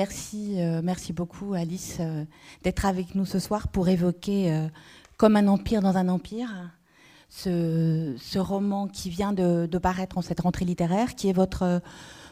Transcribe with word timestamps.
Merci, 0.00 0.54
euh, 0.56 0.80
merci 0.82 1.12
beaucoup 1.12 1.52
Alice 1.52 1.98
euh, 2.00 2.24
d'être 2.62 2.86
avec 2.86 3.14
nous 3.14 3.26
ce 3.26 3.38
soir 3.38 3.68
pour 3.68 3.90
évoquer 3.90 4.50
euh, 4.50 4.66
Comme 5.18 5.36
un 5.36 5.46
empire 5.46 5.82
dans 5.82 5.98
un 5.98 6.08
empire, 6.08 6.48
ce, 7.28 8.38
roman 8.38 8.88
qui 8.88 9.10
vient 9.10 9.34
de, 9.34 9.68
paraître 9.76 10.16
en 10.16 10.22
cette 10.22 10.40
rentrée 10.40 10.64
littéraire, 10.64 11.16
qui 11.16 11.28
est 11.28 11.34
votre, 11.34 11.82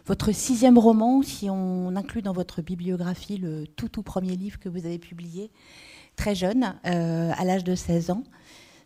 votre 0.07 0.33
sixième 0.33 0.79
roman, 0.79 1.21
si 1.21 1.51
on 1.51 1.95
inclut 1.95 2.23
dans 2.23 2.33
votre 2.33 2.62
bibliographie 2.62 3.37
le 3.37 3.67
tout 3.67 3.91
tout 3.91 4.03
premier 4.03 4.35
livre 4.35 4.59
que 4.59 4.71
vous 4.71 4.87
avez 4.87 4.98
publié, 4.98 5.50
très 6.16 6.35
jeune, 6.35 6.75
à 6.85 7.45
l'âge 7.45 7.64
de 7.64 7.75
16 7.75 8.12
ans. 8.12 8.23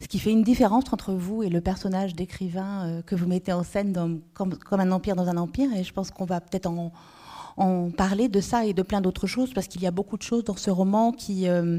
Ce 0.00 0.08
qui 0.08 0.18
fait 0.18 0.32
une 0.32 0.42
différence 0.42 0.92
entre 0.92 1.12
vous 1.12 1.44
et 1.44 1.50
le 1.50 1.60
personnage 1.60 2.16
d'écrivain 2.16 3.00
que 3.06 3.14
vous 3.14 3.28
mettez 3.28 3.52
en 3.52 3.62
scène 3.62 3.92
dans, 3.92 4.18
comme, 4.34 4.58
comme 4.58 4.80
un 4.80 4.90
empire 4.90 5.14
dans 5.14 5.28
un 5.28 5.36
empire, 5.36 5.72
et 5.72 5.84
je 5.84 5.92
pense 5.92 6.10
qu'on 6.10 6.24
va 6.24 6.40
peut-être 6.40 6.66
en 6.66 6.90
en 7.56 7.90
parler 7.90 8.28
de 8.28 8.40
ça 8.40 8.64
et 8.66 8.72
de 8.72 8.82
plein 8.82 9.00
d'autres 9.00 9.26
choses, 9.26 9.52
parce 9.52 9.66
qu'il 9.66 9.82
y 9.82 9.86
a 9.86 9.90
beaucoup 9.90 10.16
de 10.16 10.22
choses 10.22 10.44
dans 10.44 10.56
ce 10.56 10.70
roman 10.70 11.12
qui, 11.12 11.48
euh, 11.48 11.78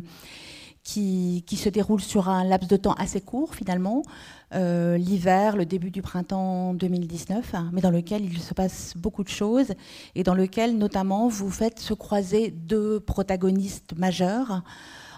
qui, 0.84 1.44
se 1.56 1.70
déroulent 1.70 2.02
sur 2.02 2.30
un 2.30 2.44
laps 2.44 2.68
de 2.68 2.78
temps 2.78 2.94
assez 2.94 3.22
court, 3.22 3.56
finalement, 3.56 4.04
euh, 4.54 4.98
l'hiver, 4.98 5.56
le 5.56 5.66
début 5.66 5.92
du 5.92 6.02
printemps 6.02 6.74
2019, 6.74 7.56
hein, 7.56 7.70
mais 7.74 7.82
dans 7.82 7.92
lequel 7.92 8.26
il 8.26 8.40
se 8.40 8.54
passe 8.54 8.94
beaucoup 8.98 9.24
de 9.24 9.30
choses, 9.30 9.74
et 10.16 10.24
dans 10.24 10.36
lequel, 10.36 10.78
notamment, 10.78 11.28
vous 11.28 11.50
faites 11.50 11.80
se 11.80 11.94
croiser 11.94 12.52
deux 12.52 13.00
protagonistes 13.00 13.98
majeurs. 13.98 14.62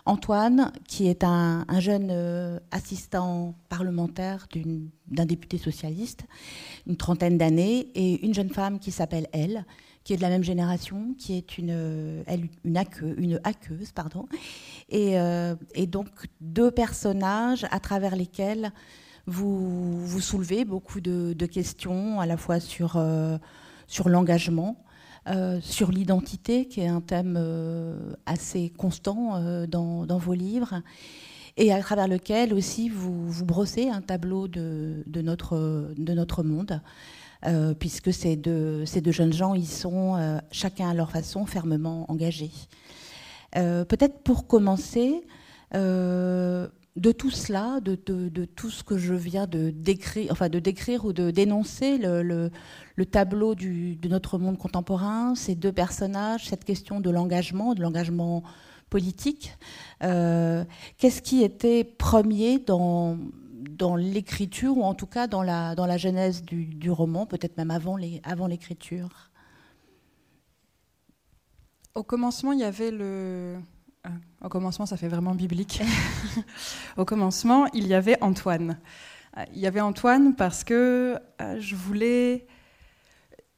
Antoine, 0.08 0.72
qui 0.88 1.08
est 1.08 1.24
un, 1.24 1.66
un 1.68 1.80
jeune 1.80 2.10
euh, 2.12 2.60
assistant 2.70 3.56
parlementaire 3.70 4.48
d'un 5.08 5.26
député 5.26 5.58
socialiste, 5.58 6.26
une 6.86 6.96
trentaine 6.96 7.40
d'années, 7.40 7.88
et 7.96 8.24
une 8.24 8.36
jeune 8.36 8.52
femme 8.52 8.78
qui 8.78 8.92
s'appelle 8.92 9.28
Elle, 9.34 9.66
qui 10.06 10.14
est 10.14 10.18
de 10.18 10.22
la 10.22 10.30
même 10.30 10.44
génération, 10.44 11.16
qui 11.18 11.36
est 11.36 11.58
une, 11.58 11.72
euh, 11.72 12.24
elle, 12.28 12.48
une, 12.64 13.40
hackeuse, 13.44 13.92
pardon, 13.92 14.28
et, 14.88 15.20
euh, 15.20 15.56
et, 15.74 15.88
donc 15.88 16.08
deux 16.40 16.70
personnages 16.70 17.66
à 17.72 17.80
travers 17.80 18.16
lesquels 18.16 18.72
vous, 19.26 20.06
vous 20.06 20.22
soulevez 20.22 20.64
beaucoup 20.64 21.02
de, 21.02 21.46
questions, 21.48 22.20
à 22.20 22.28
la 22.28 22.38
fois 22.38 22.60
sur, 22.60 22.98
euh, 22.98 23.38
sur 23.88 24.08
l'engagement, 24.08 24.78
sur 25.60 25.90
l'identité, 25.90 26.68
qui 26.68 26.82
est 26.82 26.88
un 26.88 27.02
thème 27.02 27.36
assez 28.28 28.70
constant 28.70 29.66
dans, 29.66 30.06
dans, 30.06 30.18
vos 30.20 30.36
livres, 30.36 30.84
et 31.58 31.74
à 31.74 31.80
travers 31.80 32.08
lequel 32.08 32.54
aussi 32.54 32.90
vous, 32.90 33.28
vous 33.28 33.44
brossez 33.44 33.90
un 33.90 34.02
tableau 34.02 34.48
de, 34.48 35.02
de, 35.08 35.22
notre, 35.24 35.96
de 35.98 36.14
notre 36.14 36.44
monde. 36.44 36.80
Euh, 37.46 37.74
puisque 37.76 38.12
ces 38.12 38.36
deux, 38.36 38.86
jeunes 38.86 39.34
gens, 39.34 39.54
ils 39.54 39.68
sont 39.68 40.16
euh, 40.16 40.40
chacun 40.52 40.90
à 40.90 40.94
leur 40.94 41.12
façon 41.12 41.46
fermement 41.46 42.10
engagés. 42.10 42.52
Euh, 43.56 43.86
peut-être 43.86 44.20
pour 44.24 44.48
commencer, 44.48 45.22
de 45.74 47.12
tout 47.12 47.30
cela, 47.30 47.82
de, 47.82 47.96
tout 48.46 48.70
ce 48.70 48.84
que 48.84 48.98
je 48.98 49.14
viens 49.14 49.46
de 49.46 49.70
décrire, 49.70 50.32
enfin 50.32 50.48
de 50.48 50.60
décrire 50.60 51.04
ou 51.04 51.12
de 51.12 51.32
dénoncer 51.32 51.98
le, 51.98 52.24
le, 52.24 52.50
le 52.96 53.06
tableau 53.06 53.56
de 53.56 54.08
notre 54.08 54.38
monde 54.38 54.58
contemporain, 54.58 55.36
ces 55.36 55.56
deux 55.56 55.74
personnages, 55.74 56.48
cette 56.48 56.64
question 56.64 57.02
de 57.02 57.10
l'engagement, 57.10 57.74
de 57.74 57.82
l'engagement 57.82 58.44
politique. 58.90 59.58
Qu'est-ce 60.00 61.22
qui 61.22 61.44
était 61.44 61.84
premier 61.84 62.60
dans 62.60 63.18
dans 63.76 63.96
l'écriture, 63.96 64.78
ou 64.78 64.84
en 64.84 64.94
tout 64.94 65.08
cas 65.08 65.28
dans 65.28 65.44
la, 65.44 65.76
dans 65.76 65.86
la 65.86 65.98
genèse 65.98 66.44
du, 66.44 66.66
du 66.66 66.90
roman, 66.92 67.26
peut-être 67.26 67.58
même 67.58 67.72
avant 67.72 67.98
l'écriture 68.48 69.32
Au 71.94 72.04
commencement, 72.04 72.52
il 72.52 72.60
y 72.60 72.64
avait 72.64 72.92
le... 72.92 73.58
Euh, 74.06 74.10
au 74.44 74.50
commencement, 74.50 74.86
ça 74.86 74.98
fait 74.98 75.08
vraiment 75.08 75.36
biblique. 75.36 75.82
Au 76.98 77.06
commencement, 77.06 77.68
il 77.74 77.88
y 77.88 77.94
avait 77.94 78.22
Antoine. 78.22 78.80
Euh, 79.38 79.44
il 79.54 79.60
y 79.60 79.68
avait 79.68 79.82
Antoine 79.82 80.36
parce 80.36 80.64
que 80.64 81.20
euh, 81.42 81.60
je 81.60 81.76
voulais... 81.76 82.48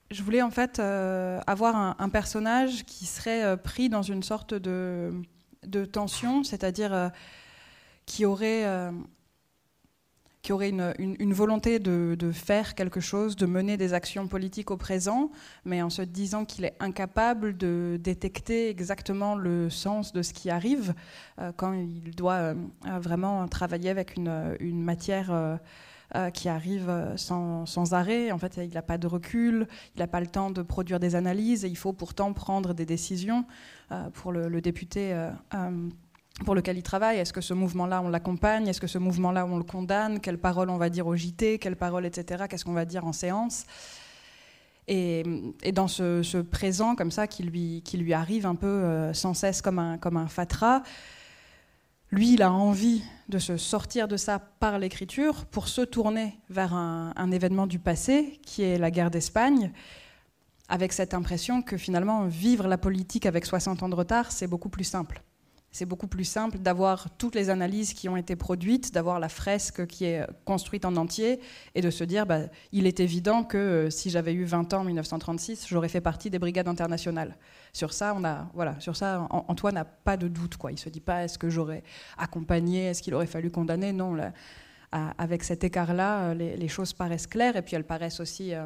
Je 0.09 0.23
voulais 0.23 0.41
en 0.41 0.51
fait 0.51 0.79
euh, 0.79 1.41
avoir 1.47 1.75
un, 1.75 1.95
un, 2.00 2.07
personnage 2.07 2.85
qui 2.85 3.06
serait 3.06 3.44
euh, 3.44 3.57
pris 3.57 3.89
dans 3.89 4.03
une 4.03 4.23
sorte 4.23 4.53
de, 4.53 5.11
de 5.66 5.83
tension, 5.83 6.45
c'est-à-dire 6.45 6.94
euh, 6.94 7.09
qui 8.06 8.23
aurait 8.25 8.63
qui 10.41 10.53
aurait 10.53 10.69
une, 10.69 11.33
volonté 11.33 11.79
de, 11.79 12.31
faire 12.31 12.75
quelque 12.75 12.99
chose, 12.99 13.35
de 13.35 13.45
mener 13.45 13.77
des 13.77 13.93
actions 13.93 14.27
politiques 14.27 14.71
au 14.71 14.77
présent, 14.77 15.31
mais 15.65 15.81
en 15.81 15.89
se 15.89 16.01
disant 16.01 16.45
qu'il 16.45 16.65
est 16.65 16.75
incapable 16.79 17.57
de 17.57 17.99
détecter 18.01 18.69
exactement 18.69 19.35
le 19.35 19.69
sens 19.69 20.13
de 20.13 20.21
ce 20.21 20.33
qui 20.33 20.49
arrive 20.49 20.93
euh, 21.39 21.51
quand 21.55 21.73
il 21.73 22.15
doit 22.15 22.33
euh, 22.33 22.55
vraiment 22.99 23.47
travailler 23.47 23.89
avec 23.89 24.15
une, 24.15 24.81
matière 24.81 25.31
euh, 25.31 26.29
qui 26.29 26.47
arrive 26.47 27.13
sans, 27.17 27.93
arrêt. 27.93 28.31
En 28.31 28.37
fait, 28.37 28.57
il 28.57 28.73
n'a 28.73 28.81
pas 28.81 28.97
de 28.97 29.07
recul, 29.07 29.67
il 29.95 29.99
n'a 29.99 30.07
pas 30.07 30.21
le 30.21 30.27
temps 30.27 30.51
de 30.51 30.61
produire 30.61 30.99
des 30.99 31.15
analyses, 31.15 31.65
et 31.65 31.67
il 31.67 31.77
faut 31.77 31.93
pourtant 31.93 32.31
prendre 32.31 32.73
des 32.73 32.85
décisions 32.85 33.45
pour 34.13 34.31
le, 34.31 34.47
le 34.47 34.61
député 34.61 35.13
euh, 35.53 35.89
pour 36.45 36.55
lequel 36.55 36.77
il 36.77 36.83
travaille. 36.83 37.17
Est-ce 37.17 37.33
que 37.33 37.41
ce 37.41 37.53
mouvement-là, 37.53 38.01
on 38.01 38.09
l'accompagne? 38.09 38.67
Est-ce 38.67 38.81
que 38.81 38.87
ce 38.87 38.97
mouvement-là, 38.97 39.45
on 39.45 39.57
le 39.57 39.63
condamne? 39.63 40.19
Quelles 40.19 40.37
paroles 40.37 40.69
on 40.69 40.77
va 40.77 40.89
dire 40.89 41.07
au 41.07 41.15
JT 41.15 41.59
Quelles 41.59 41.75
paroles, 41.75 42.05
etc. 42.05 42.45
Qu'est-ce 42.49 42.65
qu'on 42.65 42.73
va 42.73 42.85
dire 42.85 43.05
en 43.05 43.13
séance? 43.13 43.65
Et, 44.87 45.23
dans 45.73 45.87
ce, 45.87 46.41
présent 46.41 46.95
comme 46.95 47.11
ça 47.11 47.27
qui 47.27 47.43
lui, 47.43 48.13
arrive 48.13 48.45
un 48.45 48.55
peu 48.55 48.67
euh, 48.67 49.13
sans 49.13 49.33
cesse 49.33 49.61
comme 49.61 49.79
un, 49.79 50.27
fatras, 50.27 50.83
lui, 52.11 52.35
il 52.35 52.41
a 52.41 52.51
envie 52.51 53.03
de 53.27 53.37
se 53.37 53.57
sortir 53.57 54.07
de 54.07 54.15
ça 54.15 54.39
par 54.39 54.79
l'écriture 54.79 55.45
pour 55.45 55.67
se 55.67 55.81
tourner 55.81 56.39
vers 56.49 56.73
un 56.73 57.31
événement 57.31 57.67
du 57.67 57.79
passé 57.79 58.39
qui 58.45 58.63
est 58.63 58.77
la 58.77 58.91
guerre 58.91 59.11
d'Espagne 59.11 59.73
avec 60.69 60.93
cette 60.93 61.13
impression 61.13 61.61
que 61.61 61.75
finalement 61.75 62.25
vivre 62.25 62.67
la 62.67 62.77
politique 62.77 63.25
avec 63.25 63.45
60 63.45 63.83
ans 63.83 63.89
de 63.89 63.95
retard, 63.95 64.31
c'est 64.31 64.47
beaucoup 64.47 64.69
plus 64.69 64.85
simple 64.85 65.21
c'est 65.72 65.85
beaucoup 65.85 66.07
plus 66.07 66.23
simple 66.23 66.57
d'avoir 66.59 67.09
toutes 67.17 67.35
les 67.35 67.50
analyses 67.50 67.94
qui 67.94 68.09
ont 68.09 68.17
été 68.17 68.35
produites, 68.35 68.94
d'avoir 68.94 69.19
la 69.19 69.29
fresque 69.29 69.85
qui 69.85 70.05
est 70.05 70.25
construite 70.45 70.85
en 70.85 70.95
entier 70.95 71.39
et 71.75 71.81
de 71.81 71.89
se 71.89 72.03
dire 72.03 72.25
bah, 72.25 72.41
il 72.72 72.88
est 72.88 73.00
évident 73.00 73.44
que 73.44 73.57
euh, 73.57 73.89
si 73.89 74.09
j'avais 74.09 74.33
eu 74.33 74.45
20 74.45 74.73
ans 74.73 74.81
en 74.81 74.83
1936, 74.85 75.67
j'aurais 75.67 75.89
fait 75.89 76.01
partie 76.01 76.29
des 76.29 76.39
brigades 76.39 76.67
internationales. 76.67 77.38
Sur 77.73 77.94
ça, 77.94 78.13
on 78.16 78.23
a, 78.23 78.50
voilà, 78.53 78.79
sur 78.79 78.95
ça 78.95 79.27
Antoine 79.29 79.75
n'a 79.75 79.85
pas 79.85 80.17
de 80.17 80.27
doute. 80.27 80.57
Quoi. 80.57 80.72
Il 80.72 80.75
ne 80.75 80.79
se 80.79 80.89
dit 80.89 81.01
pas 81.01 81.23
est-ce 81.23 81.38
que 81.38 81.50
j'aurais 81.50 81.83
accompagné, 82.17 82.85
est-ce 82.85 83.01
qu'il 83.01 83.13
aurait 83.13 83.27
fallu 83.27 83.51
condamner? 83.51 83.94
Non, 83.94 84.17
avec 84.91 85.44
cet 85.44 85.63
écart-là, 85.63 86.33
les, 86.33 86.56
les, 86.57 86.67
choses 86.67 86.94
paraissent 86.94 87.27
claires 87.27 87.56
et 87.56 87.61
puis 87.61 87.75
elles 87.75 87.83
paraissent 87.83 88.19
aussi 88.19 88.53
euh, 88.53 88.66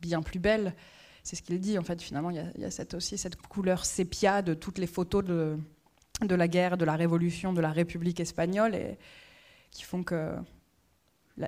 bien 0.00 0.22
plus 0.22 0.38
belles. 0.38 0.74
C'est 1.22 1.36
ce 1.36 1.42
qu'il 1.42 1.60
dit, 1.60 1.78
en 1.78 1.82
fait, 1.82 2.00
finalement, 2.00 2.30
il 2.30 2.36
y 2.36 2.64
a, 2.64 2.96
aussi 2.96 3.18
cette 3.18 3.36
couleur 3.36 3.84
sépia 3.84 4.40
de 4.40 4.54
toutes 4.54 4.78
les 4.78 4.86
photos 4.86 5.24
de 5.24 5.58
de 6.22 6.34
la 6.34 6.48
guerre, 6.48 6.76
de 6.76 6.84
la 6.84 6.96
révolution, 6.96 7.52
de 7.52 7.60
la 7.60 7.70
République 7.70 8.20
espagnole, 8.20 8.74
et 8.74 8.98
qui 9.70 9.84
font 9.84 10.02
que 10.02 10.34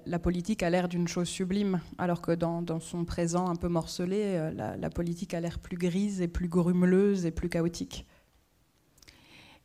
la, 0.06 0.18
politique 0.18 0.62
a 0.62 0.70
l'air 0.70 0.88
d'une 0.88 1.08
chose 1.08 1.28
sublime, 1.28 1.80
alors 1.98 2.22
que 2.22 2.32
dans, 2.32 2.80
son 2.80 3.04
présent 3.04 3.48
un 3.48 3.56
peu 3.56 3.68
morcelé, 3.68 4.22
euh, 4.22 4.76
la, 4.78 4.90
politique 4.90 5.34
a 5.34 5.40
l'air 5.40 5.58
plus 5.58 5.76
grise 5.76 6.20
et 6.20 6.28
plus 6.28 6.48
grumeleuse 6.48 7.26
et 7.26 7.30
plus 7.30 7.48
chaotique. 7.48 8.06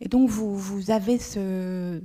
Et 0.02 0.10
donc 0.10 0.30
vous, 0.30 0.92
avez 0.92 1.20
ce, 1.20 2.02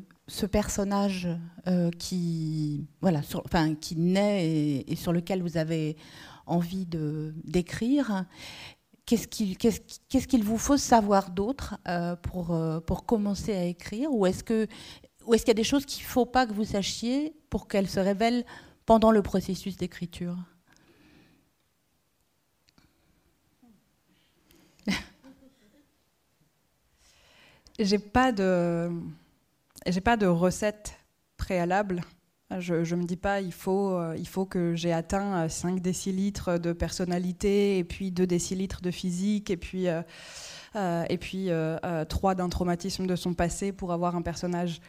personnage 0.50 1.28
euh, 1.66 1.90
qui, 1.90 2.86
voilà, 3.00 3.22
enfin, 3.44 3.74
qui 3.74 3.96
naît 3.96 4.84
et, 4.86 4.96
sur 4.96 5.12
lequel 5.12 5.42
vous 5.42 5.56
avez 5.56 5.96
envie 6.46 6.86
d'écrire 6.86 8.26
qu'est-ce 9.10 9.26
qu'il 9.26 9.58
qu 9.58 9.68
qu 10.08 10.20
qu 10.20 10.40
vous 10.40 10.58
faut 10.58 10.76
savoir 10.76 11.30
d'autre 11.30 11.76
euh, 11.88 12.14
pour, 12.14 12.52
euh, 12.54 12.78
pour 12.80 13.04
commencer 13.06 13.52
à 13.52 13.64
écrire? 13.64 14.12
Ou 14.12 14.24
est-ce 14.26 14.44
qu'il 14.44 14.68
y 15.26 15.50
a 15.50 15.54
des 15.54 15.64
choses 15.64 15.84
qu'il 15.84 16.04
ne 16.04 16.08
faut 16.08 16.26
pas 16.26 16.46
que 16.46 16.52
vous 16.52 16.64
sachiez 16.64 17.34
pour 17.50 17.66
qu'elles 17.66 17.88
se 17.88 17.98
révèlent 17.98 18.44
pendant 18.86 19.10
le 19.10 19.20
processus 19.22 19.76
d'écriture? 19.76 20.36
J'ai 27.80 27.98
pas 27.98 28.30
j'ai 29.86 30.00
pas 30.02 30.16
de 30.18 30.26
recette 30.26 30.94
préalable. 31.38 32.02
Je 32.58 32.74
ne 32.74 33.00
me 33.00 33.06
dis 33.06 33.16
pas 33.16 33.40
il 33.40 33.52
faut, 33.52 33.94
euh, 33.94 34.16
il 34.18 34.26
faut 34.26 34.44
que 34.44 34.74
j'ai 34.74 34.92
atteint 34.92 35.48
5 35.48 35.76
euh, 35.76 35.80
décilitres 35.80 36.58
de 36.58 36.72
personnalité 36.72 37.78
et 37.78 37.84
puis 37.84 38.10
2 38.10 38.26
décilitres 38.26 38.80
de 38.80 38.90
physique 38.90 39.50
et 39.50 39.56
puis, 39.56 39.86
euh, 39.86 41.04
et 41.08 41.16
puis 41.16 41.50
euh, 41.50 42.04
3 42.04 42.34
d'un 42.34 42.48
traumatisme 42.48 43.06
de 43.06 43.14
son 43.14 43.34
passé 43.34 43.70
pour 43.70 43.92
avoir 43.92 44.16
un 44.16 44.22
personnage. 44.22 44.80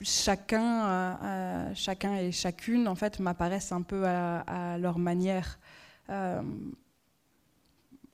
Chacun, 0.00 1.72
chacun 1.74 2.16
et 2.16 2.32
chacune 2.32 2.88
en 2.88 2.96
fait 2.96 3.20
m'apparaissent 3.20 3.72
un 3.72 3.82
peu 3.82 4.04
à, 4.04 4.76
leur 4.78 4.98
manière. 4.98 5.58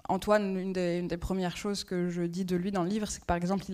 Antoine, 0.08 0.56
une 0.56 0.72
des, 0.72 1.16
premières 1.16 1.56
choses 1.56 1.84
que 1.84 2.10
je 2.10 2.22
dis 2.22 2.44
de 2.44 2.54
lui 2.54 2.70
dans 2.70 2.84
le 2.84 2.90
livre, 2.90 3.08
c'est 3.08 3.20
que 3.20 3.26
par 3.26 3.38
exemple, 3.38 3.64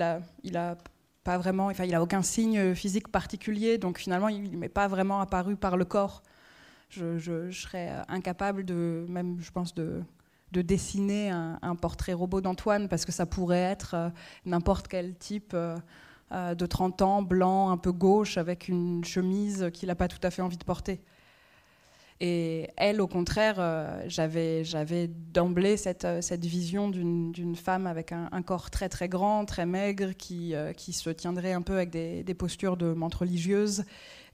il 0.44 0.56
a 0.56 0.78
pas 1.26 1.38
vraiment, 1.38 1.66
enfin, 1.66 1.84
il 1.84 1.94
a 1.96 2.00
aucun 2.00 2.22
signe 2.22 2.72
physique 2.76 3.08
particulier, 3.08 3.78
donc 3.78 3.98
finalement, 3.98 4.28
il 4.28 4.60
n'est 4.60 4.68
pas 4.68 4.86
vraiment 4.86 5.20
apparu 5.20 5.56
par 5.56 5.76
le 5.76 5.84
corps. 5.84 6.22
Je, 6.88 7.50
serais 7.50 7.90
incapable 8.08 8.64
de, 8.64 9.04
même, 9.08 9.36
je 9.40 9.50
pense, 9.50 9.74
de, 9.74 10.02
de 10.52 10.62
dessiner 10.62 11.30
un, 11.30 11.74
portrait 11.74 12.12
robot 12.12 12.40
d'Antoine 12.40 12.88
parce 12.88 13.04
que 13.04 13.10
ça 13.10 13.26
pourrait 13.26 13.58
être 13.74 13.94
euh, 13.94 14.08
n'importe 14.44 14.86
quel 14.86 15.16
type 15.16 15.50
euh, 15.52 15.76
euh, 16.30 16.54
de 16.54 16.64
30 16.64 17.02
ans, 17.02 17.22
blanc, 17.22 17.70
un 17.70 17.76
peu 17.76 17.90
gauche, 17.90 18.38
avec 18.38 18.68
une 18.68 19.04
chemise 19.04 19.68
qu'il 19.72 19.88
n'a 19.88 19.96
pas 19.96 20.06
tout 20.06 20.22
à 20.22 20.30
fait 20.30 20.42
envie 20.42 20.58
de 20.58 20.64
porter. 20.64 21.00
Et 22.20 22.70
elle, 22.76 23.02
au 23.02 23.06
contraire, 23.06 23.56
j'avais, 24.06 24.64
j'avais 24.64 25.06
d'emblée 25.06 25.76
cette, 25.76 26.06
cette 26.22 26.46
vision 26.46 26.88
d'une, 26.88 27.56
femme 27.56 27.86
avec 27.86 28.10
un, 28.10 28.42
corps 28.42 28.70
très 28.70 28.88
très 28.88 29.08
grand, 29.08 29.44
très 29.44 29.66
maigre, 29.66 30.12
qui, 30.16 30.54
qui 30.78 30.94
se 30.94 31.10
tiendrait 31.10 31.52
un 31.52 31.60
peu 31.60 31.74
avec 31.74 31.90
des, 31.90 32.34
postures 32.34 32.78
de 32.78 32.94
menthe 32.94 33.16
religieuse 33.16 33.84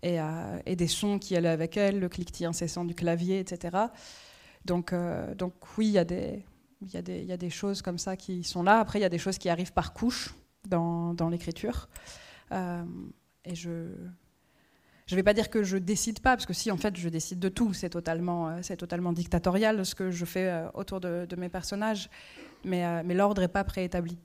et, 0.05 0.77
des 0.77 0.87
sons 0.87 1.19
qui 1.19 1.37
allaient 1.37 1.49
avec 1.49 1.77
elle, 1.77 1.99
le 1.99 2.09
cliquetis 2.09 2.45
incessant 2.45 2.85
du 2.85 2.95
clavier, 2.95 3.41
etc. 3.41 3.87
Donc, 4.65 4.93
euh, 4.93 5.35
oui, 5.77 5.89
il 5.89 5.93
y, 5.93 5.99
a 5.99 6.05
des, 6.05 7.51
choses 7.51 7.83
comme 7.83 7.99
ça 7.99 8.17
qui 8.17 8.45
sont 8.45 8.63
là. 8.63 8.79
Après, 8.79 8.99
il 8.99 9.03
y 9.03 9.07
a 9.07 9.09
des 9.09 9.19
choses 9.19 9.39
qui 9.39 9.49
arrivent 9.49 9.73
par 9.73 9.93
couche 9.93 10.35
dans, 10.69 11.15
dans 11.15 11.29
l'écriture. 11.29 11.89
Euh, 12.53 12.85
et 13.45 13.55
je 13.55 13.89
ne 15.13 15.17
vais 15.17 15.23
pas 15.23 15.35
dire 15.35 15.51
que 15.51 15.63
je 15.63 15.77
décide 15.77 16.21
pas, 16.21 16.37
parce 16.37 16.47
que 16.47 16.53
si, 16.53 16.71
en 16.71 16.77
fait, 16.77 16.97
je 16.97 17.09
décide 17.09 17.39
de 17.39 17.49
tout. 17.49 17.73
C'est 17.73 17.91
totalement, 17.91 18.49
euh, 18.49 18.59
c'est 18.63 18.77
totalement 18.77 19.13
dictatorial 19.13 19.85
ce 19.85 19.95
que 19.95 20.11
je 20.11 20.25
fais 20.25 20.65
autour 20.75 21.01
de, 21.01 21.27
mes 21.37 21.49
personnages. 21.49 22.11
Mais, 22.65 23.03
mais 23.03 23.15
l'ordre 23.15 23.41
n'est 23.41 23.49
pas 23.49 23.65
préétabli. 23.65 24.19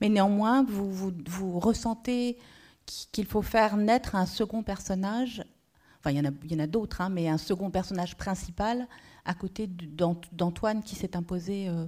Mais 0.00 0.08
néanmoins, 0.08 0.64
vous, 0.64 1.58
ressentez 1.58 2.38
qu'il 3.12 3.26
faut 3.26 3.42
faire 3.42 3.76
naître 3.76 4.14
un 4.14 4.26
second 4.26 4.62
personnage. 4.62 5.44
Enfin, 5.98 6.10
il 6.10 6.18
y 6.18 6.54
en 6.54 6.58
a, 6.58 6.66
d'autres, 6.66 7.00
hein, 7.00 7.08
mais 7.08 7.28
un 7.28 7.38
second 7.38 7.70
personnage 7.70 8.16
principal 8.16 8.86
à 9.24 9.34
côté 9.34 9.66
d'Antoine 9.66 10.82
qui 10.82 10.94
s'est 10.94 11.16
imposé 11.16 11.68
euh, 11.68 11.86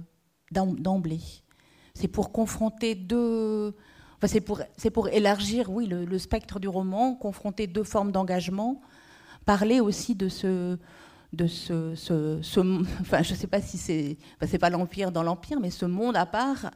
d'emblée. 0.51 1.21
C'est 1.93 2.07
pour 2.07 2.31
confronter 2.31 2.95
deux. 2.95 3.75
Enfin, 4.17 4.27
c'est 4.77 4.89
pour, 4.89 5.09
élargir, 5.09 5.69
oui, 5.69 5.85
le, 5.85 6.17
spectre 6.17 6.59
du 6.59 6.67
roman, 6.67 7.13
confronter 7.13 7.67
deux 7.67 7.83
formes 7.83 8.11
d'engagement, 8.11 8.81
parler 9.45 9.79
aussi 9.79 10.15
de 10.15 10.27
ce, 10.27 10.77
de 11.33 11.45
ce, 11.45 12.39
enfin, 13.01 13.21
je 13.21 13.33
ne 13.33 13.37
sais 13.37 13.47
pas 13.47 13.61
si 13.61 13.77
c'est, 13.77 14.17
enfin, 14.35 14.47
c'est 14.49 14.57
pas 14.57 14.71
l'empire 14.71 15.11
dans 15.11 15.21
l'empire, 15.21 15.59
mais 15.59 15.69
ce 15.69 15.85
monde 15.85 16.17
à 16.17 16.25
part 16.25 16.71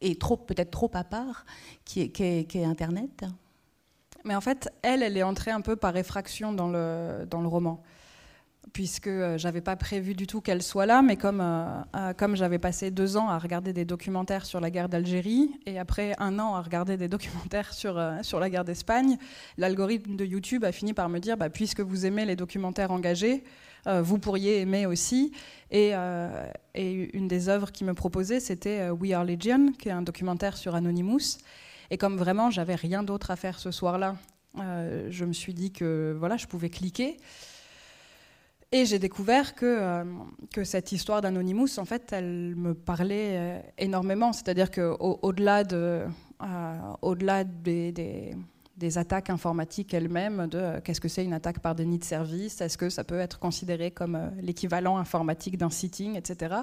et 0.00 0.16
trop, 0.16 0.36
peut-être 0.36 0.70
trop 0.70 0.90
à 0.94 1.02
part, 1.02 1.46
qui 1.84 2.02
est, 2.02 2.10
qui 2.10 2.22
est, 2.22 2.64
Internet. 2.64 3.24
Mais 4.24 4.36
en 4.36 4.40
fait, 4.40 4.70
elle, 4.82 5.02
elle 5.02 5.16
est 5.16 5.22
entrée 5.22 5.50
un 5.50 5.62
peu 5.62 5.76
par 5.76 5.96
effraction 5.96 6.52
dans 6.52 6.68
le, 6.68 7.26
dans 7.28 7.40
le 7.40 7.48
roman 7.48 7.82
puisque 8.72 9.08
euh, 9.08 9.36
j'avais 9.38 9.60
pas 9.60 9.76
prévu 9.76 10.14
du 10.14 10.26
tout 10.26 10.40
qu'elle 10.40 10.62
soit 10.62 10.86
là, 10.86 11.02
mais 11.02 11.16
comme, 11.16 11.40
euh, 11.40 11.64
euh, 11.96 12.12
comme 12.14 12.36
j'avais 12.36 12.58
passé 12.58 12.90
deux 12.90 13.16
ans 13.16 13.28
à 13.28 13.38
regarder 13.38 13.72
des 13.72 13.84
documentaires 13.84 14.46
sur 14.46 14.60
la 14.60 14.70
guerre 14.70 14.88
d'Algérie 14.88 15.50
et 15.66 15.78
après 15.78 16.14
un 16.18 16.38
an 16.38 16.54
à 16.54 16.62
regarder 16.62 16.96
des 16.96 17.08
documentaires 17.14 17.72
sur, 17.72 18.00
sur 18.22 18.40
la 18.40 18.50
guerre 18.50 18.64
d'Espagne, 18.64 19.18
l'algorithme 19.58 20.16
de 20.16 20.24
YouTube 20.24 20.64
a 20.64 20.72
fini 20.72 20.94
par 20.94 21.08
me 21.08 21.18
dire, 21.18 21.36
bah, 21.36 21.50
puisque 21.50 21.80
vous 21.80 22.06
aimez 22.06 22.24
les 22.24 22.36
documentaires 22.36 22.90
engagés, 22.90 23.44
vous 23.86 24.18
pourriez 24.18 24.60
aimer 24.60 24.86
aussi. 24.86 25.32
Et, 25.70 25.92
et 26.74 27.16
une 27.16 27.28
des 27.28 27.50
œuvres 27.50 27.70
qui 27.70 27.84
me 27.84 27.92
proposait, 27.92 28.40
c'était 28.40 28.88
We 28.88 29.12
Are 29.12 29.24
Legion, 29.24 29.72
qui 29.78 29.90
est 29.90 29.92
un 29.92 30.00
documentaire 30.00 30.56
sur 30.56 30.74
Anonymous. 30.74 31.36
Et 31.90 31.98
comme 31.98 32.16
vraiment, 32.16 32.50
j'avais 32.50 32.76
rien 32.76 33.02
d'autre 33.02 33.30
à 33.30 33.36
faire 33.36 33.58
ce 33.58 33.70
soir-là, 33.70 34.16
je 34.56 35.24
me 35.26 35.34
suis 35.34 35.52
dit 35.52 35.70
que 35.70 36.16
voilà, 36.18 36.38
je 36.38 36.46
pouvais 36.46 36.70
cliquer. 36.70 37.18
Et 38.76 38.86
j'ai 38.86 38.98
découvert 38.98 39.54
que, 39.54 39.64
euh, 39.66 40.04
que 40.52 40.64
cette 40.64 40.90
histoire 40.90 41.20
d'Anonymous, 41.20 41.78
en 41.78 41.84
fait, 41.84 42.12
elle 42.12 42.56
me 42.56 42.74
parlait 42.74 43.36
euh, 43.36 43.60
énormément. 43.78 44.32
C'est-à-dire 44.32 44.68
qu'au-delà 44.72 45.62
de, 45.62 46.02
euh, 46.42 47.44
des, 47.62 48.34
des, 48.76 48.98
attaques 48.98 49.30
informatiques 49.30 49.94
elles-mêmes, 49.94 50.48
de 50.48 50.80
qu'est-ce 50.80 51.00
que 51.00 51.06
c'est 51.06 51.24
une 51.24 51.34
attaque 51.34 51.60
par 51.60 51.76
déni 51.76 52.00
de 52.00 52.04
service, 52.04 52.60
est-ce 52.60 52.76
que 52.76 52.90
ça 52.90 53.04
peut 53.04 53.20
être 53.20 53.38
considéré 53.38 53.92
comme 53.92 54.32
l'équivalent 54.40 54.98
informatique 54.98 55.56
d'un 55.56 55.70
sitting, 55.70 56.16
etc. 56.16 56.56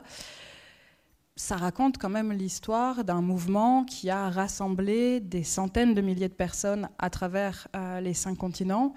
Ça 1.38 1.56
raconte 1.56 1.98
quand 1.98 2.10
même 2.10 2.34
l'histoire 2.34 3.06
d'un 3.06 3.22
mouvement 3.22 3.86
qui 3.86 4.10
a 4.10 4.30
rassemblé 4.30 5.22
des 5.22 5.44
centaines 5.44 5.94
de 5.94 6.02
milliers 6.02 6.28
de 6.28 6.34
personnes 6.34 6.90
à 7.00 7.10
travers 7.10 7.70
les 8.02 8.14
cinq 8.14 8.38
continents 8.38 8.94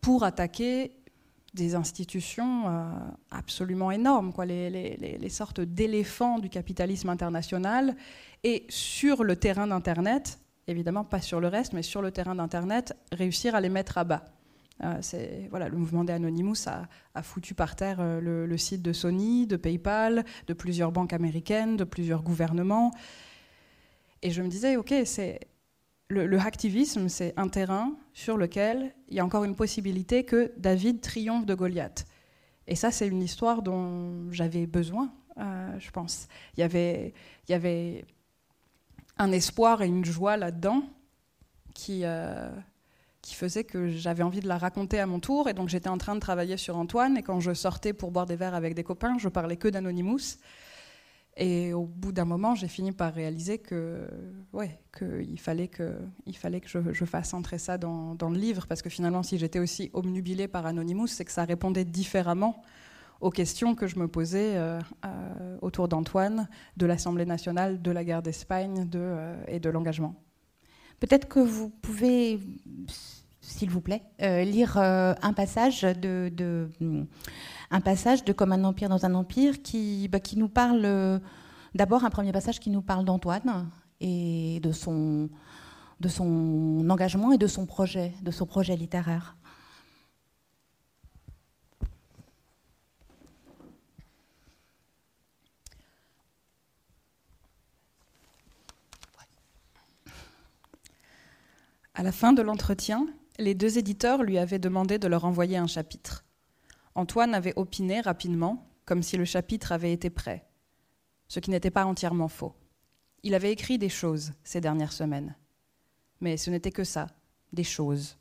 pour 0.00 0.22
attaquer 0.22 0.92
des 1.58 1.74
institutions 1.74 2.64
euh, 2.66 2.90
absolument 3.30 3.90
énormes, 3.90 4.32
quoi, 4.32 4.46
les, 4.46 5.28
sortes 5.28 5.60
d'éléphants 5.60 6.38
du 6.38 6.48
capitalisme 6.48 7.08
international. 7.08 7.96
Et 8.44 8.64
sur 8.68 9.24
le 9.24 9.36
terrain 9.36 9.66
d'Internet, 9.66 10.38
évidemment 10.66 11.04
pas 11.04 11.20
sur 11.20 11.40
le 11.40 11.48
reste, 11.48 11.72
mais 11.72 11.82
sur 11.82 12.00
le 12.00 12.10
terrain 12.10 12.34
d'Internet, 12.34 12.96
réussir 13.12 13.54
à 13.54 13.60
les 13.60 13.68
mettre 13.68 13.98
à 13.98 14.04
bas. 14.04 14.24
Euh, 14.84 14.98
c'est, 15.00 15.48
voilà, 15.50 15.68
le 15.68 15.76
mouvement 15.76 16.04
des 16.04 16.12
Anonymous 16.12 16.66
a, 16.66 17.22
foutu 17.22 17.54
par 17.54 17.74
terre 17.74 17.98
euh, 18.00 18.46
le, 18.46 18.56
site 18.56 18.80
de 18.80 18.92
Sony, 18.92 19.46
de 19.46 19.56
PayPal, 19.56 20.24
de 20.46 20.54
plusieurs 20.54 20.92
banques 20.92 21.12
américaines, 21.12 21.76
de 21.76 21.84
plusieurs 21.84 22.22
gouvernements. 22.22 22.92
Et 24.22 24.30
je 24.30 24.40
me 24.42 24.48
disais, 24.48 24.76
ok, 24.76 24.94
c'est 25.04 25.40
le, 26.08 26.38
hacktivisme, 26.38 27.08
c'est 27.08 27.34
un 27.36 27.48
terrain 27.48 27.94
sur 28.14 28.36
lequel 28.36 28.94
il 29.08 29.16
y 29.16 29.20
a 29.20 29.24
encore 29.24 29.44
une 29.44 29.54
possibilité 29.54 30.24
que 30.24 30.52
David 30.56 31.00
triomphe 31.00 31.46
de 31.46 31.54
Goliath. 31.54 32.06
Et 32.66 32.74
ça, 32.74 32.90
c'est 32.90 33.08
une 33.08 33.22
histoire 33.22 33.62
dont 33.62 34.30
j'avais 34.30 34.66
besoin, 34.66 35.12
euh, 35.38 35.78
je 35.78 35.90
pense. 35.90 36.28
Il 36.56 36.60
y, 36.60 36.62
avait, 36.62 37.14
il 37.48 37.52
y 37.52 37.54
avait 37.54 38.04
un 39.18 39.32
espoir 39.32 39.82
et 39.82 39.86
une 39.86 40.04
joie 40.04 40.36
là-dedans 40.36 40.82
qui, 41.74 42.00
euh, 42.04 42.50
qui 43.22 43.34
faisait 43.34 43.64
que 43.64 43.88
j'avais 43.88 44.22
envie 44.22 44.40
de 44.40 44.48
la 44.48 44.58
raconter 44.58 45.00
à 45.00 45.06
mon 45.06 45.20
tour. 45.20 45.48
Et 45.48 45.54
donc 45.54 45.68
j'étais 45.68 45.88
en 45.88 45.98
train 45.98 46.14
de 46.14 46.20
travailler 46.20 46.56
sur 46.56 46.76
Antoine. 46.76 47.16
Et 47.16 47.22
quand 47.22 47.40
je 47.40 47.54
sortais 47.54 47.92
pour 47.92 48.10
boire 48.10 48.26
des 48.26 48.36
verres 48.36 48.54
avec 48.54 48.74
des 48.74 48.84
copains, 48.84 49.16
je 49.18 49.28
parlais 49.28 49.56
que 49.56 49.68
d'Anonymous. 49.68 50.38
Et 51.40 51.72
au 51.72 51.84
bout 51.84 52.10
d'un 52.10 52.24
moment, 52.24 52.56
j'ai 52.56 52.66
fini 52.66 52.90
par 52.90 53.14
réaliser 53.14 53.58
que, 53.58 54.08
ouais, 54.52 54.80
qu'il 54.96 55.38
fallait 55.38 55.68
que, 55.68 55.96
il 56.26 56.36
fallait 56.36 56.60
que 56.60 56.68
je, 56.68 57.04
fasse 57.04 57.32
entrer 57.32 57.58
ça 57.58 57.78
dans, 57.78 58.16
le 58.20 58.36
livre, 58.36 58.66
parce 58.66 58.82
que 58.82 58.90
finalement, 58.90 59.22
si 59.22 59.38
j'étais 59.38 59.60
aussi 59.60 59.88
obnubilée 59.92 60.48
par 60.48 60.66
Anonymous, 60.66 61.06
c'est 61.06 61.24
que 61.24 61.30
ça 61.30 61.44
répondait 61.44 61.84
différemment 61.84 62.60
aux 63.20 63.30
questions 63.30 63.76
que 63.76 63.86
je 63.86 64.00
me 64.00 64.08
posais 64.08 64.56
euh, 64.56 64.80
euh, 65.04 65.58
autour 65.62 65.86
d'Antoine, 65.86 66.48
de 66.76 66.86
l'Assemblée 66.86 67.26
nationale, 67.26 67.80
de 67.82 67.90
la 67.92 68.02
guerre 68.02 68.22
d'Espagne 68.22 68.88
de, 68.88 68.98
euh, 69.00 69.36
et 69.46 69.60
de 69.60 69.70
l'engagement. 69.70 70.16
Peut-être 70.98 71.28
que 71.28 71.38
vous 71.38 71.68
pouvez, 71.68 72.40
s'il 73.40 73.70
vous 73.70 73.80
plaît, 73.80 74.02
lire 74.18 74.76
un 74.76 75.32
passage 75.32 75.82
de 75.82 76.68
un 77.70 77.80
passage 77.80 78.24
de 78.24 78.32
Comme 78.32 78.52
un 78.52 78.64
empire 78.64 78.88
dans 78.88 79.04
un 79.04 79.14
empire 79.14 79.62
qui, 79.62 80.08
bah, 80.08 80.20
qui 80.20 80.38
nous 80.38 80.48
parle, 80.48 80.84
euh, 80.84 81.18
d'abord 81.74 82.04
un 82.04 82.10
premier 82.10 82.32
passage 82.32 82.60
qui 82.60 82.70
nous 82.70 82.82
parle 82.82 83.04
d'Antoine 83.04 83.68
et 84.00 84.60
de 84.62 84.72
son, 84.72 85.28
de 86.00 86.08
son 86.08 86.88
engagement 86.88 87.32
et 87.32 87.38
de 87.38 87.46
son 87.46 87.66
projet, 87.66 88.14
de 88.22 88.30
son 88.30 88.46
projet 88.46 88.76
littéraire. 88.76 89.36
À 101.94 102.04
la 102.04 102.12
fin 102.12 102.32
de 102.32 102.42
l'entretien, 102.42 103.08
les 103.40 103.56
deux 103.56 103.76
éditeurs 103.76 104.22
lui 104.22 104.38
avaient 104.38 104.60
demandé 104.60 105.00
de 105.00 105.08
leur 105.08 105.24
envoyer 105.24 105.56
un 105.56 105.66
chapitre. 105.66 106.24
Antoine 106.98 107.32
avait 107.32 107.52
opiné 107.54 108.00
rapidement, 108.00 108.66
comme 108.84 109.04
si 109.04 109.16
le 109.16 109.24
chapitre 109.24 109.70
avait 109.70 109.92
été 109.92 110.10
prêt, 110.10 110.44
ce 111.28 111.38
qui 111.38 111.50
n'était 111.50 111.70
pas 111.70 111.84
entièrement 111.84 112.26
faux. 112.26 112.56
Il 113.22 113.36
avait 113.36 113.52
écrit 113.52 113.78
des 113.78 113.88
choses 113.88 114.32
ces 114.42 114.60
dernières 114.60 114.92
semaines. 114.92 115.36
Mais 116.20 116.36
ce 116.36 116.50
n'était 116.50 116.72
que 116.72 116.82
ça, 116.82 117.06
des 117.52 117.62
choses, 117.62 118.18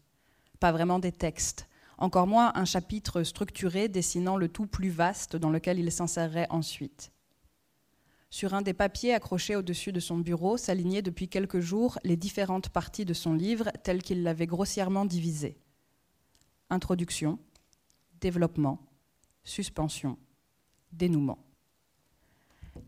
pas 0.59 0.71
vraiment 0.71 0.99
des 0.99 1.11
textes, 1.11 1.67
encore 1.97 2.27
moins 2.27 2.51
un 2.53 2.65
chapitre 2.65 3.23
structuré 3.23 3.87
dessinant 3.87 4.37
le 4.37 4.47
tout 4.47 4.67
plus 4.67 4.89
vaste 4.91 5.35
dans 5.35 5.49
lequel 5.49 5.79
il 5.79 5.91
s'insérerait 5.91 6.45
ensuite. 6.51 7.11
Sur 8.29 8.53
un 8.53 8.61
des 8.61 8.75
papiers 8.75 9.15
accrochés 9.15 9.55
au-dessus 9.55 9.91
de 9.91 9.99
son 9.99 10.19
bureau 10.19 10.55
s'alignaient 10.55 11.01
depuis 11.01 11.29
quelques 11.29 11.61
jours 11.61 11.97
les 12.03 12.15
différentes 12.15 12.69
parties 12.69 13.05
de 13.05 13.15
son 13.15 13.33
livre 13.33 13.71
telles 13.83 14.03
qu'il 14.03 14.21
l'avait 14.21 14.45
grossièrement 14.45 15.05
divisé. 15.05 15.57
Introduction, 16.69 17.39
développement, 18.21 18.79
suspension, 19.43 20.17
dénouement. 20.91 21.39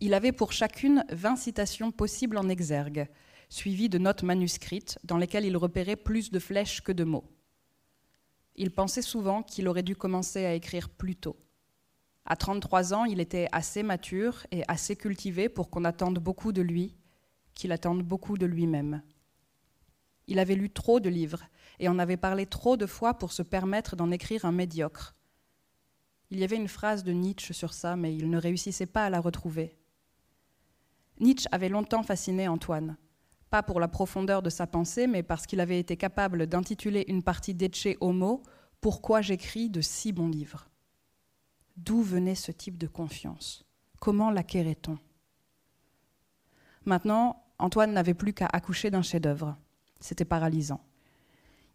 Il 0.01 0.13
avait 0.13 0.31
pour 0.31 0.51
chacune 0.51 1.03
20 1.11 1.35
citations 1.35 1.91
possibles 1.91 2.37
en 2.37 2.49
exergue, 2.49 3.07
suivies 3.49 3.89
de 3.89 3.97
notes 3.97 4.23
manuscrites 4.23 4.99
dans 5.03 5.17
lesquelles 5.17 5.45
il 5.45 5.57
repérait 5.57 5.95
plus 5.95 6.31
de 6.31 6.39
flèches 6.39 6.81
que 6.81 6.91
de 6.91 7.03
mots. 7.03 7.25
Il 8.55 8.71
pensait 8.71 9.01
souvent 9.01 9.41
qu'il 9.43 9.67
aurait 9.67 9.83
dû 9.83 9.95
commencer 9.95 10.45
à 10.45 10.53
écrire 10.53 10.89
plus 10.89 11.15
tôt. 11.15 11.37
À 12.25 12.35
33 12.35 12.93
ans, 12.93 13.05
il 13.05 13.19
était 13.19 13.47
assez 13.51 13.81
mature 13.83 14.45
et 14.51 14.63
assez 14.67 14.95
cultivé 14.95 15.49
pour 15.49 15.69
qu'on 15.69 15.85
attende 15.85 16.19
beaucoup 16.19 16.51
de 16.51 16.61
lui, 16.61 16.95
qu'il 17.55 17.71
attende 17.71 18.03
beaucoup 18.03 18.37
de 18.37 18.45
lui-même. 18.45 19.01
Il 20.27 20.37
avait 20.37 20.55
lu 20.55 20.69
trop 20.69 20.99
de 20.99 21.09
livres 21.09 21.43
et 21.79 21.87
en 21.87 21.97
avait 21.97 22.17
parlé 22.17 22.45
trop 22.45 22.77
de 22.77 22.85
fois 22.85 23.15
pour 23.15 23.31
se 23.31 23.41
permettre 23.41 23.95
d'en 23.95 24.11
écrire 24.11 24.45
un 24.45 24.51
médiocre. 24.51 25.15
Il 26.31 26.39
y 26.39 26.43
avait 26.43 26.57
une 26.57 26.67
phrase 26.67 27.03
de 27.03 27.11
Nietzsche 27.11 27.53
sur 27.53 27.73
ça, 27.73 27.95
mais 27.95 28.15
il 28.15 28.29
ne 28.29 28.37
réussissait 28.37 28.85
pas 28.85 29.05
à 29.05 29.09
la 29.09 29.19
retrouver. 29.19 29.75
Nietzsche 31.19 31.49
avait 31.51 31.69
longtemps 31.69 32.03
fasciné 32.03 32.47
Antoine, 32.47 32.97
pas 33.49 33.63
pour 33.63 33.79
la 33.79 33.87
profondeur 33.87 34.41
de 34.41 34.49
sa 34.49 34.67
pensée, 34.67 35.07
mais 35.07 35.23
parce 35.23 35.47
qu'il 35.47 35.59
avait 35.59 35.79
été 35.79 35.97
capable 35.97 36.45
d'intituler 36.45 37.05
une 37.07 37.23
partie 37.23 37.55
d'Ecce 37.55 37.97
Homo 37.99 38.43
Pourquoi 38.79 39.21
j'écris 39.21 39.69
de 39.69 39.81
si 39.81 40.11
bons 40.13 40.29
livres? 40.29 40.69
D'où 41.75 42.01
venait 42.01 42.35
ce 42.35 42.51
type 42.51 42.77
de 42.77 42.87
confiance? 42.87 43.65
Comment 43.99 44.29
l'acquérait-on 44.29 44.97
Maintenant, 46.85 47.43
Antoine 47.57 47.91
n'avait 47.91 48.13
plus 48.13 48.33
qu'à 48.33 48.47
accoucher 48.51 48.91
d'un 48.91 49.01
chef-d'œuvre. 49.01 49.57
C'était 49.99 50.25
paralysant. 50.25 50.81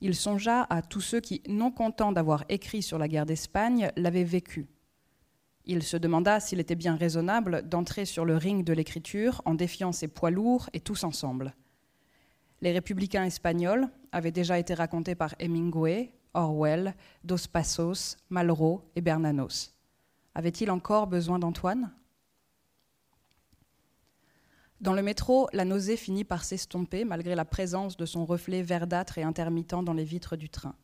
Il 0.05 0.15
songea 0.15 0.67
à 0.69 0.83
tous 0.83 1.01
ceux 1.01 1.21
qui, 1.21 1.41
non 1.49 1.71
contents 1.71 2.13
d'avoir 2.13 2.45
écrit 2.51 2.83
sur 2.83 2.99
la 2.99 3.09
guerre 3.09 3.25
d'Espagne, 3.25 3.91
l'avaient 3.97 4.23
vécu. 4.23 4.69
Il 5.65 5.83
se 5.83 5.97
demanda 5.97 6.41
s'il 6.41 6.61
était 6.61 6.75
bien 6.75 6.95
raisonnable 6.95 7.67
d'entrer 7.67 8.05
sur 8.05 8.27
le 8.27 8.37
ring 8.37 8.67
de 8.67 8.75
l'écriture 8.75 9.41
en 9.47 9.55
défiant 9.55 9.93
ses 9.93 10.09
poids 10.09 10.31
lourds 10.31 10.69
et 10.75 10.81
tous 10.81 11.05
ensemble. 11.05 11.55
Les 12.61 12.73
républicains 12.73 13.25
espagnols 13.25 13.89
avaient 14.13 14.31
déjà 14.31 14.59
été 14.59 14.75
racontés 14.75 15.15
par 15.15 15.35
Hemingway, 15.39 16.13
Orwell, 16.35 16.95
Dos 17.25 17.49
Passos, 17.51 18.19
Malraux 18.29 18.83
et 18.97 19.01
Bernanos. 19.01 19.75
Avait-il 20.35 20.71
encore 20.71 21.07
besoin 21.07 21.39
d'Antoine? 21.39 21.95
Dans 24.85 24.93
le 24.93 25.01
métro, 25.01 25.49
la 25.55 25.65
nausée 25.65 25.97
finit 25.97 26.25
par 26.25 26.45
s'estomper 26.45 27.07
malgré 27.07 27.35
la 27.35 27.47
présence 27.47 27.97
de 27.97 28.05
son 28.05 28.27
reflet 28.27 28.61
verdâtre 28.61 29.17
et 29.17 29.23
intermittent 29.23 29.83
dans 29.83 29.95
les 29.95 30.05
vitres 30.05 30.37
du 30.37 30.51
train. 30.51 30.75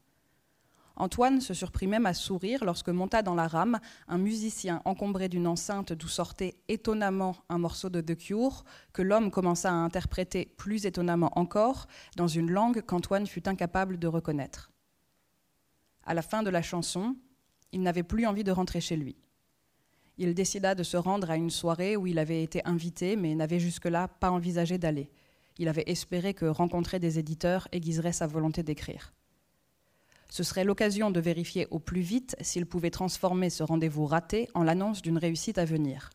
Antoine 0.97 1.43
se 1.43 1.53
surprit 1.53 1.87
même 1.87 2.07
à 2.07 2.15
sourire 2.15 2.65
lorsque 2.65 2.89
monta 2.89 3.21
dans 3.21 3.35
la 3.35 3.47
rame 3.47 3.79
un 4.09 4.17
musicien 4.17 4.81
encombré 4.87 5.29
d'une 5.29 5.47
enceinte 5.47 5.93
d'où 5.93 6.09
sortait 6.09 6.57
étonnamment 6.69 7.37
un 7.51 7.59
morceau 7.59 7.91
de 7.91 8.01
The 8.01 8.17
Cure, 8.17 8.65
que 8.95 9.03
l'homme 9.03 9.31
commença 9.31 9.69
à 9.69 9.75
interpréter 9.75 10.47
plus 10.47 10.87
étonnamment 10.87 11.39
encore 11.39 11.87
dans 12.17 12.27
une 12.27 12.51
langue 12.51 12.81
qu'Antoine 12.81 13.27
fut 13.27 13.51
incapable 13.51 13.99
de 13.99 14.07
reconnaître. 14.07 14.71
À 16.07 16.15
la 16.15 16.23
fin 16.23 16.43
de 16.43 16.49
la 16.49 16.63
chanson, 16.63 17.17
il 17.73 17.83
n'avait 17.83 18.03
plus 18.03 18.25
envie 18.25 18.45
de 18.45 18.51
rentrer 18.51 18.81
chez 18.81 18.97
lui 18.97 19.19
il 20.21 20.35
décida 20.35 20.75
de 20.75 20.83
se 20.83 20.99
rendre 20.99 21.31
à 21.31 21.37
une 21.37 21.49
soirée 21.49 21.97
où 21.97 22.07
il 22.07 22.19
avait 22.19 22.43
été 22.43 22.61
invité 22.67 23.17
mais 23.17 23.35
n'avait 23.35 23.59
jusque-là 23.59 24.07
pas 24.07 24.31
envisagé 24.31 24.77
d'aller. 24.77 25.11
Il 25.57 25.67
avait 25.67 25.85
espéré 25.87 26.35
que 26.35 26.45
rencontrer 26.45 26.99
des 26.99 27.19
éditeurs 27.19 27.69
aiguiserait 27.73 28.13
sa 28.13 28.27
volonté 28.27 28.63
d'écrire. 28.63 29.15
Ce 30.29 30.43
serait 30.43 30.65
l'occasion 30.65 31.11
de 31.11 31.21
vérifier 31.21 31.67
au 31.71 31.79
plus 31.79 32.03
vite 32.03 32.37
s'il 32.43 32.67
pouvait 32.67 32.91
transformer 32.91 33.49
ce 33.49 33.63
rendez-vous 33.63 34.05
raté 34.05 34.51
en 34.53 34.63
l'annonce 34.63 35.01
d'une 35.01 35.17
réussite 35.17 35.57
à 35.57 35.65
venir. 35.65 36.11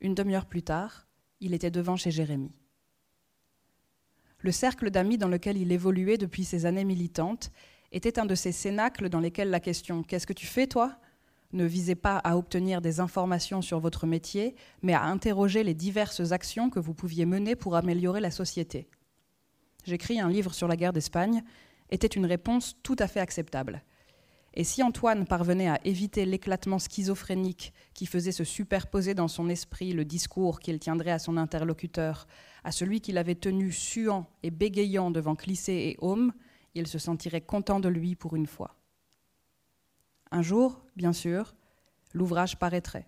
Une 0.00 0.14
demi-heure 0.14 0.46
plus 0.46 0.62
tard, 0.62 1.08
il 1.40 1.54
était 1.54 1.72
devant 1.72 1.96
chez 1.96 2.12
Jérémie. 2.12 2.54
Le 4.38 4.52
cercle 4.52 4.90
d'amis 4.90 5.18
dans 5.18 5.28
lequel 5.28 5.58
il 5.58 5.72
évoluait 5.72 6.18
depuis 6.18 6.44
ses 6.44 6.66
années 6.66 6.84
militantes 6.84 7.50
était 7.90 8.20
un 8.20 8.26
de 8.26 8.36
ces 8.36 8.52
cénacles 8.52 9.08
dans 9.08 9.20
lesquels 9.20 9.50
la 9.50 9.60
question 9.60 10.04
Qu'est-ce 10.04 10.26
que 10.26 10.32
tu 10.32 10.46
fais, 10.46 10.68
toi? 10.68 11.00
Ne 11.54 11.64
visait 11.64 11.94
pas 11.94 12.18
à 12.18 12.36
obtenir 12.36 12.80
des 12.80 13.00
informations 13.00 13.62
sur 13.62 13.80
votre 13.80 14.06
métier, 14.06 14.54
mais 14.82 14.92
à 14.92 15.04
interroger 15.04 15.64
les 15.64 15.74
diverses 15.74 16.32
actions 16.32 16.68
que 16.68 16.80
vous 16.80 16.94
pouviez 16.94 17.24
mener 17.24 17.56
pour 17.56 17.76
améliorer 17.76 18.20
la 18.20 18.30
société. 18.30 18.88
J'écris 19.84 20.20
un 20.20 20.28
livre 20.28 20.52
sur 20.52 20.68
la 20.68 20.76
guerre 20.76 20.92
d'Espagne 20.92 21.42
était 21.90 22.06
une 22.06 22.26
réponse 22.26 22.76
tout 22.82 22.96
à 22.98 23.06
fait 23.06 23.20
acceptable. 23.20 23.82
Et 24.56 24.64
si 24.64 24.82
Antoine 24.82 25.26
parvenait 25.26 25.68
à 25.68 25.80
éviter 25.84 26.24
l'éclatement 26.26 26.78
schizophrénique 26.78 27.72
qui 27.92 28.06
faisait 28.06 28.32
se 28.32 28.44
superposer 28.44 29.14
dans 29.14 29.26
son 29.26 29.48
esprit 29.48 29.92
le 29.92 30.04
discours 30.04 30.60
qu'il 30.60 30.78
tiendrait 30.78 31.10
à 31.10 31.18
son 31.18 31.36
interlocuteur, 31.36 32.26
à 32.62 32.70
celui 32.70 33.00
qu'il 33.00 33.18
avait 33.18 33.34
tenu 33.34 33.72
suant 33.72 34.28
et 34.42 34.50
bégayant 34.50 35.10
devant 35.10 35.34
Clissé 35.34 35.72
et 35.72 35.96
Home, 36.00 36.32
il 36.74 36.86
se 36.86 36.98
sentirait 36.98 37.40
content 37.40 37.80
de 37.80 37.88
lui 37.88 38.14
pour 38.14 38.36
une 38.36 38.46
fois. 38.46 38.76
Un 40.34 40.42
jour, 40.42 40.80
bien 40.96 41.12
sûr, 41.12 41.54
l'ouvrage 42.12 42.58
paraîtrait, 42.58 43.06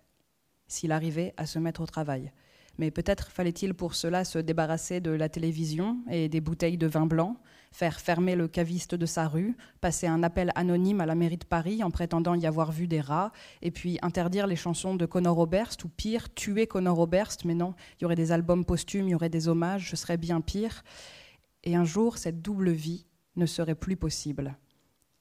s'il 0.69 0.93
arrivait 0.93 1.33
à 1.35 1.45
se 1.45 1.59
mettre 1.59 1.81
au 1.81 1.85
travail. 1.85 2.31
Mais 2.77 2.89
peut-être 2.89 3.31
fallait-il 3.31 3.73
pour 3.73 3.95
cela 3.95 4.23
se 4.23 4.39
débarrasser 4.39 5.01
de 5.01 5.11
la 5.11 5.27
télévision 5.27 5.97
et 6.09 6.29
des 6.29 6.39
bouteilles 6.39 6.77
de 6.77 6.87
vin 6.87 7.05
blanc, 7.05 7.35
faire 7.73 7.99
fermer 7.99 8.37
le 8.37 8.47
caviste 8.47 8.95
de 8.95 9.05
sa 9.05 9.27
rue, 9.27 9.57
passer 9.81 10.07
un 10.07 10.23
appel 10.23 10.53
anonyme 10.55 11.01
à 11.01 11.05
la 11.05 11.15
mairie 11.15 11.35
de 11.35 11.43
Paris 11.43 11.83
en 11.83 11.91
prétendant 11.91 12.33
y 12.33 12.47
avoir 12.47 12.71
vu 12.71 12.87
des 12.87 13.01
rats, 13.01 13.33
et 13.61 13.71
puis 13.71 13.99
interdire 14.01 14.47
les 14.47 14.55
chansons 14.55 14.95
de 14.95 15.05
Conor 15.05 15.37
Oberst, 15.37 15.83
ou 15.83 15.89
pire, 15.89 16.33
tuer 16.33 16.65
Conor 16.65 16.97
Oberst, 16.97 17.43
mais 17.43 17.55
non, 17.55 17.73
il 17.99 18.03
y 18.03 18.05
aurait 18.05 18.15
des 18.15 18.31
albums 18.31 18.63
posthumes, 18.63 19.09
il 19.09 19.11
y 19.11 19.15
aurait 19.15 19.27
des 19.27 19.49
hommages, 19.49 19.89
ce 19.89 19.97
serait 19.97 20.15
bien 20.15 20.39
pire. 20.39 20.81
Et 21.65 21.75
un 21.75 21.83
jour, 21.83 22.17
cette 22.19 22.41
double 22.41 22.71
vie 22.71 23.05
ne 23.35 23.45
serait 23.45 23.75
plus 23.75 23.97
possible 23.97 24.57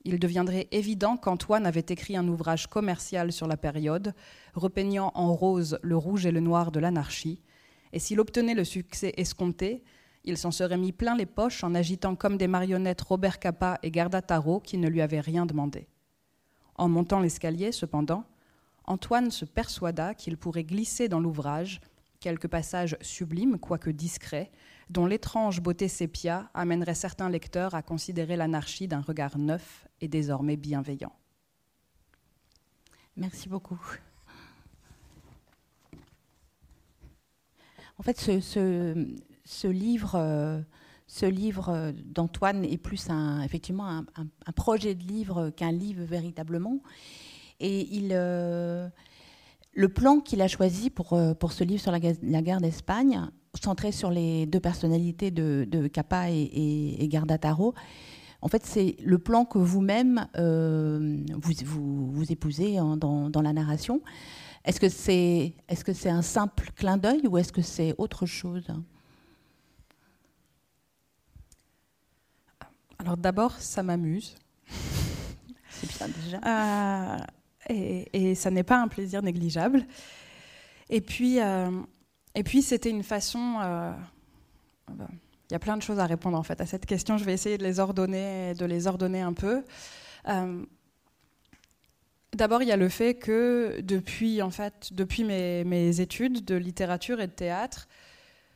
il 0.07 0.21
deviendrait 0.21 0.69
évident 0.71 1.17
qu'Antoine 1.17 1.67
avait 1.67 1.85
écrit 1.89 2.17
un 2.17 2.29
ouvrage 2.29 2.69
commercial 2.69 3.33
sur 3.33 3.49
la 3.49 3.57
période, 3.57 4.15
repeignant 4.55 5.11
en 5.17 5.35
rose 5.35 5.81
le 5.83 5.97
rouge 5.97 6.27
et 6.27 6.31
le 6.31 6.39
noir 6.39 6.71
de 6.71 6.79
l'anarchie, 6.79 7.43
et 7.93 7.99
s'il 7.99 8.21
obtenait 8.21 8.55
le 8.55 8.65
succès 8.65 9.13
escompté, 9.17 9.83
il 10.23 10.39
s'en 10.39 10.53
serait 10.53 10.79
mis 10.79 10.93
plein 10.93 11.17
les 11.17 11.27
poches 11.27 11.65
en 11.65 11.75
agitant 11.75 12.15
comme 12.15 12.37
des 12.37 12.47
marionnettes 12.47 13.01
Robert 13.01 13.41
Capa 13.41 13.81
et 13.83 13.91
Garda 13.91 14.23
Taro 14.23 14.61
qui 14.61 14.79
ne 14.79 14.89
lui 14.89 15.01
avaient 15.01 15.21
rien 15.21 15.45
demandé. 15.45 15.89
En 16.77 16.89
montant 16.89 17.19
l'escalier, 17.19 17.73
cependant, 17.73 18.25
Antoine 18.85 19.33
se 19.33 19.45
persuada 19.45 20.15
qu'il 20.15 20.37
pourrait 20.37 20.65
glisser 20.65 21.09
dans 21.09 21.21
l'ouvrage 21.21 21.81
quelques 22.21 22.49
passages 22.49 22.97
sublimes, 23.01 23.59
quoique 23.59 23.91
discrets, 23.91 24.53
dont 24.89 25.07
l'étrange 25.07 25.61
beauté 25.61 25.89
sépia 25.89 26.49
amènerait 26.55 26.95
certains 26.95 27.29
lecteurs 27.29 27.75
à 27.75 27.83
considérer 27.83 28.37
l'anarchie 28.37 28.87
d'un 28.87 29.01
regard 29.01 29.37
neuf 29.37 29.86
et 30.01 30.09
désormais 30.09 30.57
bienveillant. 30.57 31.13
Merci 33.17 33.49
beaucoup. 33.49 33.81
En 37.99 38.03
fait, 38.03 38.21
ce, 38.21 39.69
livre, 39.69 40.65
ce 41.07 41.27
livre 41.27 41.93
d'Antoine 42.05 42.65
est 42.65 42.77
plus 42.77 43.09
un, 43.09 43.41
effectivement 43.41 43.89
un, 43.89 44.53
projet 44.53 44.95
de 44.95 45.03
livre 45.03 45.49
qu'un 45.51 45.73
livre 45.73 46.03
véritablement. 46.05 46.83
Et 47.61 48.09
euh, 48.13 48.89
le 49.73 49.89
plan 49.89 50.21
qu'il 50.21 50.43
a 50.43 50.49
choisi 50.49 50.91
pour, 50.91 51.15
euh, 51.15 51.33
ce 51.51 51.65
livre 51.65 51.81
sur 51.81 51.93
la, 51.93 52.01
guerre 52.01 52.61
d'Espagne, 52.61 53.21
centré 53.63 53.93
sur 53.93 54.11
les 54.11 54.47
deux 54.47 54.61
personnalités 54.61 55.31
de, 55.31 55.67
de 55.69 55.87
Capa 55.87 56.31
et, 56.31 56.97
et, 56.99 57.09
Gardataro, 57.09 57.75
en 58.47 58.49
fait, 58.49 58.65
c'est 58.65 58.95
le 59.03 59.19
plan 59.19 59.45
que 59.45 59.59
vous-même 59.59 60.29
euh, 60.37 61.19
vous, 61.65 62.13
vous, 62.13 62.31
épousez 62.31 62.77
dans, 62.77 63.29
dans, 63.29 63.43
la 63.43 63.53
narration. 63.53 64.01
Est-ce 64.65 64.79
que 64.79 64.89
c'est 64.89 65.53
est 65.67 65.75
-ce 65.75 65.93
c'est 65.93 66.11
un 66.11 66.23
simple 66.23 66.71
clin 66.77 66.97
d'œil 66.97 67.27
ou 67.27 67.39
est-ce 67.39 67.53
que 67.53 67.61
c'est 67.61 67.93
autre 67.99 68.25
chose? 68.25 68.69
Alors 72.99 73.17
d'abord, 73.17 73.51
ça 73.59 73.83
m'amuse. 73.83 74.37
C'est 75.71 75.91
bien 75.99 76.09
déjà. 76.09 76.39
Euh, 76.47 78.05
et, 78.13 78.35
ça 78.37 78.53
n'est 78.53 78.63
pas 78.63 78.81
un 78.81 78.87
plaisir 78.87 79.23
négligeable. 79.23 79.85
Et 80.89 81.01
puis, 81.01 81.41
euh, 81.41 81.83
et 82.37 82.45
puis 82.45 82.63
c'était 82.63 82.91
une 82.91 83.03
façon. 83.03 83.43
Il 85.49 85.53
y 85.53 85.57
a 85.57 85.59
plein 85.59 85.77
de 85.77 85.83
choses 85.83 85.99
à 85.99 86.07
répondre 86.07 86.43
à 86.59 86.67
cette 86.67 86.87
question. 86.87 87.19
Je 87.19 87.25
vais 87.25 87.33
essayer 87.33 87.57
de 87.57 87.63
les 87.63 87.79
ordonner, 87.79 88.55
de 88.55 88.65
les 88.65 88.87
ordonner 88.87 89.21
un 89.21 89.33
peu. 89.33 89.63
Euh, 90.29 90.65
d'abord, 92.33 92.63
il 92.63 92.69
y 92.69 92.73
a 92.73 92.77
le 92.77 92.89
fait 92.89 93.15
que 93.15 93.81
depuis 93.81 94.43
mes, 95.25 95.65
mes, 95.65 96.01
études 96.01 96.45
de 96.45 96.57
littérature 96.57 97.21
et 97.21 97.29
de 97.29 97.33
théâtre, 97.33 97.87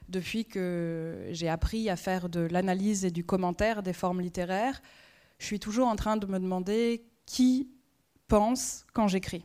depuis 0.09 0.44
que 0.44 1.28
j'ai 1.30 1.49
appris 1.49 1.88
à 1.88 1.97
faire 1.97 2.28
de 2.28 2.40
l'analyse 2.40 3.04
et 3.04 3.12
du 3.12 3.25
commentaire 3.25 3.85
des 3.85 3.92
formes 3.92 4.20
littéraires, 4.20 4.82
je 5.38 5.47
suis 5.47 5.61
toujours 5.61 5.87
en 5.87 5.97
train 5.97 6.16
de 6.16 6.26
me 6.26 6.40
demander 6.40 7.04
qui 7.25 7.70
pense 8.26 8.85
quand 8.92 9.06
j'écris 9.06 9.44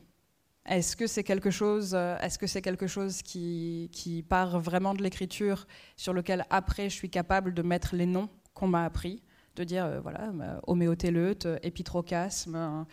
Est-ce 0.67 0.95
que 0.95 1.05
c'est 1.05 1.24
quelque 1.24 1.51
chose, 1.51 1.93
est-ce 1.93 2.39
que 2.39 2.48
c'est 2.48 2.62
quelque 2.62 2.88
chose 2.88 3.22
qui, 3.22 4.25
part 4.27 4.60
vraiment 4.60 4.93
de 4.93 5.03
l'écriture, 5.03 5.67
sur 5.95 6.13
lequel 6.13 6.45
après 6.50 6.89
je 6.89 6.95
suis 6.95 7.10
capable 7.10 7.53
de 7.53 7.62
mettre 7.62 7.95
les 7.95 8.07
noms 8.07 8.29
qu'on 8.53 8.67
m'a 8.67 8.84
appris, 8.84 9.22
de 9.55 9.63
dire 9.63 10.01
voilà 10.01 10.31
homéotéleute, 10.65 11.48
épitrocasme, 11.62 12.86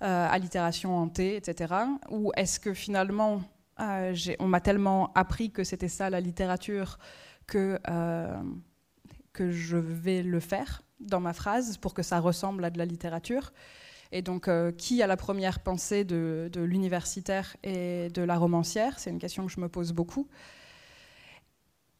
allitération 0.00 0.96
en 0.96 1.08
T, 1.08 1.36
etc. 1.36 1.74
Ou 2.10 2.30
est-ce 2.36 2.60
que 2.60 2.72
finalement 2.72 3.42
on 3.78 4.46
m'a 4.46 4.60
tellement 4.60 5.12
appris 5.14 5.50
que 5.50 5.64
c'était 5.64 5.88
ça 5.88 6.10
la 6.10 6.20
littérature 6.20 6.98
que 7.46 7.80
que 9.32 9.50
je 9.50 9.76
vais 9.76 10.22
le 10.22 10.40
faire 10.40 10.82
dans 11.00 11.20
ma 11.20 11.32
phrase 11.32 11.76
pour 11.78 11.94
que 11.94 12.02
ça 12.02 12.20
ressemble 12.20 12.64
à 12.64 12.70
de 12.70 12.78
la 12.78 12.84
littérature? 12.84 13.52
Et 14.10 14.22
donc, 14.22 14.48
euh, 14.48 14.72
qui 14.72 15.02
a 15.02 15.06
la 15.06 15.16
première 15.16 15.60
pensée 15.60 16.04
de, 16.04 16.50
l'universitaire 16.56 17.56
et 17.62 18.08
de 18.08 18.22
la 18.22 18.36
romancière? 18.36 18.98
C'est 18.98 19.10
une 19.10 19.18
question 19.18 19.46
que 19.46 19.52
je 19.52 19.60
me 19.60 19.68
pose 19.68 19.92
beaucoup. 19.92 20.28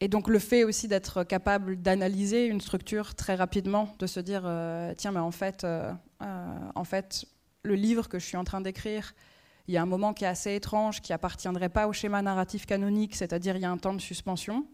Et 0.01 0.07
donc, 0.07 0.27
le 0.27 0.39
fait 0.39 0.63
aussi 0.63 0.87
d'être 0.87 1.23
capable 1.23 1.81
d'analyser 1.81 2.45
une 2.45 2.61
structure 2.61 3.15
très 3.15 3.35
rapidement, 3.35 3.93
de 3.99 4.07
se 4.07 4.19
dire 4.19 4.43
euh, 4.45 4.93
tiens, 4.97 5.11
mais 5.11 5.19
en 5.19 5.31
fait, 5.31 5.63
euh, 5.63 5.91
en 6.73 6.83
fait, 6.83 7.25
le 7.63 7.75
livre 7.75 8.07
que 8.07 8.17
je 8.17 8.25
suis 8.25 8.37
en 8.37 8.43
train 8.43 8.61
d'écrire, 8.61 9.13
il 9.67 9.73
y 9.73 9.77
a 9.77 9.81
un 9.81 9.85
moment 9.85 10.13
qui 10.13 10.23
est 10.23 10.27
assez 10.27 10.55
étrange, 10.55 11.01
qui 11.01 11.13
appartiendrait 11.13 11.69
pas 11.69 11.87
au 11.87 11.93
schéma 11.93 12.21
narratif 12.21 12.65
canonique, 12.65 13.15
c'est-à-dire 13.15 13.55
il 13.55 13.61
y 13.61 13.65
a 13.65 13.71
un 13.71 13.77
temps 13.77 13.93
de 13.93 14.01
suspension, 14.01 14.65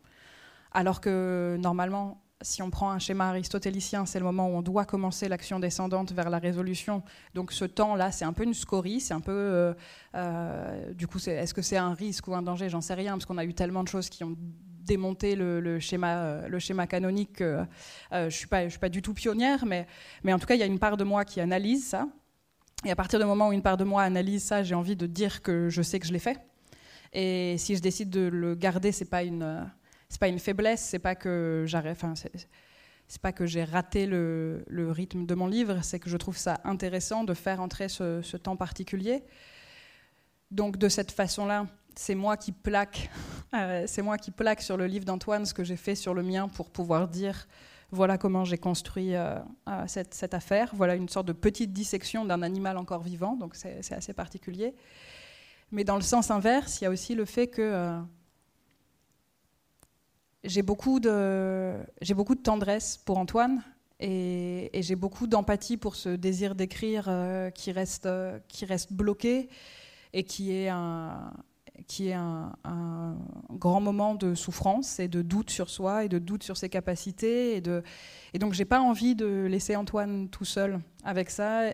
alors 0.71 1.01
que 1.01 1.57
normalement, 1.59 2.24
si 2.41 2.61
on 2.61 2.69
prend 2.69 2.91
un 2.91 2.99
schéma 2.99 3.29
aristotélicien, 3.29 4.05
c'est 4.05 4.19
le 4.19 4.25
moment 4.25 4.47
où 4.47 4.55
on 4.55 4.61
doit 4.61 4.85
commencer 4.85 5.29
l'action 5.29 5.59
descendante 5.59 6.11
vers 6.11 6.29
la 6.29 6.37
résolution. 6.37 7.01
Donc 7.33 7.51
ce 7.51 7.65
temps-là, 7.65 8.11
c'est 8.11 8.25
un 8.25 8.33
peu 8.33 8.43
une 8.43 8.53
scorie, 8.53 8.99
c'est 8.99 9.13
un 9.13 9.21
peu... 9.21 9.31
Euh, 9.31 9.73
euh, 10.15 10.93
du 10.93 11.07
coup, 11.07 11.17
est-ce 11.17 11.53
que 11.53 11.61
c'est 11.61 11.77
un 11.77 11.93
risque 11.93 12.27
ou 12.27 12.35
un 12.35 12.41
danger? 12.41 12.69
J'en 12.69 12.81
sais 12.81 12.93
rien, 12.93 13.13
parce 13.13 13.25
qu'on 13.25 13.37
a 13.37 13.45
eu 13.45 13.53
tellement 13.53 13.83
de 13.83 13.87
choses 13.87 14.09
qui 14.09 14.23
ont 14.23 14.35
démonté 14.83 15.35
le, 15.35 15.79
schéma, 15.79 16.17
euh, 16.17 16.47
le 16.47 16.59
schéma 16.59 16.87
canonique 16.87 17.33
que 17.33 17.65
je 18.11 18.25
ne 18.25 18.29
suis, 18.29 18.47
suis 18.69 18.79
pas 18.79 18.89
du 18.89 19.01
tout 19.01 19.13
pionnière, 19.13 19.65
mais, 19.65 19.87
mais 20.23 20.33
en 20.33 20.39
tout 20.39 20.45
cas, 20.45 20.55
il 20.55 20.59
y 20.59 20.63
a 20.63 20.67
une 20.67 20.79
part 20.79 20.97
de 20.97 21.03
moi 21.03 21.25
qui 21.25 21.39
analyse 21.39 21.87
ça. 21.87 22.07
Et 22.83 22.91
à 22.91 22.95
partir 22.95 23.17
du 23.17 23.25
moment 23.25 23.47
où 23.47 23.53
une 23.53 23.63
part 23.63 23.77
de 23.77 23.85
moi 23.85 24.03
analyse 24.03 24.43
ça, 24.43 24.61
j'ai 24.61 24.75
envie 24.75 24.95
de 24.95 25.07
dire 25.07 25.41
que 25.41 25.69
je 25.69 25.81
sais 25.81 25.99
que 25.99 26.05
je 26.05 26.13
l'ai 26.13 26.19
fait. 26.19 26.39
Et 27.13 27.57
si 27.57 27.75
je 27.77 27.81
décide 27.81 28.09
de 28.09 28.27
le 28.27 28.55
garder, 28.55 28.91
c'est 28.91 29.09
pas 29.09 29.23
une 29.23 29.71
c'est 30.09 30.19
pas 30.19 30.27
une 30.27 30.39
faiblesse, 30.39 30.81
c'est 30.81 30.99
pas 30.99 31.15
que 31.15 31.65
enfin, 31.73 32.13
c'est 33.07 33.21
pas 33.21 33.31
que 33.31 33.45
j'ai 33.45 33.63
raté 33.63 34.05
le, 34.05 34.63
rythme 34.91 35.25
de 35.25 35.35
mon 35.35 35.47
livre, 35.47 35.79
c'est 35.83 35.99
que 35.99 36.09
je 36.09 36.17
trouve 36.17 36.37
ça 36.37 36.59
intéressant 36.63 37.23
de 37.23 37.33
faire 37.33 37.61
entrer 37.61 37.89
ce, 37.89 38.37
temps 38.37 38.55
particulier. 38.55 39.23
Donc 40.51 40.77
de 40.77 40.89
cette 40.89 41.11
façon-là, 41.11 41.65
c'est 41.95 42.15
moi 42.15 42.37
qui 42.37 42.51
plaque, 42.51 43.09
euh, 43.53 43.83
c'est 43.87 44.01
moi 44.01 44.17
qui 44.17 44.31
plaque 44.31 44.61
sur 44.61 44.77
le 44.77 44.85
livre 44.87 45.05
d'Antoine 45.05 45.45
ce 45.45 45.53
que 45.53 45.63
j'ai 45.63 45.75
fait 45.75 45.95
sur 45.95 46.13
le 46.13 46.23
mien 46.23 46.47
pour 46.47 46.69
pouvoir 46.69 47.07
dire 47.07 47.47
voilà 47.91 48.17
comment 48.17 48.43
j'ai 48.43 48.57
construit 48.57 49.15
euh, 49.15 49.35
euh, 49.69 49.83
cette, 49.87 50.33
affaire. 50.33 50.71
Voilà 50.73 50.95
une 50.95 51.07
sorte 51.07 51.27
de 51.27 51.33
petite 51.33 51.71
dissection 51.71 52.25
d'un 52.25 52.41
animal 52.41 52.77
encore 52.77 53.01
vivant, 53.01 53.35
donc 53.35 53.55
c'est 53.55 53.93
assez 53.93 54.13
particulier. 54.13 54.75
Mais 55.71 55.83
dans 55.83 55.95
le 55.95 56.01
sens 56.01 56.31
inverse, 56.31 56.81
il 56.81 56.83
y 56.83 56.87
a 56.87 56.89
aussi 56.89 57.15
le 57.15 57.25
fait 57.25 57.47
que 57.47 57.99
j'ai 60.45 60.61
beaucoup, 60.61 60.99
de, 60.99 61.73
j'ai 62.01 62.13
beaucoup 62.13 62.35
de 62.35 62.41
tendresse 62.41 62.97
pour 62.97 63.17
Antoine 63.17 63.61
et, 63.99 64.69
j'ai 64.73 64.95
beaucoup 64.95 65.27
d'empathie 65.27 65.77
pour 65.77 65.95
ce 65.95 66.09
désir 66.09 66.55
d'écrire 66.55 67.05
euh, 67.07 67.49
qui, 67.49 67.71
reste, 67.71 68.05
euh, 68.05 68.39
qui 68.47 68.65
reste 68.65 68.93
bloqué 68.93 69.49
et 70.13 70.23
qui 70.23 70.51
est 70.51 70.69
un, 70.69 71.31
qui 71.87 72.09
est 72.09 72.13
un, 72.13 72.53
grand 73.51 73.79
moment 73.81 74.15
de 74.15 74.35
souffrance 74.35 74.99
et 74.99 75.07
de 75.07 75.21
doute 75.21 75.49
sur 75.49 75.69
soi 75.69 76.03
et 76.03 76.09
de 76.09 76.19
doute 76.19 76.43
sur 76.43 76.57
ses 76.57 76.69
capacités. 76.69 77.55
Et, 77.55 77.61
de, 77.61 77.83
et 78.33 78.39
donc, 78.39 78.53
j'ai 78.53 78.65
pas 78.65 78.81
envie 78.81 79.15
de 79.15 79.45
laisser 79.45 79.75
Antoine 79.75 80.29
tout 80.29 80.45
seul 80.45 80.79
avec 81.03 81.29
ça. 81.29 81.71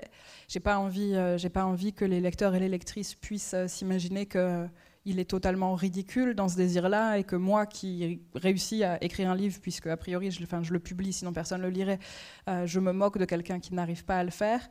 J'ai 0.47 0.59
pas 0.59 0.77
envie, 0.77 1.15
euh, 1.15 1.37
j'ai 1.37 1.49
pas 1.49 1.65
envie 1.65 1.93
que 1.93 2.05
les 2.05 2.21
lecteurs 2.21 2.55
et 2.55 2.59
les 2.59 2.69
lectrices 2.69 3.15
puissent 3.15 3.55
s'imaginer 3.67 4.25
que 4.27 4.67
il 5.05 5.19
est 5.19 5.29
totalement 5.29 5.73
ridicule 5.73 6.35
dans 6.35 6.47
ce 6.47 6.55
désir-là 6.55 7.17
et 7.17 7.23
que 7.23 7.35
moi 7.35 7.65
qui 7.65 8.21
réussis 8.35 8.83
à 8.83 9.03
écrire 9.03 9.29
un 9.29 9.35
livre, 9.35 9.59
puisque 9.61 9.87
a 9.87 9.97
priori 9.97 10.29
je, 10.31 10.41
le 10.41 10.79
publie, 10.79 11.11
sinon 11.11 11.33
personne 11.33 11.61
ne 11.61 11.67
le 11.67 11.71
lirait, 11.71 11.99
euh, 12.47 12.67
je 12.67 12.79
me 12.79 12.91
moque 12.91 13.17
de 13.17 13.25
quelqu'un 13.25 13.59
qui 13.59 13.73
n'arrive 13.73 14.05
pas 14.05 14.17
à 14.17 14.23
le 14.23 14.29
faire. 14.29 14.69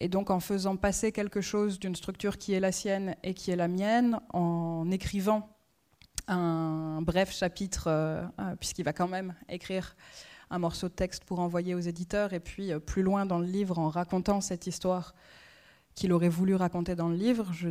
Et 0.00 0.08
donc 0.08 0.30
en 0.30 0.40
faisant 0.40 0.76
passer 0.76 1.12
quelque 1.12 1.40
chose 1.40 1.78
d'une 1.78 1.96
structure 1.96 2.36
qui 2.36 2.52
est 2.52 2.60
la 2.60 2.72
sienne 2.72 3.16
et 3.22 3.32
qui 3.32 3.50
est 3.50 3.56
la 3.56 3.68
mienne, 3.68 4.20
en 4.34 4.90
écrivant 4.90 5.48
un 6.28 7.00
bref 7.00 7.32
chapitre, 7.32 7.84
euh, 7.86 8.22
euh, 8.38 8.56
puisqu'il 8.56 8.84
va 8.84 8.92
quand 8.92 9.08
même 9.08 9.34
écrire 9.48 9.96
un 10.50 10.58
morceau 10.58 10.88
de 10.88 10.94
texte 10.94 11.24
pour 11.24 11.40
envoyer 11.40 11.74
aux 11.74 11.80
éditeurs, 11.80 12.34
et 12.34 12.40
puis 12.40 12.70
plus 12.80 13.02
loin 13.02 13.24
dans 13.24 13.38
le 13.38 13.46
livre, 13.46 13.78
en 13.78 13.88
racontant 13.88 14.42
cette 14.42 14.66
histoire 14.66 15.14
qu'il 15.94 16.12
aurait 16.12 16.28
voulu 16.28 16.54
raconter 16.54 16.94
dans 16.94 17.08
le 17.08 17.16
livre, 17.16 17.50
je 17.52 17.70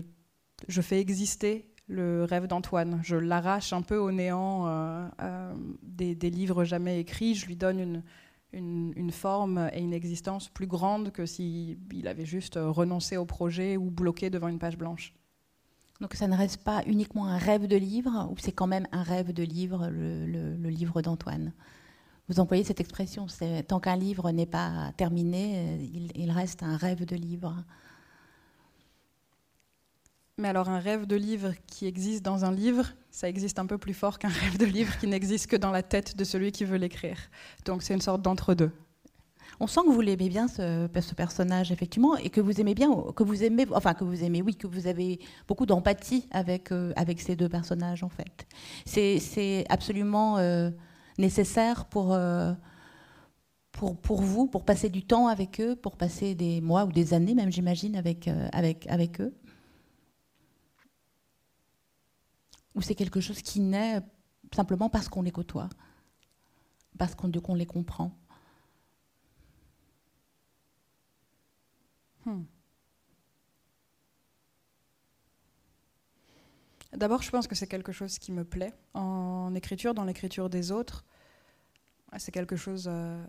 je 0.67 0.81
fais 0.81 0.99
exister 0.99 1.73
le 1.87 2.23
rêve 2.23 2.47
d'Antoine. 2.47 3.01
Je 3.03 3.15
l'arrache 3.15 3.73
un 3.73 3.81
peu 3.81 3.97
au 3.97 4.11
néant 4.11 4.67
euh, 4.67 5.07
euh, 5.21 5.53
des, 5.81 6.29
livres 6.29 6.63
jamais 6.63 6.99
écrits. 6.99 7.35
Je 7.35 7.45
lui 7.45 7.55
donne 7.55 8.03
une, 8.53 9.11
forme 9.11 9.69
et 9.73 9.79
une 9.79 9.93
existence 9.93 10.49
plus 10.49 10.67
grande 10.67 11.11
que 11.11 11.25
s'il 11.25 12.07
avait 12.07 12.25
juste 12.25 12.57
renoncé 12.57 13.17
au 13.17 13.25
projet 13.25 13.77
ou 13.77 13.89
bloqué 13.89 14.29
devant 14.29 14.47
une 14.47 14.59
page 14.59 14.77
blanche. 14.77 15.13
Donc 16.01 16.15
ça 16.15 16.27
ne 16.27 16.35
reste 16.35 16.63
pas 16.63 16.83
uniquement 16.85 17.27
un 17.27 17.37
rêve 17.37 17.67
de 17.67 17.77
livre, 17.77 18.27
ou 18.31 18.35
c'est 18.37 18.51
quand 18.51 18.67
même 18.67 18.87
un 18.91 19.03
rêve 19.03 19.31
de 19.31 19.43
livre, 19.43 19.89
le, 19.89 20.69
livre 20.69 21.01
d'Antoine? 21.01 21.53
Vous 22.29 22.39
employez 22.39 22.63
cette 22.63 22.79
expression, 22.79 23.27
tant 23.67 23.79
qu'un 23.79 23.95
livre 23.95 24.31
n'est 24.31 24.45
pas 24.45 24.91
terminé, 24.97 25.77
il 26.15 26.31
reste 26.31 26.63
un 26.63 26.77
rêve 26.77 27.05
de 27.05 27.15
livre. 27.15 27.63
Mais 30.39 30.47
alors 30.47 30.67
un 30.67 30.79
rêve 30.79 31.05
de 31.05 31.15
livre 31.15 31.53
qui 31.67 31.85
existe 31.85 32.23
dans 32.23 32.43
un 32.43 32.51
livre, 32.51 32.87
ça 33.11 33.29
existe 33.29 33.59
un 33.59 33.67
peu 33.67 33.77
plus 33.77 33.93
fort 33.93 34.17
qu'un 34.17 34.29
rêve 34.41 34.57
de 34.57 34.65
livre 34.65 34.97
qui 34.97 35.05
n'existe 35.05 35.45
que 35.45 35.55
dans 35.55 35.69
la 35.69 35.83
tête 35.83 36.17
de 36.17 36.23
celui 36.23 36.51
qui 36.51 36.65
veut 36.65 36.77
l'écrire. 36.77 37.17
Donc 37.65 37.83
c'est 37.83 37.93
une 37.93 38.01
sorte 38.01 38.23
d'entre-deux. 38.23 38.71
On 39.59 39.67
sent 39.67 39.81
que 39.85 39.91
vous 39.91 40.01
l'aimez 40.01 40.29
bien 40.29 40.47
ce, 40.47 40.87
personnage 40.87 41.71
effectivement 41.71 42.17
et 42.17 42.31
que 42.31 42.41
vous 42.41 42.59
aimez 42.59 42.73
bien, 42.73 42.89
que 43.15 43.21
vous 43.21 43.43
aimez, 43.43 43.67
enfin 43.73 43.93
que 43.93 44.03
vous 44.03 44.23
aimez, 44.23 44.41
oui, 44.41 44.55
que 44.55 44.65
vous 44.65 44.87
avez 44.87 45.19
beaucoup 45.47 45.67
d'empathie 45.67 46.27
avec 46.31 46.71
euh, 46.71 46.93
avec 46.95 47.21
ces 47.21 47.35
deux 47.35 47.49
personnages 47.49 48.03
en 48.03 48.09
fait. 48.09 48.47
C'est 48.85 49.65
absolument 49.69 50.39
euh, 50.39 50.71
nécessaire 51.19 51.85
pour 51.85 52.13
euh, 52.13 52.53
pour, 53.71 53.97
pour, 53.97 54.21
vous, 54.21 54.47
pour 54.47 54.65
passer 54.65 54.89
du 54.89 55.03
temps 55.03 55.27
avec 55.27 55.61
eux, 55.61 55.75
pour 55.75 55.95
passer 55.95 56.33
des 56.33 56.59
mois 56.59 56.85
ou 56.85 56.91
des 56.91 57.13
années 57.13 57.35
même, 57.35 57.51
j'imagine, 57.51 57.95
avec, 57.95 58.29
avec, 58.51 58.87
avec 58.87 59.19
eux 59.19 59.33
Ou 62.75 62.81
c'est 62.81 62.95
quelque 62.95 63.21
chose 63.21 63.41
qui 63.41 63.59
naît 63.59 64.01
simplement 64.53 64.89
parce 64.89 65.09
qu'on 65.09 65.21
les 65.21 65.31
côtoie, 65.31 65.69
parce 66.97 67.15
qu'on 67.15 67.55
les 67.55 67.65
comprend 67.65 68.17
hmm. 72.25 72.43
D'abord, 76.93 77.23
je 77.23 77.31
pense 77.31 77.47
que 77.47 77.55
c'est 77.55 77.67
quelque 77.67 77.91
chose 77.91 78.19
qui 78.19 78.31
me 78.31 78.43
plaît 78.43 78.73
en 78.93 79.55
écriture, 79.55 79.95
dans 79.95 80.03
l'écriture 80.03 80.49
des 80.49 80.71
autres. 80.71 81.05
C'est 82.17 82.31
quelque 82.31 82.55
chose. 82.55 82.87
Euh, 82.87 83.25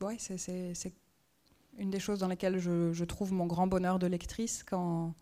ouais, 0.00 0.16
c'est 0.18 0.94
une 1.76 1.90
des 1.90 2.00
choses 2.00 2.20
dans 2.20 2.28
lesquelles 2.28 2.58
je, 2.58 2.92
je, 2.94 3.04
trouve 3.04 3.32
mon 3.32 3.46
grand 3.46 3.66
bonheur 3.66 3.98
de 3.98 4.06
lectrice 4.06 4.64
quand, 4.64 5.14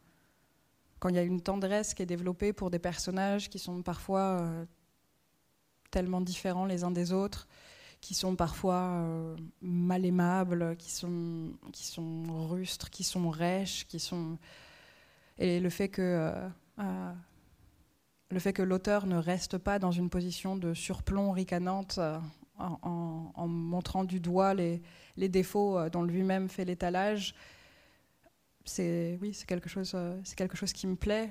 quand 0.98 1.08
il 1.08 1.14
y 1.14 1.18
a 1.18 1.22
une 1.22 1.40
tendresse 1.40 1.94
qui 1.94 2.02
est 2.02 2.06
développée 2.06 2.52
pour 2.52 2.70
des 2.70 2.78
personnages 2.78 3.48
qui 3.48 3.58
sont 3.58 3.82
parfois 3.82 4.40
euh, 4.40 4.64
tellement 5.90 6.20
différents 6.20 6.66
les 6.66 6.84
uns 6.84 6.90
des 6.90 7.12
autres, 7.12 7.46
qui 8.00 8.14
sont 8.14 8.36
parfois 8.36 8.82
euh, 8.82 9.36
mal 9.60 10.04
aimables, 10.04 10.76
qui 10.76 10.90
sont, 10.90 11.52
rustres, 12.48 12.90
qui 12.90 13.04
sont 13.04 13.30
rêches, 13.30 13.86
qui 13.86 14.00
sont... 14.00 14.38
Et 15.38 15.60
le 15.60 15.70
fait 15.70 15.88
que... 15.88 16.32
Euh, 16.78 17.12
le 18.30 18.38
fait 18.40 18.52
que 18.52 18.62
l'auteur 18.62 19.06
ne 19.06 19.16
reste 19.16 19.56
pas 19.56 19.78
dans 19.78 19.90
une 19.90 20.10
position 20.10 20.54
de 20.54 20.74
surplomb 20.74 21.32
ricanante 21.32 21.98
en, 22.58 22.78
en, 23.34 23.48
montrant 23.48 24.04
du 24.04 24.20
doigt 24.20 24.52
les, 24.52 24.82
les 25.16 25.30
défauts 25.30 25.88
dont 25.88 26.02
lui-même 26.02 26.50
fait 26.50 26.66
l'étalage, 26.66 27.34
c'est 28.68 29.18
oui, 29.20 29.34
c'est 29.34 29.46
quelque 29.46 29.68
chose, 29.68 29.92
euh, 29.94 30.18
c'est 30.24 30.36
quelque 30.36 30.56
chose 30.56 30.72
qui 30.72 30.86
me 30.86 30.96
plaît. 30.96 31.30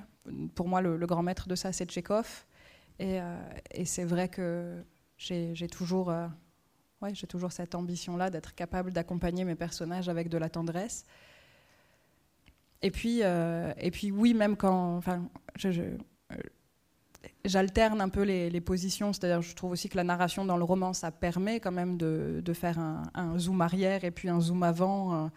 Pour 0.55 0.67
moi, 0.67 0.81
le, 0.81 0.97
grand 1.05 1.23
maître 1.23 1.47
de 1.47 1.55
ça, 1.55 1.71
c'est 1.71 1.85
Tchekhov, 1.85 2.45
et, 2.99 3.21
euh, 3.21 3.37
et 3.71 3.85
c'est 3.85 4.03
vrai 4.03 4.27
que 4.27 4.83
j'ai 5.17 5.67
toujours, 5.67 6.09
euh, 6.09 6.27
ouais, 7.01 7.15
j'ai 7.15 7.27
toujours 7.27 7.51
cette 7.51 7.75
ambition-là 7.75 8.29
d'être 8.29 8.53
capable 8.55 8.91
d'accompagner 8.91 9.45
mes 9.45 9.55
personnages 9.55 10.09
avec 10.09 10.29
de 10.29 10.37
la 10.37 10.49
tendresse. 10.49 11.05
et 12.81 12.91
puis, 12.91 13.21
et 13.21 13.91
puis 13.91 14.11
oui, 14.11 14.33
même 14.33 14.55
quand, 14.57 14.97
enfin, 14.97 15.29
j'alterne 17.45 18.01
un 18.01 18.09
peu 18.09 18.23
les, 18.23 18.61
positions, 18.61 19.13
c'est-à-dire 19.13 19.41
je 19.41 19.55
trouve 19.55 19.71
aussi 19.71 19.89
que 19.89 19.97
la 19.97 20.03
narration 20.03 20.45
dans 20.45 20.57
le 20.57 20.63
roman, 20.63 20.93
ça 20.93 21.11
permet 21.11 21.59
quand 21.59 21.71
même 21.71 21.97
de, 21.97 22.53
faire 22.53 22.77
un, 22.79 23.37
zoom 23.39 23.61
arrière 23.61 24.03
et 24.03 24.11
puis 24.11 24.29
un 24.29 24.41
zoom 24.41 24.63
avant, 24.63 25.31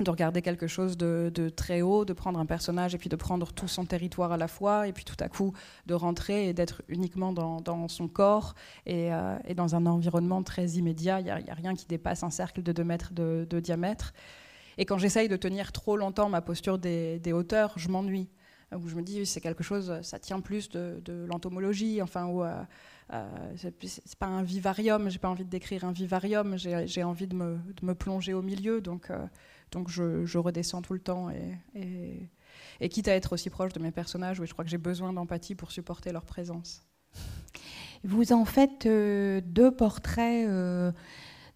de 0.00 0.10
regarder 0.10 0.42
quelque 0.42 0.66
chose 0.66 0.96
de, 0.96 1.48
très 1.54 1.82
haut, 1.82 2.04
de 2.04 2.12
prendre 2.12 2.38
un 2.38 2.46
personnage 2.46 2.94
et 2.94 2.98
puis 2.98 3.08
de 3.08 3.16
prendre 3.16 3.52
tout 3.52 3.68
son 3.68 3.84
territoire 3.84 4.32
à 4.32 4.36
la 4.36 4.48
fois, 4.48 4.88
et 4.88 4.92
puis 4.92 5.04
tout 5.04 5.16
à 5.20 5.28
coup 5.28 5.52
de 5.86 5.94
rentrer 5.94 6.48
et 6.48 6.52
d'être 6.52 6.82
uniquement 6.88 7.32
dans, 7.32 7.88
son 7.88 8.08
corps 8.08 8.54
euh, 8.88 9.38
et, 9.46 9.54
dans 9.54 9.74
un 9.74 9.86
environnement 9.86 10.42
très 10.42 10.66
immédiat. 10.70 11.20
Il 11.20 11.24
n'y 11.24 11.30
a, 11.30 11.54
rien 11.54 11.74
qui 11.74 11.86
dépasse 11.86 12.22
un 12.22 12.30
cercle 12.30 12.62
de 12.62 12.72
2 12.72 12.84
mètres 12.84 13.12
de, 13.12 13.60
diamètre. 13.60 14.12
Et 14.78 14.84
quand 14.84 14.98
j'essaye 14.98 15.28
de 15.28 15.36
tenir 15.36 15.72
trop 15.72 15.96
longtemps 15.96 16.28
ma 16.28 16.42
posture 16.42 16.78
des 16.78 17.32
hauteurs, 17.32 17.72
je 17.76 17.88
m'ennuie 17.88 18.28
où 18.74 18.88
je 18.88 18.96
me 18.96 19.02
dis 19.02 19.24
c'est 19.26 19.40
quelque 19.40 19.62
chose, 19.62 20.00
ça 20.02 20.18
tient 20.18 20.40
plus 20.40 20.68
de, 20.68 21.26
l'entomologie, 21.28 22.02
enfin, 22.02 22.26
où 22.26 22.42
euh, 22.42 22.62
euh, 23.12 23.28
c'est 23.56 24.18
pas 24.18 24.26
un 24.26 24.42
vivarium, 24.42 25.08
j'ai 25.08 25.18
pas 25.18 25.28
envie 25.28 25.44
de 25.44 25.50
décrire 25.50 25.84
un 25.84 25.92
vivarium, 25.92 26.56
j'ai 26.56 27.04
envie 27.04 27.26
de 27.26 27.36
me, 27.36 27.94
plonger 27.94 28.34
au 28.34 28.42
milieu, 28.42 28.80
donc, 28.80 29.10
donc 29.72 29.88
je, 29.88 30.38
redescends 30.38 30.82
tout 30.82 30.92
le 30.92 31.00
temps 31.00 31.28
et, 31.74 32.88
quitte 32.88 33.08
à 33.08 33.14
être 33.14 33.32
aussi 33.32 33.50
proche 33.50 33.72
de 33.72 33.80
mes 33.80 33.90
personnages, 33.90 34.40
où 34.40 34.46
je 34.46 34.52
crois 34.52 34.64
que 34.64 34.70
j'ai 34.70 34.78
besoin 34.78 35.12
d'empathie 35.12 35.54
pour 35.54 35.70
supporter 35.70 36.12
leur 36.12 36.24
présence. 36.24 36.82
Vous 38.04 38.32
en 38.32 38.44
faites 38.44 38.86
deux 38.86 39.70
portraits 39.70 40.46
de, 40.46 40.92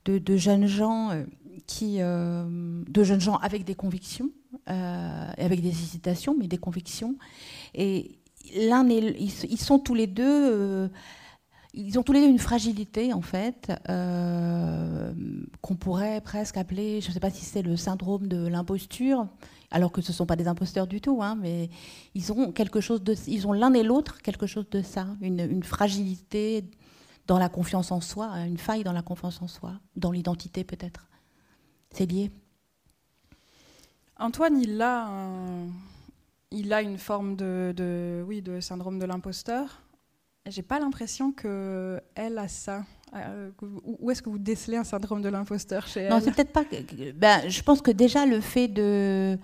de, 0.05 0.37
jeunes 0.37 0.67
gens 0.67 1.25
qui, 1.67 1.99
de 1.99 3.05
jeunes 3.05 3.21
gens 3.21 3.37
avec 3.37 3.65
des 3.65 3.75
convictions 3.75 4.31
euh, 4.69 5.31
avec 5.39 5.63
des 5.63 5.69
hésitations, 5.69 6.35
mais 6.37 6.49
des 6.49 6.59
convictions. 6.59 7.15
Et 7.75 8.19
l'un 8.57 8.89
ils, 8.89 9.61
sont 9.61 9.79
tous 9.79 9.95
les 9.95 10.09
deux, 10.09 10.25
euh, 10.27 10.89
ils 11.73 11.99
ont 11.99 12.03
tous 12.03 12.13
les 12.13 12.21
deux 12.21 12.29
une 12.29 12.39
fragilité 12.39 13.13
en 13.13 13.21
fait, 13.21 13.73
euh, 13.89 15.13
qu'on 15.61 15.77
pourrait 15.77 16.21
presque 16.21 16.57
appeler, 16.57 17.01
je 17.01 17.09
ne 17.09 17.13
sais 17.13 17.21
pas 17.21 17.31
si 17.31 17.45
c'est 17.45 17.63
le 17.63 17.77
syndrome 17.77 18.27
de 18.27 18.47
l'imposture, 18.47 19.29
alors 19.71 19.93
que 19.93 20.03
ce 20.03 20.11
ne 20.11 20.15
sont 20.15 20.27
pas 20.27 20.37
des 20.37 20.49
imposteurs 20.49 20.87
du 20.87 21.01
tout, 21.01 21.23
hein, 21.23 21.37
mais 21.41 21.71
ils 22.15 22.33
ont 22.33 22.51
quelque 22.53 22.81
chose 22.81 23.03
de, 23.03 23.15
ils 23.29 23.47
ont 23.47 23.53
l'un 23.53 23.73
et 23.75 23.83
l'autre 23.83 24.21
quelque 24.23 24.47
chose 24.47 24.69
de 24.71 24.83
ça, 24.83 25.07
une, 25.21 25.63
fragilité 25.63 26.65
dans 27.27 27.39
la 27.39 27.49
confiance 27.49 27.93
en 27.93 28.01
soi, 28.01 28.29
une 28.47 28.59
faille 28.59 28.83
dans 28.83 28.93
la 28.93 29.03
confiance 29.03 29.41
en 29.41 29.47
soi, 29.47 29.75
dans 29.95 30.11
l'identité 30.11 30.65
peut-être. 30.65 31.09
C'est 31.93 32.07
lié. 32.07 32.31
Antoine, 34.19 34.61
il 34.61 34.81
a, 34.83 35.09
il 36.51 36.73
a 36.73 36.83
une 36.83 36.99
forme 36.99 37.37
de, 37.37 38.25
oui, 38.27 38.43
de 38.43 38.61
syndrome 38.61 38.99
de 38.99 39.07
l'imposteur. 39.07 39.81
J'ai 40.47 40.63
pas 40.63 40.81
l'impression 40.81 41.33
que 41.33 42.01
elle 42.15 42.39
a 42.39 42.49
ça. 42.49 42.85
Euh, 43.15 43.51
où 43.83 44.11
est-ce 44.11 44.23
que 44.23 44.31
vous 44.31 44.39
décelez 44.39 44.77
un 44.77 44.85
syndrome 44.85 45.21
de 45.21 45.29
l'imposteur 45.29 45.87
chez 45.87 46.01
elle 46.01 46.11
Non, 46.11 46.21
c'est 46.21 46.33
peut-être 46.33 46.53
pas. 46.53 46.65
Ben, 47.15 47.49
je 47.49 47.63
pense 47.63 47.83
que 47.83 47.91
déjà 47.91 48.25
le 48.25 48.41
fait 48.41 48.69
de. 48.69 49.39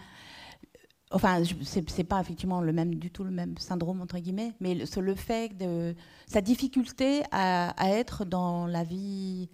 Enfin, 1.12 1.42
c'est 1.62 2.04
pas 2.04 2.20
effectivement 2.20 2.60
le 2.60 2.72
même 2.72 2.96
du 2.96 3.10
tout 3.10 3.24
le 3.24 3.30
même 3.30 3.56
syndrome 3.58 4.00
entre 4.00 4.18
guillemets, 4.18 4.54
mais 4.58 4.74
le, 4.74 5.00
le 5.00 5.14
fait 5.14 5.56
de 5.56 5.94
sa 6.26 6.40
difficulté 6.40 7.22
à, 7.30 7.70
à, 7.80 7.90
être 7.90 8.24
dans 8.24 8.66
la 8.66 8.82
vie, 8.82 9.48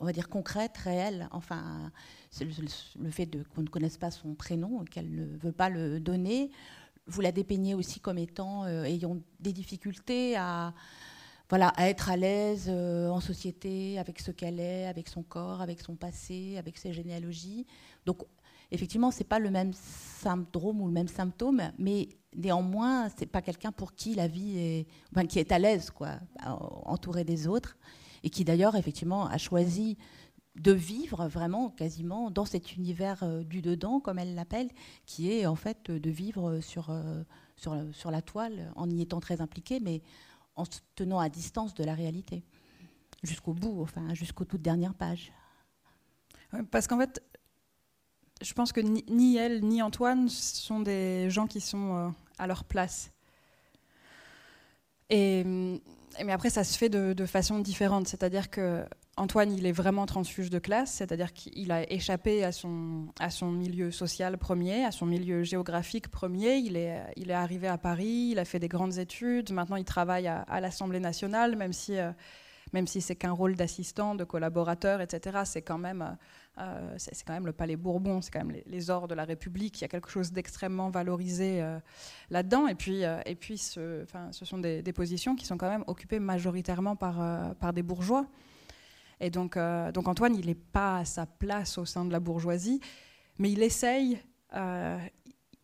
on 0.00 0.04
va 0.04 0.12
dire 0.12 0.28
concrète, 0.28 0.76
réelle. 0.78 1.28
Enfin, 1.30 1.92
le, 2.40 3.10
fait 3.10 3.28
qu'on 3.54 3.62
ne 3.62 3.68
connaisse 3.68 3.98
pas 3.98 4.10
son 4.10 4.34
prénom, 4.34 4.84
qu'elle 4.84 5.14
ne 5.14 5.26
veut 5.38 5.52
pas 5.52 5.68
le 5.68 6.00
donner. 6.00 6.50
Vous 7.06 7.20
la 7.20 7.32
dépeignez 7.32 7.74
aussi 7.74 8.00
comme 8.00 8.18
étant 8.18 8.64
euh, 8.64 8.84
ayant 8.84 9.18
des 9.40 9.52
difficultés 9.52 10.36
à, 10.36 10.72
voilà, 11.50 11.68
à 11.76 11.88
être 11.88 12.10
à 12.10 12.16
l'aise 12.16 12.66
euh, 12.68 13.08
en 13.08 13.20
société 13.20 13.98
avec 13.98 14.20
ce 14.20 14.30
qu'elle 14.30 14.58
est, 14.58 14.86
avec 14.86 15.08
son 15.08 15.22
corps, 15.22 15.60
avec 15.60 15.80
son 15.80 15.96
passé, 15.96 16.56
avec 16.58 16.78
ses 16.78 16.92
généalogies. 16.92 17.66
Donc, 18.06 18.22
effectivement, 18.70 19.10
c'est 19.10 19.24
pas 19.24 19.38
le 19.38 19.50
même 19.50 19.72
syndrome 19.74 20.80
ou 20.80 20.86
le 20.86 20.92
même 20.92 21.08
symptôme, 21.08 21.62
mais 21.78 22.08
néanmoins, 22.34 23.08
c'est 23.16 23.26
pas 23.26 23.42
quelqu'un 23.42 23.72
pour 23.72 23.94
qui 23.94 24.14
la 24.14 24.26
vie 24.26 24.58
est, 24.58 24.86
qui 25.28 25.38
est 25.38 25.52
à 25.52 25.58
l'aise, 25.58 25.90
quoi, 25.90 26.18
entouré 26.86 27.24
des 27.24 27.46
autres, 27.46 27.76
et 28.22 28.30
qui 28.30 28.44
d'ailleurs, 28.44 28.74
effectivement, 28.74 29.26
a 29.26 29.36
choisi 29.36 29.98
de 30.56 30.72
vivre 30.72 31.26
vraiment 31.26 31.70
quasiment 31.70 32.30
dans 32.30 32.44
cet 32.44 32.76
univers 32.76 33.22
euh, 33.22 33.42
du 33.42 33.60
dedans, 33.60 34.00
comme 34.00 34.18
elle 34.18 34.34
l'appelle, 34.34 34.70
qui 35.04 35.32
est 35.32 35.46
en 35.46 35.56
fait 35.56 35.90
de 35.90 36.10
vivre 36.10 36.60
sur, 36.60 36.90
euh, 36.90 37.22
sur, 37.56 37.76
sur, 37.92 38.10
la 38.10 38.22
toile 38.22 38.72
en 38.76 38.88
y 38.88 39.02
étant 39.02 39.20
très 39.20 39.40
impliqué, 39.40 39.80
mais 39.80 40.02
en 40.54 40.64
se 40.64 40.78
tenant 40.94 41.18
à 41.18 41.28
distance 41.28 41.74
de 41.74 41.82
la 41.82 41.94
réalité, 41.94 42.44
jusqu'au 43.24 43.52
bout, 43.52 43.82
enfin 43.82 44.14
jusqu'aux 44.14 44.44
toutes 44.44 44.62
dernières 44.62 44.94
pages. 44.94 45.32
Parce 46.70 46.86
qu'en 46.86 46.98
fait, 46.98 47.20
je 48.40 48.52
pense 48.54 48.72
que 48.72 48.80
ni, 48.80 49.36
elle 49.36 49.64
ni 49.64 49.82
Antoine 49.82 50.28
sont 50.28 50.80
des 50.80 51.30
gens 51.30 51.48
qui 51.48 51.60
sont 51.60 51.96
euh, 51.96 52.08
à 52.38 52.46
leur 52.46 52.64
place. 52.64 53.10
Et, 55.10 55.42
mais 56.24 56.32
après, 56.32 56.50
ça 56.50 56.62
se 56.62 56.78
fait 56.78 56.88
de, 56.88 57.12
de 57.12 57.26
façon 57.26 57.58
différente. 57.58 58.06
C'est-à-dire 58.06 58.50
que 58.50 58.86
Antoine, 59.16 59.52
il 59.52 59.64
est 59.64 59.72
vraiment 59.72 60.06
transfuge 60.06 60.50
de 60.50 60.58
classe, 60.58 60.94
c'est-à-dire 60.94 61.32
qu'il 61.32 61.70
a 61.70 61.88
échappé 61.90 62.42
à 62.42 62.50
son, 62.50 63.06
à 63.20 63.30
son 63.30 63.52
milieu 63.52 63.92
social 63.92 64.36
premier, 64.38 64.84
à 64.84 64.90
son 64.90 65.06
milieu 65.06 65.44
géographique 65.44 66.08
premier. 66.08 66.56
Il 66.56 66.76
est, 66.76 67.00
il 67.16 67.30
est 67.30 67.34
arrivé 67.34 67.68
à 67.68 67.78
Paris, 67.78 68.30
il 68.32 68.40
a 68.40 68.44
fait 68.44 68.58
des 68.58 68.66
grandes 68.66 68.98
études, 68.98 69.52
maintenant 69.52 69.76
il 69.76 69.84
travaille 69.84 70.26
à, 70.26 70.60
l'Assemblée 70.60 70.98
nationale, 70.98 71.54
même 71.54 71.72
si, 71.72 71.96
euh, 71.96 72.10
même 72.72 72.88
si 72.88 73.00
c'est 73.00 73.14
qu'un 73.14 73.30
rôle 73.30 73.54
d'assistant, 73.54 74.16
de 74.16 74.24
collaborateur, 74.24 75.00
etc. 75.00 75.42
C'est 75.44 75.62
quand, 75.62 75.78
même, 75.78 76.16
euh, 76.58 76.96
quand 77.24 77.34
même 77.34 77.46
le 77.46 77.52
palais 77.52 77.76
Bourbon, 77.76 78.20
c'est 78.20 78.32
quand 78.32 78.44
même 78.44 78.56
les, 78.66 78.90
ors 78.90 79.06
de 79.06 79.14
la 79.14 79.24
République. 79.24 79.80
Il 79.80 79.82
y 79.82 79.84
a 79.84 79.88
quelque 79.88 80.10
chose 80.10 80.32
d'extrêmement 80.32 80.90
valorisé 80.90 81.62
euh, 81.62 81.78
là-dedans. 82.30 82.66
Et 82.66 82.74
puis, 82.74 83.02
et 83.26 83.34
puis 83.36 83.58
ce, 83.58 84.04
ce 84.32 84.44
sont 84.44 84.58
des, 84.58 84.82
des, 84.82 84.92
positions 84.92 85.36
qui 85.36 85.46
sont 85.46 85.56
quand 85.56 85.70
même 85.70 85.84
occupées 85.86 86.18
majoritairement 86.18 86.96
par, 86.96 87.54
par 87.54 87.72
des 87.72 87.84
bourgeois. 87.84 88.26
Et 89.20 89.30
donc, 89.30 89.56
euh, 89.56 89.92
donc 89.92 90.08
Antoine, 90.08 90.34
il 90.36 90.46
n'est 90.46 90.54
pas 90.54 90.98
à 90.98 91.04
sa 91.04 91.26
place 91.26 91.78
au 91.78 91.84
sein 91.84 92.04
de 92.04 92.12
la 92.12 92.20
bourgeoisie, 92.20 92.80
mais 93.38 93.50
il 93.50 93.62
essaye, 93.62 94.18
euh, 94.54 94.98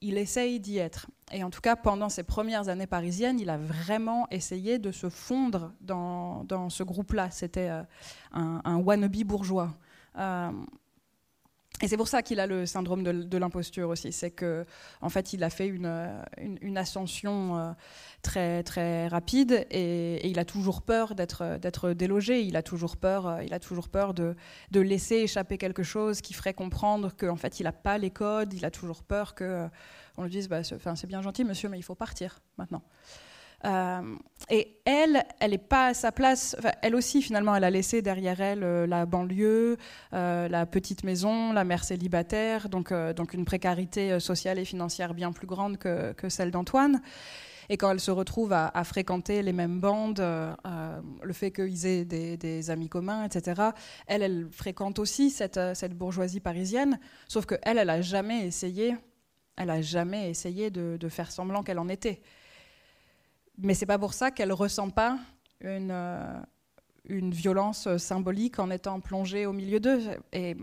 il 0.01 0.19
essaye 0.19 0.61
d'y 0.61 0.79
être. 0.79 1.09
Et 1.33 1.45
en 1.45 1.51
tout 1.51 1.61
cas, 1.61 1.77
pendant 1.77 2.09
ses 2.09 2.23
premières 2.23 2.69
années 2.69 2.87
parisiennes, 2.87 3.39
il 3.39 3.51
a 3.51 3.59
vraiment 3.59 4.27
essayé 4.31 4.79
de 4.79 4.91
se 4.93 5.09
fondre 5.09 5.73
dans, 5.81 6.45
dans 6.45 6.71
ce 6.71 6.83
groupe-là. 6.83 7.31
C'était 7.31 7.69
euh, 7.69 7.83
un, 8.33 8.61
un, 8.65 8.77
wannabe 8.77 9.25
bourgeois. 9.25 9.75
Et 11.83 11.89
c'est 11.89 11.97
pour 11.97 12.09
ça 12.09 12.23
qu'il 12.23 12.41
a 12.41 12.47
le 12.47 12.67
syndrome 12.67 13.03
de, 13.03 13.39
l'imposture 13.39 13.89
aussi. 13.89 14.13
C'est 14.13 14.31
que, 14.31 14.67
fait, 15.09 15.33
il 15.33 15.43
a 15.43 15.49
fait 15.49 15.67
une, 15.67 16.77
ascension 16.77 17.59
euh, 17.59 17.73
très 18.23 18.63
très 18.63 19.09
rapide 19.09 19.67
et, 19.71 20.29
il 20.29 20.39
a 20.39 20.45
toujours 20.45 20.83
peur 20.83 21.15
d'être 21.15 21.93
délogé. 21.93 22.43
Il 22.43 22.57
a 22.57 22.63
toujours 22.63 22.99
peur. 22.99 23.27
Euh, 23.27 23.43
il 23.45 23.55
a 23.55 23.59
toujours 23.59 23.89
peur 23.89 24.13
de, 24.13 24.37
laisser 24.75 25.17
échapper 25.17 25.57
quelque 25.57 25.83
chose 25.83 26.21
qui 26.21 26.35
ferait 26.35 26.55
comprendre 26.55 27.13
qu'en 27.17 27.37
fait, 27.37 27.61
il 27.61 27.65
n'a 27.65 27.73
pas 27.73 27.97
les 27.97 28.11
codes. 28.11 28.53
Il 28.53 28.65
a 28.67 28.71
toujours 28.71 29.03
peur 29.03 29.35
que 29.35 29.45
euh, 29.45 29.69
on 30.19 30.25
lui 30.25 30.31
dise, 30.31 30.49
bah, 30.49 30.63
c'est 30.63 31.07
bien 31.07 31.23
gentil, 31.23 31.45
monsieur, 31.45 31.71
mais 31.71 31.79
il 31.79 31.83
faut 31.83 31.95
partir 31.95 32.41
maintenant. 32.59 32.83
Euh, 33.65 34.17
et 34.49 34.81
elle, 34.85 35.25
elle 35.39 35.51
n'est 35.51 35.59
pas 35.59 35.89
à 35.89 35.95
sa 35.95 36.13
place. 36.13 36.57
elle 36.83 36.95
aussi, 36.95 37.23
finalement, 37.23 37.55
elle 37.55 37.65
a 37.65 37.71
laissé 37.71 38.03
derrière 38.03 38.41
elle 38.41 38.65
euh, 38.65 38.87
la 38.87 39.07
banlieue, 39.07 39.77
euh, 40.15 40.49
la 40.49 40.67
petite 40.67 41.05
maison, 41.05 41.53
la 41.53 41.65
mère 41.65 41.85
célibataire, 41.85 42.69
donc, 42.69 42.93
donc 42.93 43.35
une 43.35 43.45
précarité 43.45 44.19
sociale 44.21 44.59
et 44.59 44.65
financière 44.65 45.15
bien 45.15 45.33
plus 45.33 45.47
grande 45.47 45.77
que, 45.77 46.13
que 46.13 46.29
celle 46.29 46.51
d'Antoine. 46.51 47.03
Et 47.69 47.77
quand 47.77 47.93
elle 47.93 48.01
se 48.01 48.11
retrouve 48.11 48.53
à, 48.53 48.83
fréquenter 48.83 49.43
les 49.43 49.53
mêmes 49.53 49.79
bandes, 49.79 50.19
le 50.21 51.33
fait 51.33 51.53
qu'ils 51.53 51.87
aient 51.87 52.05
des, 52.05 52.71
amis 52.71 52.89
communs, 52.89 53.25
etc., 53.25 53.63
elle, 54.09 54.23
elle 54.23 54.49
fréquente 54.51 54.99
aussi 54.99 55.31
cette, 55.31 55.61
cette 55.75 55.97
bourgeoisie 55.97 56.41
parisienne, 56.41 56.99
sauf 57.29 57.47
qu'elle, 57.47 57.79
elle 57.79 57.87
n'a 57.87 58.03
jamais 58.03 58.45
essayé, 58.45 58.97
elle 59.57 59.71
a 59.71 59.83
jamais 59.83 60.31
essayé 60.31 60.71
de 60.71 61.09
faire 61.09 61.31
semblant 61.31 61.63
qu'elle 61.63 61.79
en 61.79 61.89
était 61.89 62.23
mais 63.63 63.75
c'est 63.75 63.87
pas 63.87 63.99
pour 63.99 64.15
ça 64.15 64.31
qu'elle 64.31 64.53
ressent 64.53 64.91
pas 64.91 65.19
une, 65.61 65.91
euh, 65.91 66.41
une 67.09 67.33
violence 67.33 67.97
symbolique 67.99 68.59
en 68.59 68.71
étant 68.71 69.01
plongée 69.01 69.47
au 69.47 69.53
milieu 69.53 69.81
d'eux. 69.81 70.01
Et, 70.33 70.57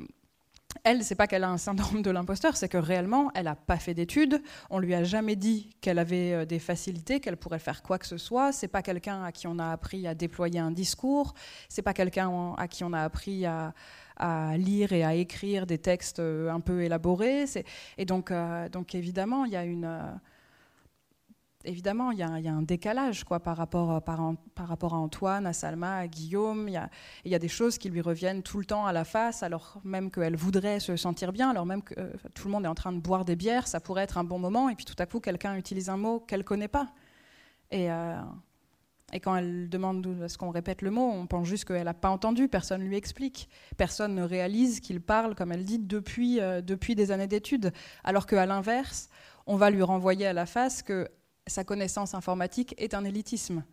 elle, 0.83 1.03
c'est 1.03 1.15
pas 1.15 1.27
qu'elle 1.27 1.43
a 1.43 1.49
un 1.49 1.57
syndrome 1.57 2.01
de 2.01 2.12
l'imposteur, 2.12 2.55
c'est 2.55 2.69
que 2.69 2.77
réellement, 2.77 3.31
elle 3.36 3.45
n'a 3.45 3.55
pas 3.55 3.77
fait 3.77 3.93
d'études. 3.93 4.41
On 4.69 4.79
lui 4.79 4.93
a 4.93 5.03
jamais 5.03 5.36
dit 5.36 5.69
qu'elle 5.81 5.99
avait 5.99 6.33
euh, 6.33 6.45
des 6.45 6.60
facilités, 6.60 7.19
qu'elle 7.19 7.38
pourrait 7.38 7.60
faire 7.60 7.81
quoi 7.81 7.97
que 7.97 8.05
ce 8.05 8.17
soit. 8.17 8.51
C'est 8.51 8.67
pas 8.67 8.81
quelqu'un 8.81 9.23
à 9.23 9.31
qui 9.31 9.47
on 9.47 9.60
a 9.60 9.71
appris 9.71 10.07
à 10.07 10.15
déployer 10.15 10.60
un 10.60 10.71
discours. 10.71 11.33
C'est 11.69 11.81
pas 11.81 11.93
quelqu'un 11.93 12.53
à 12.57 12.67
qui 12.67 12.83
on 12.83 12.93
a 12.93 13.01
appris 13.01 13.45
à, 13.45 13.73
lire 14.57 14.93
et 14.93 15.03
à 15.03 15.13
écrire 15.13 15.67
des 15.67 15.77
textes 15.77 16.19
euh, 16.19 16.49
un 16.49 16.60
peu 16.60 16.83
élaborés. 16.83 17.45
Et 17.97 18.05
donc, 18.05 18.31
donc 18.71 18.95
évidemment, 18.95 19.45
il 19.45 19.51
y 19.51 19.55
a 19.55 19.63
une 19.63 19.88
évidemment, 21.67 22.12
il 22.12 22.19
y, 22.19 22.23
a, 22.23 22.30
un 22.30 22.62
décalage 22.62 23.23
quoi, 23.23 23.39
par, 23.39 23.58
rapport, 23.58 23.91
euh, 23.91 23.99
par, 23.99 24.67
rapport 24.67 24.93
à 24.93 24.97
Antoine, 24.97 25.45
à 25.45 25.53
Salma, 25.53 25.97
à 25.97 26.08
Guillaume. 26.08 26.67
Il 26.69 27.32
y, 27.32 27.36
a, 27.36 27.39
des 27.39 27.47
choses 27.47 27.77
qui 27.77 27.89
lui 27.89 28.01
reviennent 28.01 28.41
tout 28.41 28.60
le 28.60 28.65
temps 28.65 28.86
à 28.86 28.93
la 28.93 29.03
face, 29.03 29.43
alors 29.43 29.80
même 29.84 30.10
qu'elle 30.10 30.36
voudrait 30.36 30.80
se 30.80 30.95
sentir 30.95 31.32
bien, 31.32 31.49
alors 31.49 31.65
même 31.65 31.84
que 31.84 31.93
euh, 31.99 32.12
tout 32.34 32.47
le 32.47 32.53
monde 32.53 32.65
est 32.65 32.69
en 32.69 32.75
train 32.75 32.93
de 32.93 32.99
boire 32.99 33.25
des 33.25 33.36
bières, 33.36 33.67
ça 33.67 33.80
pourrait 33.80 34.03
être 34.03 34.17
un 34.17 34.23
bon 34.23 34.39
moment, 34.39 34.69
et 34.69 34.75
puis 34.75 34.86
tout 34.86 34.95
à 34.97 35.06
coup, 35.06 35.19
quelqu'un 35.19 35.56
utilise 35.56 35.89
un 35.89 35.97
mot 35.97 36.19
qu'elle 36.21 36.39
ne 36.39 36.45
connaît 36.45 36.67
pas. 36.67 36.88
Et, 37.69 37.91
euh, 37.91 38.15
et 39.13 39.19
quand 39.19 39.36
elle 39.36 39.69
demande 39.69 40.21
à 40.23 40.30
ce 40.30 40.38
qu'on 40.38 40.49
répète 40.49 40.82
le 40.82 40.91
mot, 40.91 41.10
on 41.10 41.27
pense 41.27 41.47
juste 41.47 41.65
qu'elle 41.65 41.86
n'a 41.86 41.93
pas 41.93 42.10
entendu, 42.10 42.47
personne 42.47 42.82
ne 42.82 42.88
lui 42.88 42.97
explique. 42.97 43.49
Personne 43.77 44.15
ne 44.15 44.23
réalise 44.23 44.80
qu'il 44.80 45.01
parle, 45.01 45.36
comme 45.36 45.51
elle 45.51 45.63
dit, 45.63 45.80
depuis 45.80 46.95
des 46.95 47.12
années 47.12 47.27
d'études. 47.27 47.71
Alors 48.03 48.25
qu'à 48.25 48.45
l'inverse, 48.45 49.10
on 49.45 49.56
va 49.56 49.69
lui 49.69 49.82
renvoyer 49.82 50.27
à 50.27 50.34
la 50.34 50.45
face 50.45 50.84
que 50.84 51.08
sa 51.47 51.63
connaissance 51.63 52.13
informatique 52.13 52.75
est 52.77 52.93
un 52.93 53.03
élitisme 53.03 53.63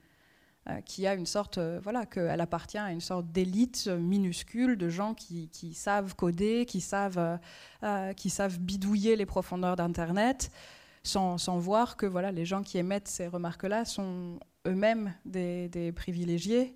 euh, 0.71 0.81
qui 0.81 1.07
a 1.07 1.15
une 1.15 1.27
sorte, 1.27 1.59
euh, 1.59 1.79
voilà, 1.83 2.07
qu'elle 2.07 2.41
appartient 2.41 2.79
à 2.79 2.91
une 2.91 3.03
sorte 3.03 3.27
d'élite 3.27 3.87
minuscule 3.89 4.79
de 4.79 4.89
gens 4.89 5.13
qui, 5.13 5.51
savent 5.75 6.17
coder, 6.17 6.65
qui 6.65 6.81
savent, 6.81 7.39
euh, 7.83 8.13
qui 8.15 8.31
savent 8.31 8.59
bidouiller 8.59 9.15
les 9.15 9.27
profondeurs 9.27 9.77
d'Internet, 9.77 10.51
sans, 11.03 11.37
voir 11.59 11.99
que 11.99 12.07
voilà, 12.07 12.33
les 12.33 12.47
gens 12.47 12.63
qui 12.63 12.79
émettent 12.79 13.09
ces 13.09 13.29
remarques-là 13.29 13.85
sont 13.85 14.41
eux-mêmes 14.67 15.13
des, 15.27 15.93
privilégiés, 15.95 16.75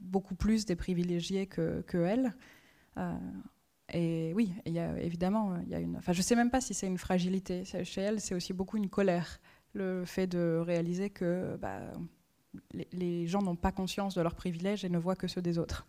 beaucoup 0.00 0.34
plus 0.34 0.66
des 0.66 0.76
privilégiés 0.76 1.46
que. 1.46 1.82
Et 3.96 4.32
oui, 4.34 4.52
il 4.66 4.72
y 4.72 4.80
a, 4.80 4.98
évidemment, 4.98 5.56
il 5.62 5.68
y 5.68 5.74
a 5.74 5.78
une. 5.78 5.96
Enfin, 5.96 6.12
je 6.12 6.20
sais 6.20 6.34
même 6.34 6.50
pas 6.50 6.60
si 6.60 6.74
c'est 6.74 6.88
une 6.88 6.98
fragilité. 6.98 7.64
Chez 7.64 8.00
elle, 8.00 8.20
c'est 8.20 8.34
aussi 8.34 8.52
beaucoup 8.52 8.76
une 8.76 8.90
colère, 8.90 9.40
le 9.72 10.04
fait 10.04 10.26
de 10.26 10.60
réaliser 10.60 11.10
que 11.10 11.56
bah, 11.60 11.80
les, 12.92 13.28
gens 13.28 13.40
n'ont 13.40 13.54
pas 13.54 13.70
conscience 13.70 14.16
de 14.16 14.20
leurs 14.20 14.34
privilèges 14.34 14.84
et 14.84 14.88
ne 14.88 14.98
voient 14.98 15.14
que 15.14 15.28
ceux 15.28 15.42
des 15.42 15.58
autres. 15.58 15.86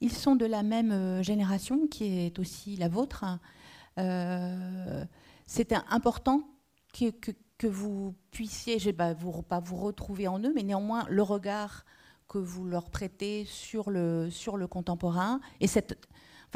Ils 0.00 0.10
sont 0.10 0.36
de 0.36 0.46
la 0.46 0.62
même 0.62 0.90
euh, 0.90 1.22
génération, 1.22 1.86
qui 1.86 2.18
est 2.18 2.38
aussi 2.38 2.76
la 2.76 2.88
vôtre. 2.88 3.26
Euh, 3.98 5.04
C'était 5.44 5.76
important 5.90 6.48
que, 6.94 7.10
que, 7.58 7.66
vous 7.66 8.14
puissiez, 8.30 8.78
je 8.78 8.90
vais 8.90 9.14
vous, 9.14 9.42
pas 9.42 9.60
vous 9.60 9.76
retrouver 9.76 10.28
en 10.28 10.38
eux, 10.42 10.52
mais 10.54 10.62
néanmoins 10.62 11.04
le 11.10 11.22
regard 11.22 11.84
que 12.26 12.38
vous 12.38 12.64
leur 12.64 12.90
prêtez 12.90 13.44
sur 13.44 13.90
le, 13.90 14.28
sur 14.30 14.56
le 14.56 14.66
contemporain 14.66 15.40
et 15.60 15.66
cette 15.66 15.98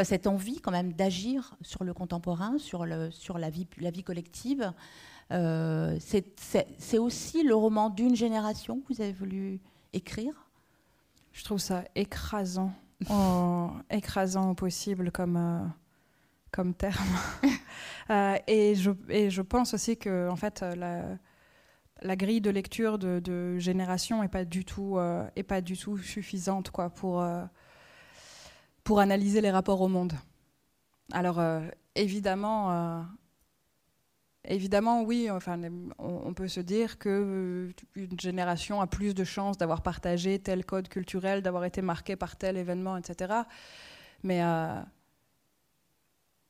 cette 0.05 0.27
envie 0.27 0.61
quand 0.61 0.71
même 0.71 0.93
d'agir 0.93 1.57
sur 1.63 1.85
le 1.85 1.93
contemporain, 1.95 2.59
sur, 2.59 2.87
le, 2.87 3.11
sur 3.11 3.39
la, 3.39 3.51
vie, 3.51 3.67
la 3.79 3.91
vie 3.91 4.03
collective. 4.03 4.73
Euh, 5.33 5.99
c'est 6.01 6.99
aussi 6.99 7.43
le 7.43 7.55
roman 7.55 7.91
d'une 7.91 8.17
génération 8.17 8.81
que 8.81 8.95
vous 8.95 9.01
avez 9.01 9.13
voulu 9.13 9.61
écrire? 9.93 10.49
Je 11.33 11.45
trouve 11.45 11.59
ça 11.59 11.85
écrasant, 11.95 12.73
écrasant 13.91 14.51
au 14.51 14.55
possible 14.55 15.13
comme, 15.13 15.37
euh, 15.37 15.67
comme 16.51 16.75
terme. 16.75 16.95
Euh, 18.11 18.39
et, 18.47 18.75
je, 18.75 18.91
et 19.11 19.29
je 19.29 19.43
pense 19.43 19.75
aussi 19.75 19.99
que 19.99 20.31
en 20.31 20.37
fait, 20.37 20.63
la, 20.63 21.19
la 22.01 22.17
grille 22.17 22.41
de 22.41 22.49
lecture 22.49 22.99
de, 22.99 23.21
de 23.21 23.59
génération 23.59 24.23
n'est 24.23 24.29
pas, 24.29 24.47
du 24.47 24.65
tout, 24.65 24.99
est 25.37 25.43
pas 25.43 25.61
du 25.61 25.77
tout 25.77 25.99
suffisante 25.99 26.71
quoi, 26.71 26.89
pour 26.89 27.23
pour 28.89 29.01
analyser 29.01 29.43
les 29.43 29.51
rapports 29.51 29.83
au 29.83 29.89
monde. 29.89 30.15
Alors 31.13 31.39
euh, 31.41 31.61
évidemment, 31.95 32.73
euh, 32.73 33.03
évidemment 34.45 35.03
oui, 35.03 35.31
enfin, 35.31 35.61
on, 35.99 36.33
peut 36.33 36.49
se 36.49 36.61
dire 36.61 36.99
que 36.99 37.75
euh, 37.99 38.09
génération 38.19 38.81
a 38.81 38.87
plus 38.87 39.15
de 39.15 39.25
chances 39.25 39.59
d'avoir 39.59 39.83
partagé 39.83 40.39
tel 40.39 40.65
code 40.65 40.89
culturel, 40.89 41.43
d'avoir 41.43 41.67
été 41.67 41.83
marqué 41.83 42.17
par 42.17 42.37
tel 42.37 42.57
événement, 42.57 42.97
etc. 42.97 43.43
Mais 44.23 44.41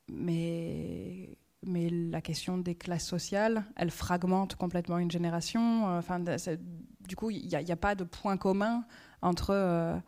mais 0.08 1.36
mais 1.66 1.90
la 1.90 2.20
question 2.20 2.56
des 2.56 2.76
classes 2.76 3.08
sociales, 3.08 3.64
elle 3.74 3.90
fragmente 3.90 4.54
complètement 4.54 4.98
une 4.98 5.10
génération. 5.10 5.86
Enfin, 5.98 6.20
du 6.20 7.16
coup, 7.16 7.32
il 7.32 7.48
n'y 7.48 7.56
a, 7.56 7.72
a, 7.72 7.76
pas 7.76 7.96
de 7.96 8.04
point 8.04 8.36
commun 8.36 8.84
entre 9.22 10.00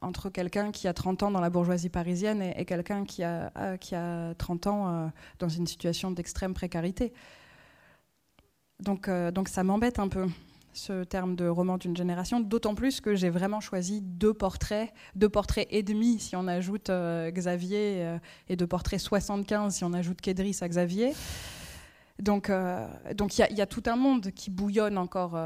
entre 0.00 0.30
quelqu'un 0.30 0.72
qui 0.72 0.88
a 0.88 0.94
30 0.94 1.24
ans 1.24 1.30
dans 1.30 1.40
la 1.40 1.50
bourgeoisie 1.50 1.90
parisienne 1.90 2.42
et, 2.42 2.64
quelqu'un 2.64 3.04
qui 3.04 3.22
a, 3.22 3.52
euh, 3.58 3.76
qui 3.76 3.94
a 3.94 4.34
30 4.34 4.66
ans 4.66 4.88
euh, 4.88 5.06
dans 5.38 5.48
une 5.48 5.66
situation 5.66 6.10
d'extrême 6.10 6.54
précarité. 6.54 7.12
Donc, 8.78 9.10
donc 9.10 9.48
ça 9.48 9.62
m'embête 9.62 9.98
un 9.98 10.08
peu 10.08 10.26
ce 10.72 11.04
terme 11.04 11.36
de 11.36 11.46
roman 11.46 11.76
d'une 11.76 11.94
génération, 11.94 12.40
d'autant 12.40 12.74
plus 12.74 13.02
que 13.02 13.14
j'ai 13.14 13.28
vraiment 13.28 13.60
choisi 13.60 14.00
deux 14.00 14.32
portraits, 14.32 14.90
deux 15.14 15.28
portraits 15.28 15.66
et 15.70 15.82
demi 15.82 16.18
si 16.18 16.34
on 16.34 16.46
ajoute 16.48 16.90
Xavier, 16.90 18.16
et 18.48 18.56
deux 18.56 18.66
portraits 18.66 18.98
75 18.98 19.74
si 19.74 19.84
on 19.84 19.92
ajoute 19.92 20.22
Kédris 20.22 20.56
à 20.62 20.68
Xavier. 20.68 21.12
Donc 22.20 22.50
il 22.50 23.16
donc 23.16 23.36
y, 23.36 23.42
y, 23.42 23.60
a 23.60 23.66
tout 23.66 23.82
un 23.84 23.96
monde 23.96 24.30
qui 24.30 24.48
bouillonne 24.48 24.96
encore, 24.96 25.36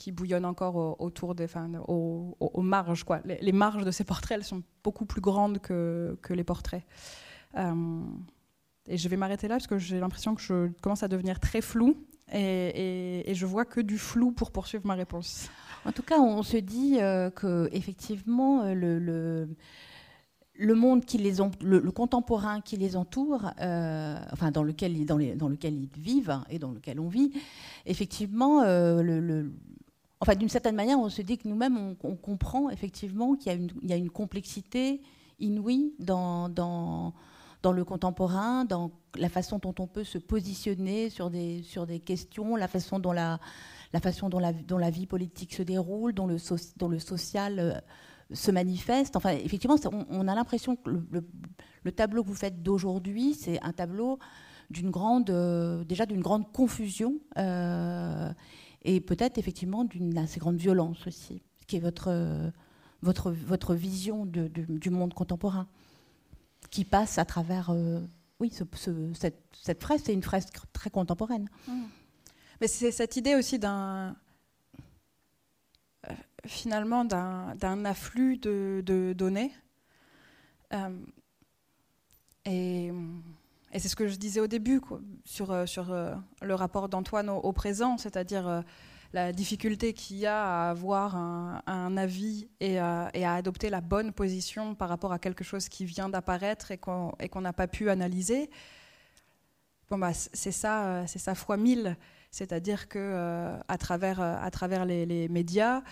qui 0.00 0.12
bouillonnent 0.12 0.46
encore 0.46 0.98
autour 0.98 1.34
des, 1.34 1.44
enfin, 1.44 1.70
aux, 1.86 2.62
marges. 2.62 3.04
Quoi. 3.04 3.20
Les, 3.24 3.52
marges 3.52 3.84
de 3.84 3.90
ces 3.90 4.02
portraits, 4.02 4.38
elles 4.38 4.44
sont 4.44 4.62
beaucoup 4.82 5.04
plus 5.04 5.20
grandes 5.20 5.58
que, 5.58 6.18
que 6.22 6.32
les 6.32 6.42
portraits. 6.42 6.84
Euh, 7.58 8.00
et 8.86 8.96
je 8.96 9.08
vais 9.10 9.18
m'arrêter 9.18 9.46
là 9.46 9.56
parce 9.56 9.66
que 9.66 9.76
j'ai 9.76 10.00
l'impression 10.00 10.34
que 10.34 10.40
je 10.40 10.68
commence 10.80 11.02
à 11.02 11.08
devenir 11.08 11.38
très 11.38 11.60
flou 11.60 12.02
et, 12.32 13.30
et, 13.30 13.34
je 13.34 13.44
vois 13.44 13.66
que 13.66 13.80
du 13.80 13.98
flou 13.98 14.32
pour 14.32 14.52
poursuivre 14.52 14.86
ma 14.86 14.94
réponse. 14.94 15.50
En 15.84 15.92
tout 15.92 16.02
cas, 16.02 16.18
on 16.18 16.42
se 16.42 16.56
dit 16.56 16.96
euh, 17.00 17.28
que 17.28 17.68
effectivement 17.72 18.62
euh, 18.62 18.72
le, 18.72 18.98
le, 18.98 19.48
le 20.54 20.74
monde 20.74 21.04
qui 21.04 21.18
les 21.18 21.42
ont, 21.42 21.50
le, 21.60 21.80
contemporain 21.90 22.62
qui 22.62 22.78
les 22.78 22.96
entoure, 22.96 23.52
enfin 23.58 24.50
dans 24.50 24.62
lequel, 24.62 25.04
dans, 25.04 25.18
les, 25.18 25.34
dans 25.34 25.48
lequel 25.48 25.74
ils 25.74 25.90
vivent 26.00 26.40
et 26.48 26.58
dans 26.58 26.70
lequel 26.70 27.00
on 27.00 27.08
vit, 27.08 27.32
effectivement, 27.84 28.62
le, 28.62 29.52
Enfin, 30.20 30.34
d'une 30.34 30.50
certaine 30.50 30.76
manière, 30.76 30.98
on 30.98 31.08
se 31.08 31.22
dit 31.22 31.38
que 31.38 31.48
nous-mêmes, 31.48 31.96
on, 32.02 32.16
comprend 32.16 32.68
effectivement 32.68 33.34
qu'il 33.36 33.72
y, 33.82 33.92
a 33.92 33.96
une 33.96 34.10
complexité 34.10 35.00
inouïe 35.38 35.94
dans, 35.98 36.48
le 37.64 37.84
contemporain, 37.84 38.66
dans 38.66 38.90
la 39.16 39.30
façon 39.30 39.58
dont 39.58 39.74
on 39.78 39.86
peut 39.86 40.04
se 40.04 40.18
positionner 40.18 41.08
sur 41.08 41.30
des, 41.30 41.62
questions, 42.04 42.56
la 42.56 42.68
façon 42.68 42.98
dont 42.98 43.12
la, 43.12 43.38
vie 44.90 45.06
politique 45.06 45.54
se 45.54 45.62
déroule, 45.62 46.12
dont 46.12 46.26
le, 46.26 46.36
dont 46.76 46.88
le 46.88 46.98
social 46.98 47.58
euh, 47.58 47.72
se 48.32 48.50
manifeste. 48.50 49.16
Enfin, 49.16 49.30
effectivement, 49.30 49.76
on, 50.10 50.28
a 50.28 50.34
l'impression 50.34 50.76
que 50.76 50.90
le, 50.90 51.92
tableau 51.92 52.22
que 52.22 52.28
vous 52.28 52.34
faites 52.34 52.62
d'aujourd'hui, 52.62 53.32
c'est 53.32 53.58
un 53.62 53.72
tableau 53.72 54.18
d'une 54.68 54.90
grande, 54.90 55.30
euh, 55.30 55.82
déjà 55.84 56.04
d'une 56.04 56.20
grande 56.20 56.52
confusion. 56.52 57.14
Euh, 57.38 58.30
et 58.82 59.00
peut-être 59.00 59.38
effectivement 59.38 59.84
d'une 59.84 60.16
assez 60.18 60.40
grande 60.40 60.56
violence 60.56 61.06
aussi, 61.06 61.42
qui 61.66 61.76
est 61.76 61.80
votre, 61.80 62.52
votre, 63.02 63.30
votre 63.30 63.74
vision 63.74 64.26
de, 64.26 64.48
du 64.48 64.90
monde 64.90 65.14
contemporain, 65.14 65.66
qui 66.70 66.84
passe 66.84 67.18
à 67.18 67.24
travers 67.24 67.70
euh, 67.70 68.00
oui, 68.40 68.50
ce, 68.50 68.64
cette, 69.14 69.42
cette, 69.52 69.82
fresque, 69.82 70.06
c'est 70.06 70.14
une 70.14 70.22
fresque 70.22 70.56
très 70.72 70.90
contemporaine. 70.90 71.48
Mmh. 71.68 71.82
Mais 72.60 72.68
c'est 72.68 72.92
cette 72.92 73.16
idée 73.16 73.34
aussi 73.34 73.58
d'un 73.58 74.16
euh, 76.08 76.14
finalement 76.46 77.04
d'un 77.04 77.84
afflux 77.84 78.38
de, 78.38 79.12
données. 79.16 79.52
Euh, 80.72 80.96
et 82.44 82.90
et 83.72 83.78
c'est 83.78 83.88
ce 83.88 83.96
que 83.96 84.08
je 84.08 84.16
disais 84.16 84.40
au 84.40 84.46
début 84.46 84.80
sur, 85.24 85.52
euh, 85.52 85.66
sur 85.66 85.92
euh, 85.92 86.14
le 86.42 86.54
rapport 86.54 86.88
d'Antoine 86.88 87.28
au, 87.28 87.52
présent, 87.52 87.98
c'est-à-dire 87.98 88.48
euh, 88.48 88.62
la 89.12 89.32
difficulté 89.32 89.92
qu'il 89.92 90.18
y 90.18 90.26
a 90.26 90.66
à 90.66 90.70
avoir 90.70 91.16
un, 91.16 91.96
avis 91.96 92.48
et 92.60 92.78
à, 92.78 93.10
adopter 93.12 93.70
la 93.70 93.80
bonne 93.80 94.12
position 94.12 94.74
par 94.74 94.88
rapport 94.88 95.12
à 95.12 95.18
quelque 95.18 95.44
chose 95.44 95.68
qui 95.68 95.84
vient 95.84 96.08
d'apparaître 96.08 96.70
et 96.70 96.78
qu'on 96.78 97.40
n'a 97.40 97.52
pas 97.52 97.66
pu 97.66 97.90
analyser. 97.90 98.50
Bon 99.88 99.98
bah, 99.98 100.12
c'est 100.14 100.52
ça, 100.52 101.04
c'est 101.08 101.18
ça 101.18 101.34
fois 101.34 101.56
mille. 101.56 101.96
C'est-à-dire 102.30 102.88
que 102.88 103.58
à 103.66 103.78
travers, 103.78 104.20
à 104.20 104.48
travers 104.52 104.84
les 104.84 105.28
médias, 105.28 105.82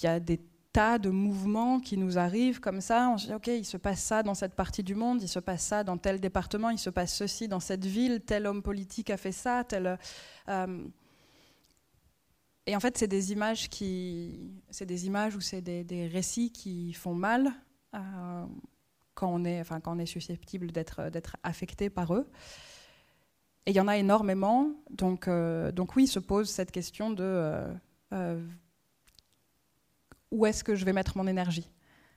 il 0.00 0.04
y 0.04 0.06
a 0.06 0.18
des 0.18 0.40
tas 0.76 0.98
de 0.98 1.08
mouvements 1.08 1.80
qui 1.80 1.96
nous 1.96 2.18
arrivent 2.18 2.60
comme 2.60 2.82
ça. 2.82 3.08
On 3.08 3.16
se 3.16 3.28
dit, 3.28 3.32
OK, 3.32 3.46
il 3.46 3.64
se 3.64 3.78
passe 3.78 4.02
ça 4.02 4.22
dans 4.22 4.34
cette 4.34 4.52
partie 4.52 4.82
du 4.82 4.94
monde, 4.94 5.22
il 5.22 5.28
se 5.28 5.38
passe 5.38 5.62
ça 5.62 5.84
dans 5.84 5.96
tel 5.96 6.20
département, 6.20 6.68
il 6.68 6.78
se 6.78 6.90
passe 6.90 7.14
ceci 7.14 7.48
dans 7.48 7.60
cette 7.60 7.86
ville, 7.86 8.20
tel 8.20 8.46
homme 8.46 8.62
politique 8.62 9.08
a 9.08 9.16
fait 9.16 9.32
ça, 9.32 9.64
tel. 9.64 9.98
Euh, 10.50 10.84
et 12.66 12.76
en 12.76 12.80
fait, 12.80 12.98
c'est 12.98 13.08
des 13.08 13.32
images 13.32 13.70
qui, 13.70 14.52
c'est 14.68 14.84
des 14.84 15.06
images 15.06 15.34
ou 15.34 15.40
c'est 15.40 15.62
des, 15.62 16.08
récits 16.08 16.52
qui 16.52 16.92
font 16.92 17.14
mal 17.14 17.52
euh, 17.94 18.44
quand 19.14 19.32
on 19.32 19.46
est, 19.46 19.62
enfin, 19.62 19.80
quand 19.80 19.96
on 19.96 19.98
est 19.98 20.04
susceptible 20.04 20.72
d'être, 20.72 21.08
d'être 21.08 21.38
affecté 21.42 21.88
par 21.88 22.12
eux. 22.12 22.28
Et 23.64 23.70
il 23.70 23.76
y 23.76 23.80
en 23.80 23.88
a 23.88 23.96
énormément. 23.96 24.72
Donc, 24.90 25.26
euh, 25.26 25.72
donc 25.72 25.96
oui, 25.96 26.06
se 26.06 26.18
pose 26.18 26.50
cette 26.50 26.70
question 26.70 27.08
de 27.08 27.64
où 30.36 30.44
est-ce 30.46 30.62
que 30.62 30.74
je 30.74 30.84
vais 30.84 30.92
mettre 30.92 31.16
mon 31.16 31.26
énergie? 31.26 31.68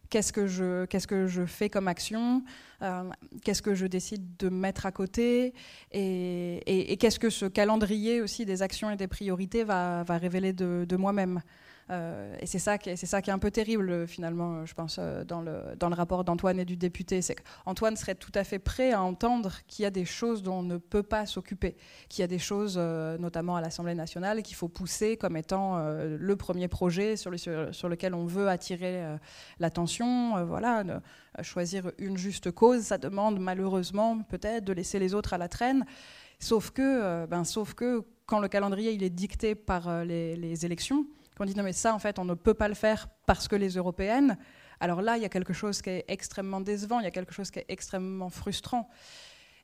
Qu'est-ce 0.09 0.33
que, 0.33 0.47
je, 0.47 1.45
fais 1.45 1.69
comme 1.69 1.87
action? 1.87 2.43
Euh, 2.81 3.03
Qu'est-ce 3.43 3.61
que 3.61 3.75
je 3.75 3.85
décide 3.85 4.37
de 4.37 4.49
mettre 4.49 4.87
à 4.87 4.91
côté? 4.91 5.53
Et, 5.91 6.97
qu'est-ce 6.99 7.19
que 7.19 7.29
ce 7.29 7.45
calendrier 7.45 8.21
aussi 8.21 8.43
des 8.45 8.61
actions 8.63 8.89
et 8.89 8.95
des 8.95 9.07
priorités 9.07 9.63
va, 9.63 10.03
révéler 10.09 10.51
de, 10.51 10.95
moi-même? 10.95 11.41
Et 11.89 12.45
c'est 12.45 12.59
ça, 12.59 12.77
qui 12.77 12.89
est, 12.89 13.29
un 13.29 13.39
peu 13.39 13.49
terrible, 13.51 14.07
finalement, 14.07 14.65
je 14.65 14.73
pense, 14.75 14.97
euh, 14.99 15.23
dans 15.23 15.41
le, 15.41 15.75
dans 15.77 15.89
le 15.89 15.95
rapport 15.95 16.23
d'Antoine 16.23 16.59
et 16.59 16.65
du 16.65 16.77
député. 16.77 17.21
C'est 17.21 17.35
qu'Antoine 17.35 17.95
serait 17.95 18.15
tout 18.15 18.31
à 18.35 18.43
fait 18.43 18.59
prêt 18.59 18.91
à 18.91 19.01
entendre 19.01 19.53
qu'il 19.67 19.83
y 19.83 19.85
a 19.85 19.89
des 19.89 20.05
choses 20.05 20.43
dont 20.43 20.59
on 20.59 20.63
ne 20.63 20.77
peut 20.77 21.03
pas 21.03 21.25
s'occuper, 21.25 21.75
qu'il 22.07 22.21
y 22.21 22.23
a 22.23 22.27
des 22.27 22.37
choses, 22.37 22.75
euh, 22.77 23.17
notamment 23.17 23.55
à 23.55 23.61
l'Assemblée 23.61 23.95
nationale, 23.95 24.43
qu'il 24.43 24.55
faut 24.55 24.67
pousser 24.67 25.17
comme 25.17 25.35
étant 25.35 25.79
le 25.79 26.35
premier 26.35 26.67
projet 26.67 27.15
sur, 27.15 27.31
le, 27.31 27.37
sur, 27.37 27.89
lequel 27.89 28.13
on 28.13 28.25
veut 28.25 28.49
attirer 28.49 29.03
l'attention. 29.59 30.45
voilà, 30.45 30.83
choisir 31.41 31.91
une 31.97 32.17
juste 32.17 32.51
cause, 32.51 32.81
ça 32.81 32.97
demande 32.97 33.39
malheureusement 33.39 34.21
peut-être 34.23 34.65
de 34.65 34.73
laisser 34.73 34.99
les 34.99 35.13
autres 35.13 35.33
à 35.33 35.37
la 35.37 35.47
traîne. 35.47 35.85
Sauf 36.39 36.71
que, 36.71 37.25
ben, 37.25 37.43
sauf 37.43 37.73
que 37.73 38.03
quand 38.25 38.39
le 38.39 38.47
calendrier 38.47 38.91
il 38.91 39.03
est 39.03 39.09
dicté 39.09 39.55
par 39.55 40.03
les 40.05 40.65
élections, 40.65 41.05
on 41.39 41.45
dit 41.45 41.55
non 41.55 41.63
mais 41.63 41.73
ça 41.73 41.93
en 41.93 41.99
fait 41.99 42.19
on 42.19 42.25
ne 42.25 42.33
peut 42.33 42.53
pas 42.53 42.67
le 42.67 42.73
faire 42.73 43.07
parce 43.25 43.47
que 43.47 43.55
les 43.55 43.69
européennes, 43.75 44.37
alors 44.79 45.01
là 45.01 45.17
il 45.17 45.23
y 45.23 45.25
a 45.25 45.29
quelque 45.29 45.53
chose 45.53 45.81
qui 45.81 45.89
est 45.89 46.05
extrêmement 46.07 46.61
décevant, 46.61 46.99
il 46.99 47.03
y 47.03 47.07
a 47.07 47.11
quelque 47.11 47.33
chose 47.33 47.51
qui 47.51 47.59
est 47.59 47.65
extrêmement 47.69 48.29
frustrant. 48.29 48.89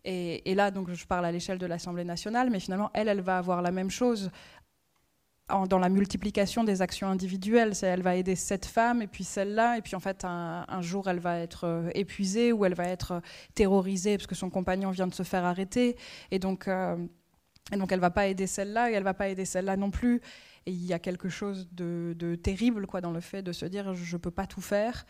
Et, 0.08 0.54
là 0.54 0.70
donc 0.70 0.92
je 0.92 1.06
parle 1.06 1.26
à 1.26 1.32
l'échelle 1.32 1.58
de 1.58 1.66
l'Assemblée 1.66 2.04
nationale, 2.04 2.50
mais 2.52 2.60
finalement 2.60 2.92
elle, 2.94 3.08
elle 3.08 3.22
va 3.22 3.38
avoir 3.38 3.62
la 3.62 3.72
même 3.72 3.90
chose 3.90 4.30
dans 5.48 5.78
la 5.78 5.90
multiplication 5.90 6.64
des 6.64 6.82
actions 6.82 7.08
individuelles. 7.08 7.74
Elle 7.84 8.02
va 8.02 8.16
aider 8.16 8.36
cette 8.36 8.66
femme 8.66 9.02
et 9.02 9.08
puis 9.08 9.24
celle-là, 9.24 9.78
et 9.78 9.82
puis 9.82 9.96
en 9.96 10.00
fait 10.00 10.26
un, 10.26 10.82
jour 10.82 11.08
elle 11.08 11.20
va 11.20 11.40
être 11.40 11.66
euh, 11.66 11.90
épuisée 11.94 12.52
ou 12.52 12.66
elle 12.66 12.74
va 12.74 12.86
être 12.86 13.12
euh, 13.14 13.20
terrorisée 13.54 14.18
parce 14.18 14.28
que 14.28 14.36
son 14.36 14.50
compagnon 14.50 14.90
vient 14.90 15.08
de 15.08 15.14
se 15.14 15.24
faire 15.24 15.46
arrêter, 15.46 15.98
et 16.32 16.40
donc, 16.40 16.68
euh, 16.68 16.98
et 17.72 17.78
donc 17.78 17.92
elle 17.92 18.00
va 18.00 18.10
pas 18.10 18.28
aider 18.28 18.48
celle-là 18.48 18.90
et 18.90 18.94
elle 18.94 19.04
va 19.04 19.14
pas 19.14 19.30
aider 19.30 19.46
celle-là 19.46 19.78
non 19.78 19.92
plus. 19.92 20.22
Et 20.68 20.72
il 20.72 20.86
y 20.86 20.94
a 20.94 21.00
quelque 21.00 21.30
chose 21.30 21.68
de, 21.72 22.36
terrible 22.42 22.88
dans 23.02 23.12
le 23.12 23.20
fait 23.20 23.44
de 23.44 23.52
se 23.52 23.66
dire 23.66 23.94
je 23.94 24.16
ne 24.16 24.20
peux 24.20 24.32
pas 24.32 24.48
tout 24.48 24.62
faire. 24.62 25.06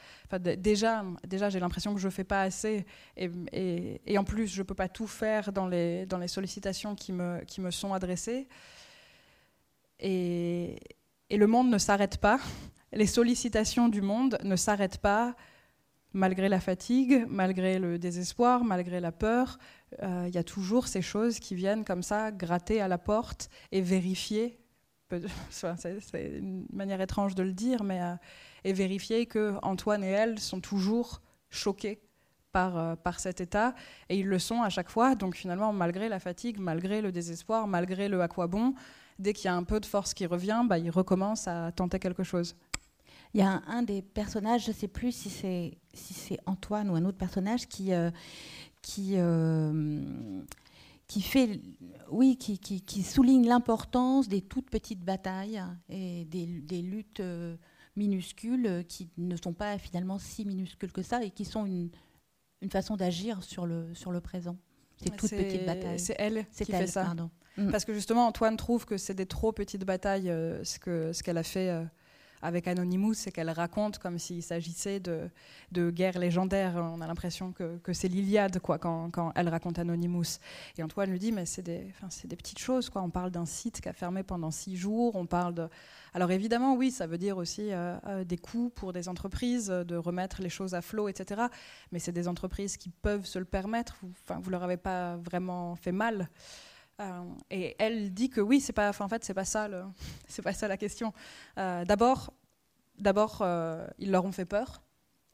Déjà, 0.57 1.03
j'ai 1.49 1.59
l'impression 1.59 1.93
que 1.93 1.99
je 1.99 2.07
ne 2.07 2.11
fais 2.11 2.25
pas 2.25 2.41
assez. 2.41 2.85
Et, 3.15 4.17
en 4.17 4.23
plus, 4.23 4.47
je 4.47 4.61
ne 4.61 4.63
peux 4.63 4.75
pas 4.75 4.89
tout 4.89 5.07
faire 5.07 5.53
dans 5.53 5.67
les, 5.67 6.07
sollicitations 6.27 6.95
qui 6.95 7.13
me, 7.13 7.71
sont 7.71 7.93
adressées. 7.93 8.49
Et, 9.99 10.77
et 11.29 11.37
le 11.37 11.47
monde 11.47 11.69
ne 11.69 11.77
s'arrête 11.77 12.17
pas. 12.17 12.39
Les 12.91 13.07
sollicitations 13.07 13.87
du 13.87 14.01
monde 14.01 14.37
ne 14.43 14.55
s'arrêtent 14.55 14.99
pas 14.99 15.35
malgré 16.15 16.47
la 16.49 16.61
fatigue, 16.61 17.25
malgré 17.29 17.77
le 17.77 17.99
désespoir, 17.99 18.63
malgré 18.63 18.99
la 18.99 19.11
peur, 19.11 19.59
euh, 20.01 20.25
il 20.27 20.33
y 20.33 20.37
a 20.37 20.43
toujours 20.43 20.87
ces 20.87 21.01
choses 21.01 21.39
qui 21.39 21.55
viennent 21.55 21.83
comme 21.85 22.01
ça 22.01 22.31
gratter 22.31 22.81
à 22.81 22.87
la 22.87 22.97
porte 22.97 23.49
et 23.71 23.81
vérifier 23.81 24.57
c'est 25.49 26.37
une 26.37 26.65
manière 26.71 27.01
étrange 27.01 27.35
de 27.35 27.43
le 27.43 27.53
dire, 27.53 27.83
mais 27.83 28.01
euh, 28.01 28.15
et 28.63 28.73
vérifier 28.73 29.25
que 29.25 29.55
Antoine 29.61 30.03
et 30.03 30.09
elle 30.09 30.39
sont 30.39 30.59
toujours 30.59 31.21
choqués 31.49 32.01
par, 32.51 32.77
euh, 32.77 32.95
par 32.95 33.19
cet 33.19 33.41
état, 33.41 33.75
et 34.09 34.17
ils 34.17 34.27
le 34.27 34.39
sont 34.39 34.61
à 34.61 34.69
chaque 34.69 34.89
fois. 34.89 35.15
Donc 35.15 35.35
finalement, 35.35 35.73
malgré 35.73 36.09
la 36.09 36.19
fatigue, 36.19 36.57
malgré 36.59 37.01
le 37.01 37.11
désespoir, 37.11 37.67
malgré 37.67 38.07
le 38.07 38.21
à 38.21 38.27
quoi 38.27 38.47
bon, 38.47 38.73
dès 39.19 39.33
qu'il 39.33 39.45
y 39.45 39.47
a 39.49 39.55
un 39.55 39.63
peu 39.63 39.79
de 39.79 39.85
force 39.85 40.13
qui 40.13 40.25
revient, 40.25 40.63
bah, 40.65 40.77
ils 40.77 40.89
recommencent 40.89 41.47
à 41.47 41.71
tenter 41.71 41.99
quelque 41.99 42.23
chose. 42.23 42.55
Il 43.33 43.41
y 43.41 43.43
a 43.43 43.61
un, 43.67 43.83
des 43.83 44.01
personnages, 44.01 44.63
je 44.63 44.69
ne 44.69 44.75
sais 44.75 44.87
plus 44.87 45.11
si 45.11 45.29
c'est 45.29 45.77
si 45.93 46.37
Antoine 46.45 46.89
ou 46.89 46.95
un 46.95 47.03
autre 47.03 47.17
personnage 47.17 47.67
qui, 47.67 47.93
euh, 47.93 48.09
qui 48.81 49.15
qui 51.07 51.21
fait, 51.21 51.61
oui, 52.09 52.37
qui, 52.37 52.59
qui, 52.59 53.03
souligne 53.03 53.47
l'importance 53.47 54.27
des 54.27 54.41
toutes 54.41 54.69
petites 54.69 55.03
batailles 55.03 55.61
et 55.89 56.25
des, 56.25 56.45
des 56.45 56.81
luttes 56.81 57.19
euh, 57.19 57.55
minuscules 57.95 58.83
qui 58.87 59.09
ne 59.17 59.35
sont 59.35 59.53
pas 59.53 59.77
finalement 59.77 60.17
si 60.17 60.45
minuscules 60.45 60.91
que 60.91 61.03
ça 61.03 61.23
et 61.23 61.29
qui 61.29 61.45
sont 61.45 61.65
une, 61.65 61.89
une 62.61 62.71
façon 62.71 62.95
d'agir 62.95 63.43
sur 63.43 63.65
le, 63.65 63.93
sur 63.93 64.11
le 64.11 64.21
présent. 64.21 64.57
Ces 64.97 65.09
toutes 65.09 65.29
petites 65.29 65.65
batailles. 65.65 65.99
C'est 65.99 66.15
elle 66.17 66.45
qui 66.55 66.65
fait 66.65 66.87
ça. 66.87 67.13
Mm. 67.57 67.71
Parce 67.71 67.85
que 67.85 67.93
justement, 67.93 68.27
Antoine 68.27 68.57
trouve 68.57 68.85
que 68.85 68.97
c'est 68.97 69.13
des 69.13 69.25
trop 69.25 69.51
petites 69.51 69.85
batailles, 69.85 70.29
euh, 70.29 70.63
ce 70.63 70.79
qu'elle 70.79 71.13
ce 71.13 71.23
qu'elle 71.23 71.37
a 71.37 71.43
fait. 71.43 71.69
Euh, 71.69 71.83
avec 72.41 72.67
Anonymous, 72.67 73.13
c'est 73.15 73.31
qu'elle 73.31 73.49
raconte 73.49 73.97
comme 73.99 74.19
s'il 74.19 74.43
s'agissait 74.43 74.99
de, 74.99 75.29
de 75.71 75.89
guerres 75.89 76.19
légendaires. 76.19 76.75
On 76.75 77.01
a 77.01 77.07
l'impression 77.07 77.51
que, 77.51 77.77
que 77.77 77.93
c'est 77.93 78.07
l'Iliade 78.07 78.59
quoi, 78.59 78.77
quand, 78.77 79.09
quand, 79.11 79.31
elle 79.35 79.49
raconte 79.49 79.79
Anonymous. 79.79 80.39
Et 80.77 80.83
Antoine 80.83 81.09
lui 81.09 81.19
dit, 81.19 81.31
mais 81.31 81.45
c'est 81.45 81.61
des, 81.61 81.93
des 82.25 82.35
petites 82.35 82.59
choses. 82.59 82.89
Quoi. 82.89 83.01
On 83.01 83.09
parle 83.09 83.31
d'un 83.31 83.45
site 83.45 83.81
qui 83.81 83.89
a 83.89 83.93
fermé 83.93 84.23
pendant 84.23 84.51
six 84.51 84.77
jours. 84.77 85.15
On 85.15 85.25
parle 85.25 85.53
de... 85.53 85.67
Alors 86.13 86.31
évidemment, 86.31 86.75
oui, 86.75 86.91
ça 86.91 87.07
veut 87.07 87.17
dire 87.17 87.37
aussi 87.37 87.71
euh, 87.71 87.97
euh, 88.07 88.23
des 88.23 88.37
coûts 88.37 88.71
pour 88.73 88.93
des 88.93 89.09
entreprises, 89.09 89.69
euh, 89.69 89.83
de 89.83 89.95
remettre 89.95 90.41
les 90.41 90.49
choses 90.49 90.73
à 90.73 90.81
flot, 90.81 91.09
etc. 91.09 91.43
Mais 91.91 91.99
c'est 91.99 92.11
des 92.11 92.27
entreprises 92.27 92.77
qui 92.77 92.89
peuvent 92.89 93.25
se 93.25 93.39
le 93.39 93.45
permettre. 93.45 93.97
Vous, 94.01 94.13
vous 94.41 94.49
leur 94.49 94.63
avez 94.63 94.77
pas 94.77 95.17
vraiment 95.17 95.75
fait 95.75 95.91
mal. 95.91 96.29
Euh, 97.01 97.23
et 97.49 97.75
elle 97.77 98.13
dit 98.13 98.29
que 98.29 98.39
oui, 98.39 98.61
c'est 98.61 98.73
pas, 98.73 98.89
en 98.99 99.07
fait, 99.09 99.23
c'est 99.23 99.33
pas 99.33 99.45
ça, 99.45 99.67
c'est 100.27 100.41
pas 100.41 100.53
ça 100.53 100.67
la 100.67 100.77
question. 100.77 101.13
Euh, 101.57 101.83
d'abord, 101.85 102.33
d'abord, 102.99 103.39
euh, 103.41 103.85
ils 103.99 104.11
leur 104.11 104.25
ont 104.25 104.31
fait 104.31 104.45
peur, 104.45 104.81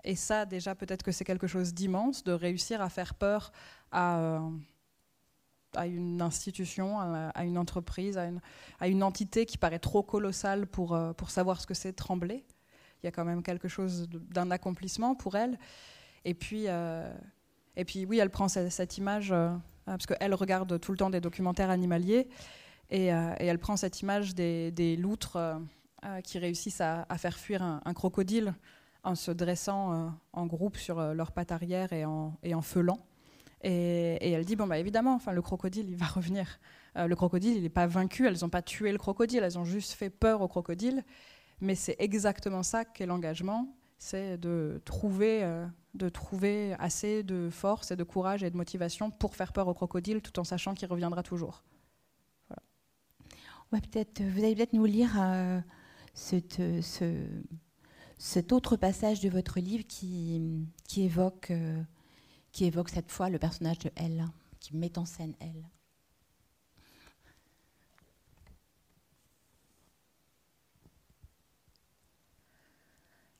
et 0.03 0.15
ça, 0.15 0.45
déjà, 0.45 0.73
peut-être 0.73 1.03
que 1.03 1.11
c'est 1.11 1.25
quelque 1.25 1.47
chose 1.47 1.73
d'immense 1.73 2.23
de 2.23 2.31
réussir 2.31 2.81
à 2.81 2.89
faire 2.89 3.13
peur 3.13 3.51
à, 3.91 4.39
une 5.85 6.21
institution, 6.21 6.99
à, 6.99 7.43
une 7.43 7.57
entreprise, 7.57 8.17
à 8.17 8.87
une, 8.87 9.03
entité 9.03 9.45
qui 9.45 9.59
paraît 9.59 9.77
trop 9.77 10.01
colossale 10.01 10.65
pour, 10.65 10.99
pour 11.15 11.29
savoir 11.29 11.61
ce 11.61 11.67
que 11.67 11.75
c'est 11.75 11.93
trembler. 11.93 12.43
Il 13.01 13.05
y 13.05 13.09
a 13.09 13.11
quand 13.11 13.25
même 13.25 13.43
quelque 13.43 13.67
chose 13.67 14.09
d'un 14.09 14.49
accomplissement 14.49 15.13
pour 15.13 15.35
elle. 15.35 15.59
Et 16.25 16.33
puis, 16.33 16.65
et 16.65 17.85
puis 17.85 18.05
oui, 18.05 18.17
elle 18.17 18.31
prend 18.31 18.47
cette, 18.47 18.97
image 18.97 19.31
parce 19.85 20.05
qu'elle 20.05 20.33
regarde 20.33 20.79
tout 20.79 20.91
le 20.91 20.97
temps 20.97 21.09
des 21.09 21.21
documentaires 21.21 21.69
animaliers, 21.69 22.27
et, 22.89 23.13
euh, 23.13 23.33
elle 23.37 23.59
prend 23.59 23.77
cette 23.77 24.01
image 24.01 24.35
des, 24.35 24.97
loutres 24.97 25.37
euh, 25.37 26.21
qui 26.23 26.39
réussissent 26.39 26.81
à, 26.81 27.05
faire 27.17 27.37
fuir 27.37 27.61
un, 27.63 27.93
crocodile 27.93 28.53
en 29.03 29.15
se 29.15 29.31
dressant 29.31 30.13
en 30.33 30.45
groupe 30.45 30.77
sur 30.77 31.01
leurs 31.13 31.31
pattes 31.31 31.51
arrière 31.51 31.93
et 31.93 32.05
en, 32.05 32.37
et 32.43 32.53
en 32.53 32.61
feulant. 32.61 32.99
Et, 33.63 34.31
elle 34.31 34.45
dit 34.45 34.55
bon 34.55 34.67
bah 34.67 34.77
évidemment, 34.77 35.15
enfin 35.15 35.31
le 35.31 35.41
crocodile 35.41 35.89
il 35.89 35.95
va 35.95 36.05
revenir. 36.05 36.59
le 36.95 37.15
crocodile 37.15 37.57
il 37.57 37.63
n'est 37.63 37.69
pas 37.69 37.87
vaincu, 37.87 38.27
elles 38.27 38.39
n'ont 38.41 38.49
pas 38.49 38.61
tué 38.61 38.91
le 38.91 38.97
crocodile, 38.97 39.43
elles 39.43 39.57
ont 39.57 39.65
juste 39.65 39.93
fait 39.93 40.09
peur 40.09 40.41
au 40.41 40.47
crocodile. 40.47 41.03
Mais 41.61 41.75
c'est 41.75 41.95
exactement 41.99 42.63
ça 42.63 42.85
qu'est 42.85 43.05
l'engagement, 43.05 43.73
c'est 43.97 44.37
de 44.37 44.81
trouver 44.83 45.43
de 45.93 46.09
trouver 46.09 46.73
assez 46.79 47.23
de 47.23 47.49
force 47.49 47.91
et 47.91 47.95
de 47.95 48.03
courage 48.03 48.43
et 48.43 48.49
de 48.49 48.57
motivation 48.57 49.11
pour 49.11 49.35
faire 49.35 49.53
peur 49.53 49.67
au 49.67 49.73
crocodile 49.73 50.21
tout 50.21 50.39
en 50.39 50.43
sachant 50.43 50.73
qu'il 50.73 50.87
reviendra 50.87 51.23
toujours. 51.23 51.63
peut-être, 53.69 54.21
vous 54.21 54.43
allez 54.43 54.55
peut-être 54.55 54.73
nous 54.73 54.85
lire 54.85 55.11
euh, 55.19 55.59
ce, 56.13 56.41
cet 58.17 58.51
autre 58.51 58.75
passage 58.75 59.21
de 59.21 59.29
votre 59.29 59.59
livre 59.59 59.85
qui, 59.87 60.67
évoque, 60.97 61.51
euh, 61.51 61.81
qui 62.51 62.65
évoque 62.65 62.89
cette 62.89 63.11
fois 63.11 63.29
le 63.29 63.39
personnage 63.39 63.79
de 63.79 63.91
Elle, 63.95 64.27
qui 64.59 64.75
met 64.75 64.97
en 64.97 65.05
scène 65.05 65.33
Elle. 65.39 65.69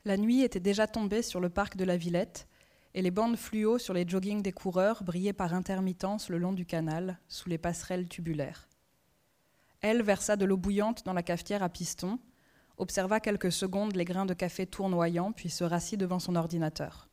La 0.03 0.17
nuit 0.17 0.41
était 0.41 0.59
déjà 0.59 0.87
tombée 0.87 1.21
sur 1.21 1.39
le 1.39 1.49
parc 1.49 1.77
de 1.77 1.83
la 1.83 1.95
Villette, 1.95 2.47
et 2.95 3.03
les 3.03 3.11
bandes 3.11 3.37
fluo 3.37 3.77
sur 3.77 3.93
les 3.93 4.07
joggings 4.07 4.41
des 4.41 4.51
coureurs 4.51 5.03
brillaient 5.03 5.31
par 5.31 5.53
intermittence 5.53 6.29
le 6.29 6.39
long 6.39 6.53
du 6.53 6.65
canal, 6.65 7.19
sous 7.27 7.49
les 7.49 7.59
passerelles 7.59 8.09
tubulaires. 8.09 8.67
Elle 9.81 10.01
versa 10.01 10.35
de 10.35 10.45
l'eau 10.45 10.57
bouillante 10.57 11.05
dans 11.05 11.13
la 11.13 11.23
cafetière 11.23 11.61
à 11.61 11.69
piston, 11.69 12.19
observa 12.77 13.19
quelques 13.19 13.51
secondes 13.51 13.95
les 13.95 14.05
grains 14.05 14.25
de 14.25 14.33
café 14.33 14.65
tournoyant, 14.65 15.31
puis 15.31 15.51
se 15.51 15.63
rassit 15.63 15.99
devant 15.99 16.19
son 16.19 16.35
ordinateur. 16.35 17.07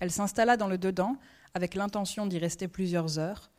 Elle 0.00 0.10
s'installa 0.10 0.56
dans 0.56 0.68
le 0.68 0.76
dedans 0.76 1.16
avec 1.54 1.76
l'intention 1.76 2.26
d'y 2.26 2.38
rester 2.38 2.66
plusieurs 2.66 3.20
heures, 3.20 3.52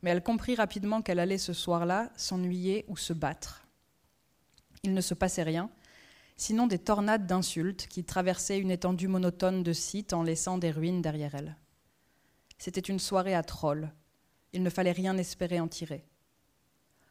mais 0.00 0.10
elle 0.10 0.22
comprit 0.22 0.54
rapidement 0.54 1.02
qu'elle 1.02 1.20
allait 1.20 1.38
ce 1.38 1.52
soir-là 1.52 2.10
s'ennuyer 2.16 2.86
ou 2.88 2.96
se 2.96 3.12
battre. 3.12 3.66
Il 4.82 4.94
ne 4.94 5.02
se 5.02 5.14
passait 5.14 5.42
rien, 5.42 5.70
sinon 6.36 6.66
des 6.66 6.78
tornades 6.78 7.26
d'insultes 7.26 7.86
qui 7.88 8.04
traversaient 8.04 8.58
une 8.58 8.70
étendue 8.70 9.08
monotone 9.08 9.62
de 9.62 9.72
sites 9.72 10.12
en 10.12 10.22
laissant 10.22 10.58
des 10.58 10.70
ruines 10.70 11.02
derrière 11.02 11.34
elle. 11.34 11.56
C'était 12.58 12.80
une 12.80 12.98
soirée 12.98 13.34
à 13.34 13.42
trolls. 13.42 13.92
Il 14.52 14.62
ne 14.62 14.70
fallait 14.70 14.92
rien 14.92 15.16
espérer 15.16 15.60
en 15.60 15.68
tirer. 15.68 16.04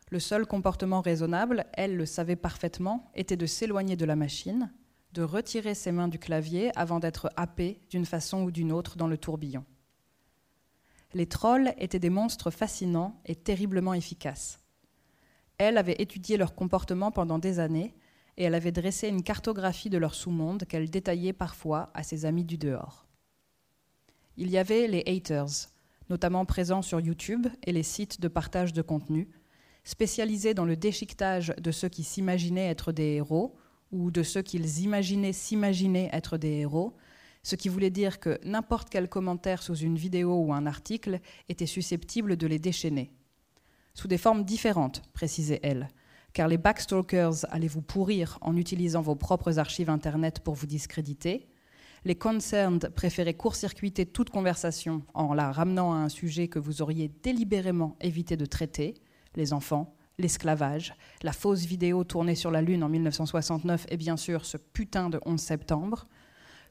Le 0.09 0.19
seul 0.19 0.45
comportement 0.45 1.01
raisonnable, 1.01 1.65
elle 1.74 1.95
le 1.95 2.05
savait 2.05 2.36
parfaitement, 2.36 3.09
était 3.15 3.38
de 3.38 3.45
s'éloigner 3.45 3.95
de 3.95 4.05
la 4.05 4.15
machine, 4.15 4.72
de 5.13 5.24
retirer 5.24 5.74
ses 5.74 5.91
mains 5.91 6.07
du 6.07 6.19
clavier 6.19 6.78
avant 6.78 6.99
d'être 6.99 7.30
happée 7.36 7.82
d'une 7.89 8.05
façon 8.05 8.43
ou 8.43 8.51
d'une 8.51 8.72
autre 8.72 8.97
dans 8.97 9.07
le 9.07 9.17
tourbillon. 9.17 9.65
Les 11.13 11.28
trolls 11.28 11.74
étaient 11.78 11.99
des 11.99 12.09
monstres 12.09 12.51
fascinants 12.51 13.22
et 13.26 13.36
terriblement 13.36 13.93
efficaces. 13.93 14.59
Elle 15.57 15.78
avait 15.78 16.01
étudié 16.01 16.38
leur 16.38 16.55
comportement 16.55 17.11
pendant 17.11 17.39
des 17.39 17.59
années 17.59 17.93
et 18.38 18.43
elle 18.43 18.55
avait 18.55 18.71
dressé 18.71 19.07
une 19.07 19.23
cartographie 19.23 19.89
de 19.89 19.97
leur 19.97 20.15
sous-monde 20.15 20.63
qu'elle 20.65 20.89
détaillait 20.89 21.34
parfois 21.34 21.91
à 21.93 22.03
ses 22.03 22.25
amis 22.25 22.45
du 22.45 22.57
dehors. 22.57 23.05
Il 24.38 24.49
y 24.49 24.57
avait 24.57 24.88
les 24.88 25.03
haters, 25.05 25.69
notamment 26.09 26.45
présents 26.45 26.82
sur 26.82 26.99
YouTube 26.99 27.47
et 27.63 27.71
les 27.71 27.84
sites 27.84 28.21
de 28.21 28.27
partage 28.27 28.73
de 28.73 28.82
contenu, 28.82 29.29
spécialisés 29.84 30.53
dans 30.53 30.65
le 30.65 30.75
déchiquetage 30.75 31.53
de 31.57 31.71
ceux 31.71 31.89
qui 31.89 32.03
s'imaginaient 32.03 32.69
être 32.69 32.91
des 32.91 33.15
héros 33.15 33.55
ou 33.91 34.11
de 34.11 34.23
ceux 34.23 34.41
qu'ils 34.41 34.79
imaginaient 34.79 35.34
s'imaginer 35.34 36.09
être 36.13 36.38
des 36.38 36.59
héros, 36.59 36.95
ce 37.43 37.55
qui 37.55 37.69
voulait 37.69 37.89
dire 37.89 38.19
que 38.19 38.39
n'importe 38.43 38.89
quel 38.89 39.09
commentaire 39.09 39.63
sous 39.63 39.75
une 39.75 39.97
vidéo 39.97 40.36
ou 40.36 40.53
un 40.53 40.65
article 40.65 41.19
était 41.49 41.65
susceptible 41.65 42.38
de 42.38 42.47
les 42.47 42.59
déchaîner. 42.59 43.11
Sous 43.93 44.07
des 44.07 44.17
formes 44.17 44.45
différentes, 44.45 45.01
précisait 45.13 45.59
elle, 45.63 45.89
car 46.34 46.47
les 46.47 46.57
backstalkers 46.57 47.45
allaient 47.49 47.67
vous 47.67 47.82
pourrir 47.82 48.38
en 48.41 48.55
utilisant 48.55 49.01
vos 49.01 49.15
propres 49.15 49.59
archives 49.59 49.89
Internet 49.89 50.39
pour 50.39 50.55
vous 50.55 50.67
discréditer, 50.67 51.47
les 52.03 52.15
concerned 52.15 52.89
préféraient 52.95 53.36
court-circuiter 53.36 54.05
toute 54.05 54.32
conversation 54.32 55.03
en 55.13 55.34
la 55.34 55.51
ramenant 55.51 55.93
à 55.93 55.97
un 55.97 56.09
sujet 56.09 56.47
que 56.47 56.59
vous 56.59 56.82
auriez 56.82 57.11
délibérément 57.21 57.95
évité 58.01 58.38
de 58.38 58.45
traiter, 58.45 58.95
les 59.36 59.53
enfants, 59.53 59.95
l'esclavage, 60.17 60.95
la 61.21 61.32
fausse 61.32 61.65
vidéo 61.65 62.03
tournée 62.03 62.36
sur 62.36 62.51
la 62.51 62.61
Lune 62.61 62.84
en 62.84 62.89
1969 62.89 63.86
et 63.89 63.97
bien 63.97 64.17
sûr 64.17 64.45
ce 64.45 64.57
putain 64.57 65.09
de 65.09 65.19
11 65.25 65.39
septembre, 65.39 66.07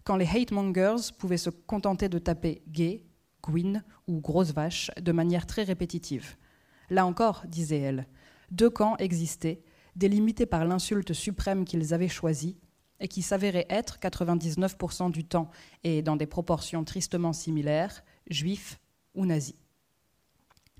quand 0.05 0.17
les 0.17 0.27
hate 0.27 0.51
mongers 0.51 1.13
pouvaient 1.19 1.37
se 1.37 1.51
contenter 1.51 2.09
de 2.09 2.19
taper 2.19 2.63
gay, 2.69 3.05
gwyn 3.43 3.85
ou 4.07 4.21
grosse 4.21 4.53
vache 4.53 4.91
de 5.01 5.13
manière 5.13 5.47
très 5.47 5.63
répétitive. 5.63 6.37
Là 6.89 7.07
encore, 7.07 7.45
disait-elle, 7.47 8.09
deux 8.51 8.71
camps 8.71 8.97
existaient, 8.99 9.63
délimités 9.97 10.47
par 10.47 10.65
l'insulte 10.65 11.13
suprême 11.13 11.65
qu'ils 11.65 11.95
avaient 11.95 12.09
choisie 12.09 12.57
et 13.01 13.09
qui 13.09 13.23
s'avérait 13.23 13.67
être 13.71 13.99
99% 13.99 15.11
du 15.11 15.25
temps 15.25 15.51
et 15.85 16.03
dans 16.03 16.17
des 16.17 16.27
proportions 16.27 16.85
tristement 16.85 17.33
similaires, 17.33 18.05
juifs 18.29 18.79
ou 19.15 19.27
nazis. 19.27 19.55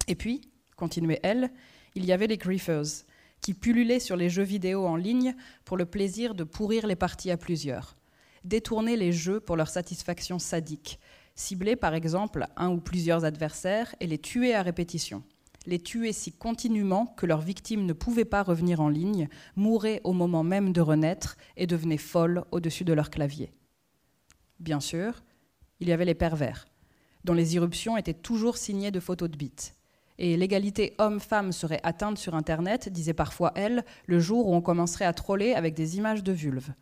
Et 0.07 0.15
puis, 0.15 0.43
continuait 0.77 1.21
elle, 1.23 1.51
il 1.95 2.05
y 2.05 2.13
avait 2.13 2.27
les 2.27 2.37
griefers, 2.37 3.05
qui 3.41 3.55
pullulaient 3.55 4.01
sur 4.01 4.17
les 4.17 4.29
jeux 4.29 4.43
vidéo 4.43 4.87
en 4.87 4.97
ligne 4.97 5.35
pour 5.65 5.77
le 5.77 5.87
plaisir 5.87 6.35
de 6.35 6.45
pourrir 6.45 6.87
les 6.87 6.97
parties 6.97 7.31
à 7.31 7.37
plusieurs, 7.37 7.97
détourner 8.45 8.97
les 8.97 9.13
jeux 9.13 9.41
pour 9.41 9.57
leur 9.57 9.69
satisfaction 9.69 10.39
sadique, 10.39 11.01
cibler 11.35 11.77
par 11.77 11.95
exemple 11.95 12.47
un 12.57 12.71
ou 12.71 12.81
plusieurs 12.81 13.25
adversaires 13.25 13.95
et 14.01 14.07
les 14.07 14.19
tuer 14.19 14.55
à 14.55 14.63
répétition, 14.63 15.23
les 15.67 15.79
tuer 15.79 16.13
si 16.13 16.33
continuellement 16.33 17.07
que 17.07 17.27
leurs 17.27 17.41
victimes 17.41 17.87
ne 17.87 17.93
pouvaient 17.93 18.25
pas 18.25 18.43
revenir 18.43 18.81
en 18.81 18.89
ligne, 18.89 19.29
mouraient 19.57 20.01
au 20.05 20.13
moment 20.13 20.43
même 20.43 20.73
de 20.73 20.81
renaître 20.81 21.37
et 21.57 21.67
devenaient 21.67 21.97
folles 21.97 22.45
au-dessus 22.51 22.85
de 22.85 22.93
leur 22.93 23.11
clavier. 23.11 23.53
Bien 24.59 24.81
sûr, 24.81 25.23
il 25.81 25.89
y 25.89 25.93
avait 25.93 26.05
les 26.05 26.15
pervers, 26.15 26.67
dont 27.25 27.35
les 27.35 27.55
irruptions 27.55 27.97
étaient 27.97 28.15
toujours 28.15 28.57
signées 28.57 28.91
de 28.91 29.01
photos 29.01 29.31
de 29.31 29.37
bites 29.37 29.75
et 30.21 30.37
l'égalité 30.37 30.95
homme-femme 30.99 31.51
serait 31.51 31.81
atteinte 31.83 32.19
sur 32.19 32.35
Internet, 32.35 32.91
disait 32.91 33.15
parfois 33.15 33.53
elle, 33.57 33.85
le 34.07 34.21
jour 34.21 34.47
où 34.47 34.55
on 34.55 34.61
commencerait 34.61 35.07
à 35.07 35.15
troller 35.15 35.55
avec 35.55 35.75
des 35.75 35.97
images 35.97 36.23
de 36.23 36.31
vulves. 36.31 36.75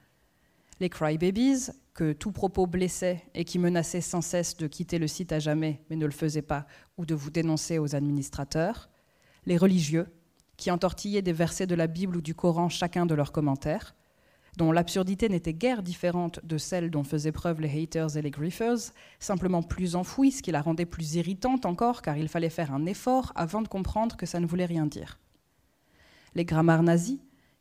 Les 0.80 0.90
crybabies, 0.90 1.70
que 1.98 2.12
tout 2.12 2.30
propos 2.30 2.68
blessait 2.68 3.24
et 3.34 3.44
qui 3.44 3.58
menaçaient 3.58 4.00
sans 4.00 4.20
cesse 4.20 4.56
de 4.56 4.68
quitter 4.68 5.00
le 5.00 5.08
site 5.08 5.32
à 5.32 5.40
jamais, 5.40 5.80
mais 5.90 5.96
ne 5.96 6.06
le 6.06 6.12
faisaient 6.12 6.42
pas, 6.42 6.64
ou 6.96 7.04
de 7.04 7.14
vous 7.16 7.30
dénoncer 7.30 7.80
aux 7.80 7.96
administrateurs. 7.96 8.88
Les 9.46 9.56
religieux, 9.56 10.06
qui 10.56 10.70
entortillaient 10.70 11.22
des 11.22 11.32
versets 11.32 11.66
de 11.66 11.74
la 11.74 11.88
Bible 11.88 12.18
ou 12.18 12.20
du 12.20 12.36
Coran 12.36 12.68
chacun 12.68 13.04
de 13.04 13.16
leurs 13.16 13.32
commentaires 13.32 13.96
dont 14.56 14.70
l'absurdité 14.70 15.28
n'était 15.28 15.54
guère 15.54 15.82
différente 15.82 16.40
de 16.44 16.58
celle 16.58 16.90
dont 16.90 17.04
faisaient 17.04 17.32
preuve 17.32 17.60
les 17.60 17.82
haters 17.82 18.16
et 18.16 18.22
les 18.22 18.30
griefers, 18.30 18.92
simplement 19.20 19.62
plus 19.62 19.94
enfouie, 19.94 20.32
ce 20.32 20.42
qui 20.42 20.50
la 20.50 20.62
rendait 20.62 20.86
plus 20.86 21.14
irritante 21.14 21.64
encore, 21.64 22.02
car 22.02 22.16
il 22.16 22.28
fallait 22.28 22.48
faire 22.48 22.72
un 22.72 22.86
effort 22.86 23.32
avant 23.36 23.62
de 23.62 23.68
comprendre 23.68 24.16
que 24.16 24.26
ça 24.26 24.40
ne 24.40 24.46
voulait 24.46 24.66
rien 24.66 24.86
dire. 24.86 25.18
Les 26.34 26.44
grammaires 26.44 26.82
nazis, 26.82 27.18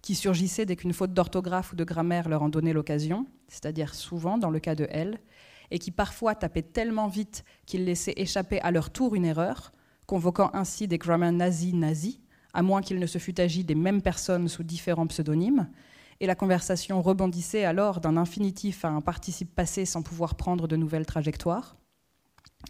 qui 0.08 0.16
surgissaient 0.16 0.66
dès 0.66 0.78
qu'une 0.78 0.94
faute 0.94 1.14
d'orthographe 1.14 1.74
ou 1.74 1.76
de 1.76 1.84
grammaire 1.84 2.30
leur 2.30 2.42
en 2.42 2.48
donnait 2.48 2.72
l'occasion, 2.72 3.28
c'est-à-dire 3.50 3.94
souvent 3.94 4.38
dans 4.38 4.50
le 4.50 4.62
cas 4.62 4.74
de 4.74 4.88
elle, 4.90 5.20
et 5.70 5.80
qui 5.80 5.92
parfois 5.92 6.34
tapaient 6.34 6.62
tellement 6.62 7.10
vite 7.10 7.44
qu'ils 7.66 7.84
laissaient 7.84 8.14
échapper 8.16 8.62
à 8.62 8.72
leur 8.72 8.90
tour 8.90 9.16
une 9.16 9.26
erreur, 9.26 9.74
convoquant 10.06 10.50
ainsi 10.54 10.88
des 10.88 10.98
grammaires 10.98 11.34
nazis 11.34 11.74
nazis, 11.74 12.22
à 12.54 12.62
moins 12.62 12.82
qu'il 12.82 13.00
ne 13.00 13.06
se 13.06 13.18
fût 13.18 13.38
agi 13.42 13.66
des 13.66 13.76
mêmes 13.76 14.02
personnes 14.02 14.48
sous 14.48 14.64
différents 14.64 15.08
pseudonymes, 15.08 15.68
et 16.22 16.26
la 16.26 16.36
conversation 16.36 17.02
rebondissait 17.02 17.66
alors 17.66 18.00
d'un 18.00 18.16
infinitif 18.16 18.86
à 18.86 18.88
un 18.88 19.02
participe 19.02 19.54
passé 19.54 19.84
sans 19.84 20.04
pouvoir 20.04 20.36
prendre 20.36 20.70
de 20.70 20.78
nouvelles 20.78 21.06
trajectoires. 21.06 21.76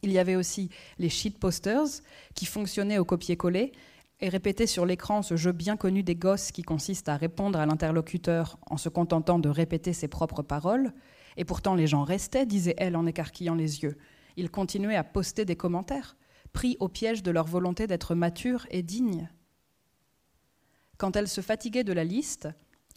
Il 0.02 0.12
y 0.12 0.18
avait 0.18 0.36
aussi 0.36 0.70
les 0.98 1.10
sheet 1.10 1.38
posters 1.40 2.02
qui 2.34 2.48
fonctionnaient 2.48 2.98
au 2.98 3.06
copier-coller 3.06 3.74
et 4.20 4.30
répétaient 4.30 4.68
sur 4.68 4.86
l'écran 4.86 5.22
ce 5.22 5.36
jeu 5.36 5.52
bien 5.52 5.78
connu 5.78 6.04
des 6.04 6.16
gosses 6.16 6.52
qui 6.52 6.64
consiste 6.64 7.08
à 7.10 7.18
répondre 7.18 7.60
à 7.60 7.66
l'interlocuteur 7.66 8.58
en 8.68 8.78
se 8.78 8.90
contentant 8.90 9.40
de 9.40 9.50
répéter 9.50 9.94
ses 9.94 10.08
propres 10.08 10.42
paroles. 10.42 10.94
Et 11.38 11.46
pourtant 11.46 11.76
les 11.76 11.88
gens 11.88 12.04
restaient, 12.04 12.48
disait 12.48 12.76
elle 12.78 12.96
en 12.96 13.06
écarquillant 13.06 13.54
les 13.56 13.84
yeux. 13.84 13.98
Ils 14.36 14.50
continuaient 14.50 14.96
à 14.96 15.04
poster 15.04 15.46
des 15.46 15.56
commentaires, 15.56 16.18
pris 16.52 16.78
au 16.80 16.88
piège 16.88 17.22
de 17.22 17.32
leur 17.32 17.46
volonté 17.46 17.86
d'être 17.86 18.16
matures 18.16 18.66
et 18.72 18.82
dignes. 18.82 19.30
Quand 20.98 21.16
elle 21.16 21.28
se 21.28 21.42
fatiguait 21.42 21.84
de 21.84 21.94
la 21.94 22.04
liste, 22.04 22.48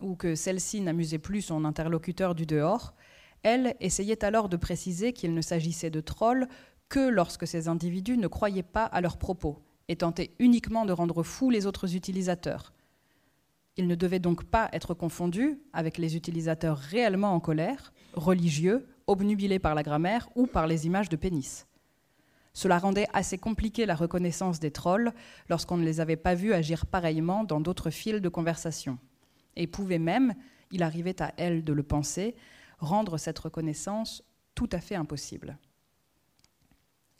ou 0.00 0.16
que 0.16 0.34
celle-ci 0.34 0.80
n'amusait 0.80 1.18
plus 1.18 1.42
son 1.42 1.66
interlocuteur 1.66 2.34
du 2.34 2.46
dehors, 2.46 2.94
elle 3.42 3.76
essayait 3.80 4.24
alors 4.24 4.48
de 4.48 4.56
préciser 4.56 5.12
qu'il 5.12 5.34
ne 5.34 5.42
s'agissait 5.42 5.90
de 5.90 6.00
trolls 6.00 6.48
que 6.88 7.08
lorsque 7.08 7.46
ces 7.46 7.68
individus 7.68 8.16
ne 8.16 8.26
croyaient 8.26 8.62
pas 8.62 8.84
à 8.84 9.02
leurs 9.02 9.18
propos 9.18 9.62
et 9.90 9.96
tentaient 9.96 10.30
uniquement 10.38 10.86
de 10.86 10.92
rendre 10.92 11.24
fous 11.24 11.50
les 11.50 11.66
autres 11.66 11.96
utilisateurs. 11.96 12.72
Ils 13.76 13.88
ne 13.88 13.96
devaient 13.96 14.20
donc 14.20 14.44
pas 14.44 14.68
être 14.72 14.94
confondus 14.94 15.58
avec 15.72 15.98
les 15.98 16.14
utilisateurs 16.14 16.78
réellement 16.78 17.34
en 17.34 17.40
colère, 17.40 17.92
religieux, 18.14 18.86
obnubilés 19.08 19.58
par 19.58 19.74
la 19.74 19.82
grammaire 19.82 20.28
ou 20.36 20.46
par 20.46 20.68
les 20.68 20.86
images 20.86 21.08
de 21.08 21.16
pénis. 21.16 21.66
Cela 22.52 22.78
rendait 22.78 23.08
assez 23.12 23.36
compliqué 23.36 23.84
la 23.84 23.96
reconnaissance 23.96 24.60
des 24.60 24.70
trolls 24.70 25.12
lorsqu'on 25.48 25.76
ne 25.76 25.84
les 25.84 25.98
avait 26.00 26.14
pas 26.14 26.36
vus 26.36 26.52
agir 26.52 26.86
pareillement 26.86 27.42
dans 27.42 27.60
d'autres 27.60 27.90
fils 27.90 28.20
de 28.20 28.28
conversation 28.28 28.96
et 29.56 29.66
pouvait 29.66 29.98
même, 29.98 30.34
il 30.70 30.84
arrivait 30.84 31.20
à 31.20 31.34
elle 31.36 31.64
de 31.64 31.72
le 31.72 31.82
penser, 31.82 32.36
rendre 32.78 33.18
cette 33.18 33.40
reconnaissance 33.40 34.22
tout 34.54 34.68
à 34.70 34.78
fait 34.78 34.94
impossible. 34.94 35.58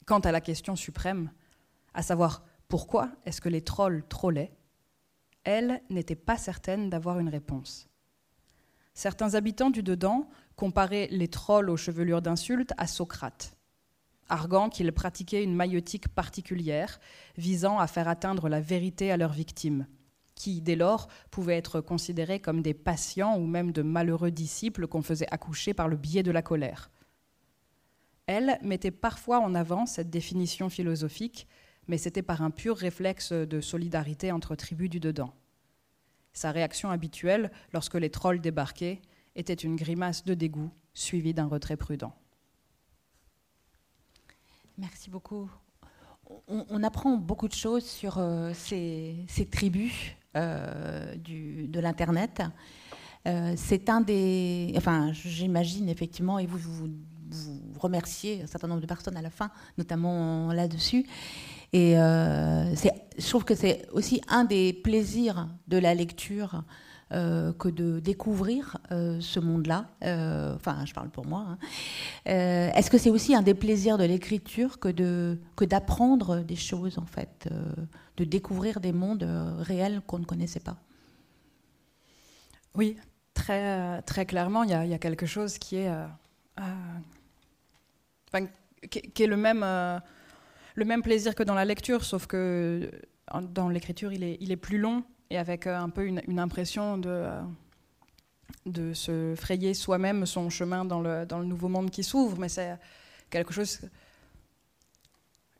Quant 0.06 0.20
à 0.20 0.30
la 0.30 0.40
question 0.40 0.76
suprême, 0.76 1.32
à 1.94 2.02
savoir 2.02 2.44
pourquoi 2.70 3.10
est-ce 3.26 3.40
que 3.40 3.48
les 3.48 3.62
trolls 3.62 4.04
trollaient, 4.08 4.56
elle 5.42 5.82
n'était 5.90 6.14
pas 6.14 6.38
certaine 6.38 6.88
d'avoir 6.88 7.18
une 7.18 7.28
réponse. 7.28 7.88
Certains 8.94 9.34
habitants 9.34 9.70
du 9.70 9.82
dedans 9.82 10.28
comparaient 10.54 11.08
les 11.10 11.26
trolls 11.26 11.68
aux 11.68 11.76
chevelures 11.76 12.22
d'insultes 12.22 12.72
à 12.78 12.86
Socrate, 12.86 13.56
arguant 14.28 14.68
qu'ils 14.68 14.92
pratiquaient 14.92 15.42
une 15.42 15.56
maïotique 15.56 16.08
particulière 16.08 17.00
visant 17.36 17.80
à 17.80 17.88
faire 17.88 18.06
atteindre 18.06 18.48
la 18.48 18.60
vérité 18.60 19.10
à 19.10 19.16
leurs 19.16 19.32
victimes, 19.32 19.88
qui, 20.36 20.60
dès 20.60 20.76
lors, 20.76 21.08
pouvaient 21.32 21.56
être 21.56 21.80
considérés 21.80 22.38
comme 22.38 22.62
des 22.62 22.74
patients 22.74 23.36
ou 23.36 23.46
même 23.46 23.72
de 23.72 23.82
malheureux 23.82 24.30
disciples 24.30 24.86
qu'on 24.86 25.02
faisait 25.02 25.32
accoucher 25.32 25.74
par 25.74 25.88
le 25.88 25.96
biais 25.96 26.22
de 26.22 26.30
la 26.30 26.42
colère. 26.42 26.92
Elle 28.26 28.60
mettait 28.62 28.92
parfois 28.92 29.40
en 29.40 29.56
avant 29.56 29.86
cette 29.86 30.08
définition 30.08 30.68
philosophique, 30.68 31.48
mais 31.90 31.98
c'était 31.98 32.22
par 32.22 32.40
un 32.40 32.50
pur 32.50 32.76
réflexe 32.76 33.32
de 33.32 33.60
solidarité 33.60 34.30
entre 34.30 34.54
tribus 34.54 34.88
du 34.88 35.00
dedans. 35.00 35.34
Sa 36.32 36.52
réaction 36.52 36.90
habituelle 36.90 37.50
lorsque 37.72 37.96
les 37.96 38.10
trolls 38.10 38.40
débarquaient 38.40 39.02
était 39.34 39.54
une 39.54 39.74
grimace 39.74 40.24
de 40.24 40.34
dégoût 40.34 40.70
suivie 40.94 41.34
d'un 41.34 41.46
retrait 41.48 41.76
prudent. 41.76 42.14
Merci 44.78 45.10
beaucoup. 45.10 45.50
On, 46.46 46.84
apprend 46.84 47.16
beaucoup 47.16 47.48
de 47.48 47.54
choses 47.54 47.84
sur 47.84 48.18
euh, 48.18 48.52
ces, 48.54 49.26
tribus 49.50 50.12
euh, 50.36 51.16
de 51.16 51.80
l'Internet. 51.80 52.40
Euh, 53.26 53.54
c'est 53.56 53.90
un 53.90 54.00
des. 54.00 54.72
Enfin, 54.76 55.12
j'imagine 55.12 55.88
effectivement, 55.88 56.38
et 56.38 56.46
vous, 56.46 56.58
vous, 56.58 56.88
vous, 57.30 57.80
remerciez 57.80 58.42
un 58.42 58.46
certain 58.46 58.68
nombre 58.68 58.80
de 58.80 58.86
personnes 58.86 59.16
à 59.16 59.22
la 59.22 59.30
fin, 59.30 59.50
notamment 59.76 60.52
là-dessus. 60.52 61.04
Et 61.72 61.94
je 61.94 63.28
trouve 63.28 63.44
que 63.44 63.54
c'est 63.54 63.86
aussi 63.92 64.20
un 64.28 64.44
des 64.44 64.72
plaisirs 64.72 65.48
de 65.68 65.78
la 65.78 65.94
lecture 65.94 66.62
euh, 67.12 67.52
que 67.52 67.66
de 67.66 67.98
découvrir 67.98 68.76
euh, 68.92 69.20
ce 69.20 69.40
monde-là. 69.40 69.86
Euh, 70.04 70.54
enfin, 70.54 70.84
je 70.86 70.94
parle 70.94 71.10
pour 71.10 71.26
moi. 71.26 71.44
Hein. 71.48 71.58
Est-ce 72.24 72.88
que 72.88 72.98
c'est 72.98 73.10
aussi 73.10 73.34
un 73.34 73.42
des 73.42 73.54
plaisirs 73.54 73.98
de 73.98 74.04
l'écriture 74.04 74.78
que 74.78 74.88
de 74.88 75.36
que 75.56 75.64
d'apprendre 75.64 76.36
des 76.36 76.54
choses 76.54 76.98
en 76.98 77.06
fait, 77.06 77.48
de 78.16 78.22
découvrir 78.22 78.78
des 78.78 78.92
mondes 78.92 79.28
réels 79.58 80.02
qu'on 80.06 80.20
ne 80.20 80.24
connaissait 80.24 80.60
pas? 80.60 80.76
Oui, 82.76 82.96
très 83.34 84.00
très 84.02 84.24
clairement, 84.24 84.62
il 84.62 84.68
y, 84.68 84.90
y, 84.90 84.94
a 84.94 84.98
quelque 84.98 85.26
chose 85.26 85.58
qui 85.58 85.78
est 85.78 85.92
qui, 88.88 89.22
est 89.24 89.26
le 89.26 89.36
même 89.36 89.64
le 90.80 90.86
même 90.86 91.02
plaisir 91.02 91.34
que 91.34 91.42
dans 91.42 91.54
la 91.54 91.66
lecture, 91.66 92.04
sauf 92.04 92.26
que 92.26 92.90
dans 93.42 93.68
l'écriture, 93.68 94.12
il 94.12 94.50
est, 94.50 94.56
plus 94.56 94.78
long 94.78 95.04
et 95.28 95.36
avec 95.36 95.66
euh, 95.66 95.78
un 95.78 95.90
peu 95.90 96.06
une, 96.06 96.40
impression 96.40 96.96
de, 96.96 97.10
euh, 97.10 97.40
de 98.64 98.94
se 98.94 99.34
frayer 99.36 99.74
soi-même 99.74 100.24
son 100.24 100.48
chemin 100.48 100.86
dans 100.86 101.00
le, 101.00 101.26
nouveau 101.44 101.68
monde 101.68 101.90
qui 101.90 102.02
s'ouvre. 102.02 102.38
Mais 102.38 102.48
c'est 102.48 102.76
quelque 103.28 103.52
chose 103.52 103.80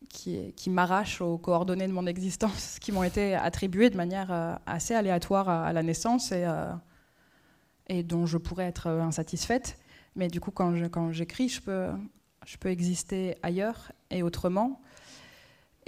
qui, 0.09 0.71
m'arrache 0.71 1.21
aux 1.21 1.37
coordonnées 1.37 1.87
de 1.87 1.93
mon 1.93 2.07
existence, 2.07 2.79
qui 2.81 2.91
m'ont 2.91 3.05
été 3.05 3.35
attribuées 3.35 3.91
de 3.91 3.99
manière 3.99 4.33
euh, 4.33 4.55
assez 4.65 4.95
aléatoire 4.95 5.51
à, 5.51 5.73
la 5.75 5.83
naissance 5.83 6.33
et, 6.33 8.03
dont 8.05 8.25
je 8.25 8.39
pourrais 8.39 8.65
être 8.65 8.89
insatisfaite. 8.89 9.79
Mais 10.17 10.29
du 10.29 10.41
coup, 10.41 10.51
quand 10.51 11.13
j'écris, 11.13 11.51
je 11.51 11.61
peux 11.61 12.71
exister 12.71 13.37
ailleurs 13.43 13.93
et 14.11 14.23
autrement. 14.23 14.81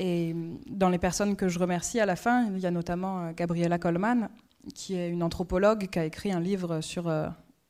Et 0.05 0.35
dans 0.67 0.89
les 0.89 0.99
personnes 0.99 1.37
que 1.37 1.49
je 1.49 1.61
remercie 1.61 2.01
à 2.01 2.07
la 2.07 2.17
fin, 2.17 2.51
il 2.51 2.59
y 2.59 2.67
a 2.67 2.73
notamment 2.73 3.21
euh, 3.21 3.33
Gabriella 3.37 3.79
Coleman, 3.79 4.31
qui 4.75 4.97
est 4.97 5.09
une 5.09 5.23
anthropologue 5.23 5.87
qui 5.91 5.99
a 6.01 6.05
écrit 6.05 6.33
un 6.33 6.41
livre 6.41 6.81
sur 6.81 7.07
euh, 7.07 7.29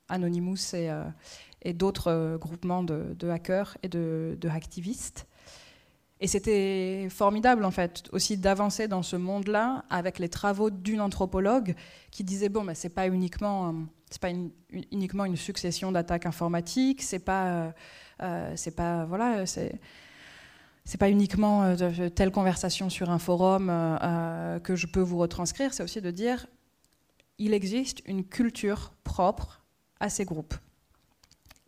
Anonymous 0.08 0.72
et, 0.72 0.90
euh, 0.90 1.04
d'autres 1.74 2.38
groupements 2.40 2.82
de, 2.82 3.28
hackers 3.28 3.76
et 3.82 3.88
de, 3.90 4.38
de 4.40 4.48
activistes. 4.48 5.26
Et 6.20 6.26
c'était 6.26 7.06
formidable, 7.10 7.66
en 7.66 7.70
fait, 7.70 8.04
aussi 8.12 8.38
d'avancer 8.38 8.88
dans 8.88 9.02
ce 9.02 9.16
monde-là 9.16 9.84
avec 9.90 10.18
les 10.18 10.30
travaux 10.30 10.70
d'une 10.70 11.02
anthropologue 11.02 11.74
qui 12.10 12.24
disait 12.24 12.48
bon, 12.48 12.64
mais 12.64 12.74
c'est 12.74 12.94
pas 12.94 13.08
uniquement, 13.08 13.74
c'est 14.08 14.22
pas 14.22 14.30
uniquement 14.90 15.26
une 15.26 15.36
succession 15.36 15.92
d'attaques 15.92 16.24
informatiques, 16.24 17.02
c'est 17.02 17.18
pas, 17.18 17.74
c'est 18.54 18.74
pas, 18.76 19.04
voilà, 19.04 19.46
c'est 19.46 19.80
c'est 20.84 20.98
pas 20.98 21.10
uniquement 21.10 21.62
euh, 21.62 22.08
telle 22.08 22.30
conversation 22.30 22.90
sur 22.90 23.10
un 23.10 23.18
forum 23.18 23.70
euh, 23.70 23.96
euh, 24.02 24.58
que 24.60 24.74
je 24.74 24.86
peux 24.86 25.00
vous 25.00 25.18
retranscrire, 25.18 25.72
c'est 25.74 25.82
aussi 25.82 26.00
de 26.00 26.10
dire 26.10 26.46
il 27.38 27.54
existe 27.54 28.02
une 28.06 28.24
culture 28.24 28.92
propre 29.04 29.62
à 30.00 30.08
ces 30.08 30.24
groupes. 30.24 30.54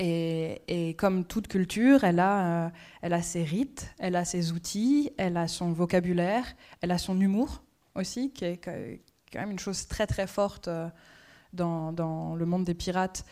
Et, 0.01 0.97
comme 0.99 1.25
toute 1.25 1.47
culture, 1.47 2.03
elle 2.03 2.19
a, 2.19 2.73
ses 3.23 3.45
rites, 3.45 3.95
elle 3.99 4.17
a 4.17 4.25
ses 4.25 4.51
outils, 4.51 5.13
elle 5.17 5.37
a 5.37 5.47
son 5.47 5.73
vocabulaire, 5.73 6.45
elle 6.81 6.91
a 6.91 6.99
son 6.99 7.21
humour 7.21 7.63
aussi, 7.95 8.33
qui 8.33 8.45
est 8.45 8.57
quand 8.59 9.39
même 9.39 9.53
une 9.53 9.59
chose 9.59 9.87
très 9.87 10.07
très 10.09 10.27
forte 10.27 10.69
dans, 11.53 12.35
le 12.37 12.45
monde 12.45 12.65
des 12.65 12.75
pirates. 12.75 13.25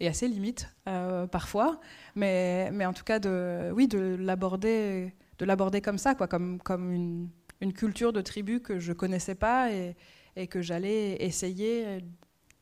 Et 0.00 0.08
assez 0.08 0.28
limite 0.28 0.68
euh, 0.88 1.26
parfois, 1.26 1.80
mais, 2.14 2.70
mais 2.72 2.86
en 2.86 2.92
tout 2.92 3.04
cas 3.04 3.18
de, 3.18 3.70
oui, 3.72 3.88
de 3.88 4.16
l'aborder, 4.18 5.14
de 5.38 5.44
l'aborder 5.44 5.80
comme 5.80 5.98
ça, 5.98 6.14
quoi, 6.14 6.28
comme, 6.28 6.60
comme 6.60 6.92
une, 6.92 7.28
une, 7.60 7.72
culture 7.72 8.12
de 8.12 8.20
tribu 8.20 8.60
que 8.60 8.78
je 8.78 8.92
connaissais 8.92 9.34
pas 9.34 9.72
et, 9.72 9.96
et 10.36 10.46
que 10.46 10.60
j'allais 10.60 11.16
essayer 11.24 11.98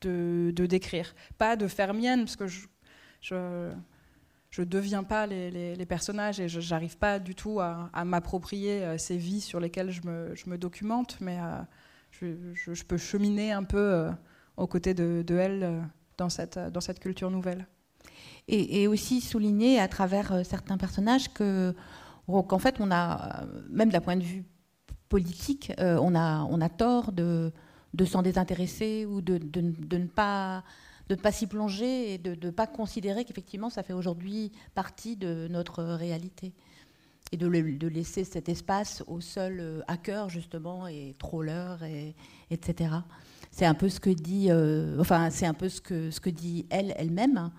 de, 0.01 0.53
de, 0.55 0.66
décrire, 0.66 1.14
pas 1.39 1.57
de 1.57 1.66
faire 1.66 1.95
mienne, 1.95 2.20
parce 2.20 2.37
que 2.37 2.47
je, 2.47 2.66
je 3.20 3.70
je 4.51 4.62
deviens 4.62 5.03
pas 5.03 5.26
les, 5.26 5.74
les, 5.74 5.87
personnages 5.87 6.39
et 6.39 6.49
je 6.49 6.61
n'arrive 6.70 6.97
pas 6.97 7.18
du 7.18 7.35
tout 7.35 7.59
à, 7.59 7.91
à 7.93 8.05
m'approprier 8.05 8.85
euh, 8.85 8.99
ces 8.99 9.16
vies 9.16 9.41
sur 9.41 9.59
lesquelles 9.59 9.91
je 9.91 10.03
me, 10.07 10.32
je 10.37 10.49
me 10.49 10.57
documente, 10.57 11.20
mais 11.20 11.41
euh, 11.41 11.59
je, 12.12 12.72
je, 12.72 12.85
peux 12.85 12.97
cheminer 12.97 13.51
un 13.51 13.64
peu 13.64 14.09
aux 14.57 14.68
côtés 14.68 14.95
de, 14.95 15.24
de 15.26 15.35
elle 15.35 15.82
dans 16.18 16.28
cette, 16.28 16.58
dans 16.58 16.80
cette 16.80 17.00
culture 17.00 17.30
nouvelle. 17.30 17.66
Et, 18.46 18.86
aussi 18.86 19.22
souligner 19.22 19.80
à 19.80 19.88
travers 19.88 20.32
euh, 20.32 20.42
certains 20.44 20.76
personnages 20.76 21.32
que 21.32 21.74
qu'en 22.26 22.58
fait 22.58 22.76
on 22.78 22.90
a, 22.90 23.42
euh, 23.42 23.62
même 23.70 23.90
d'un 23.90 24.00
point 24.00 24.16
de 24.16 24.22
vue 24.22 24.44
politique, 25.08 25.72
euh, 25.78 25.98
on, 26.00 26.14
a, 26.14 26.42
on 26.50 26.60
a 26.60 26.68
tort 26.68 27.12
de, 27.12 27.52
de 27.94 28.04
s'en 28.04 28.20
désintéresser 28.20 29.06
ou 29.06 29.22
de, 29.22 29.38
de, 29.38 29.60
de 29.78 29.96
ne 29.98 30.06
pas 30.06 30.62
de 31.08 31.14
pas 31.14 31.32
s'y 31.32 31.46
plonger 31.46 32.14
et 32.14 32.18
de 32.18 32.34
ne 32.46 32.50
pas 32.50 32.66
considérer 32.66 33.24
qu'effectivement 33.24 33.68
ça 33.70 33.82
fait 33.82 33.92
aujourd'hui 33.92 34.52
partie 34.74 35.16
de 35.16 35.48
notre 35.50 35.82
réalité 35.82 36.52
et 37.32 37.36
de, 37.36 37.48
de, 37.48 37.88
laisser 37.88 38.24
cet 38.24 38.48
espace 38.48 39.02
aux 39.06 39.20
seuls 39.20 39.84
hackers 39.86 40.30
justement 40.30 40.86
et 40.86 41.14
trollers 41.18 41.82
et 41.84 42.14
etc. 42.50 42.90
C'est 43.55 43.66
un 43.66 43.74
peu 43.74 43.88
ce 43.88 44.00
que 44.00 44.11
dit, 44.11 44.50
euh, 44.50 44.98
enfin, 44.98 45.30
c'est 45.30 45.46
un 45.46 45.55
peu 45.55 45.68
ce 45.68 45.80
que, 45.80 46.11
ce 46.11 46.18
que 46.18 46.28
dit 46.28 46.66
elle 46.70 46.92
elle-même, 46.96 47.36
hein, 47.36 47.52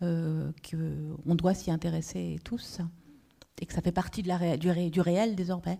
euh, 0.00 0.50
qu'on 0.64 1.34
doit 1.34 1.52
s'y 1.52 1.70
intéresser 1.70 2.38
tous 2.42 2.80
et 3.60 3.66
que 3.66 3.74
ça 3.74 3.82
fait 3.82 3.92
partie 3.92 4.22
du, 4.22 4.30
réel 5.02 5.36
désormais. 5.36 5.78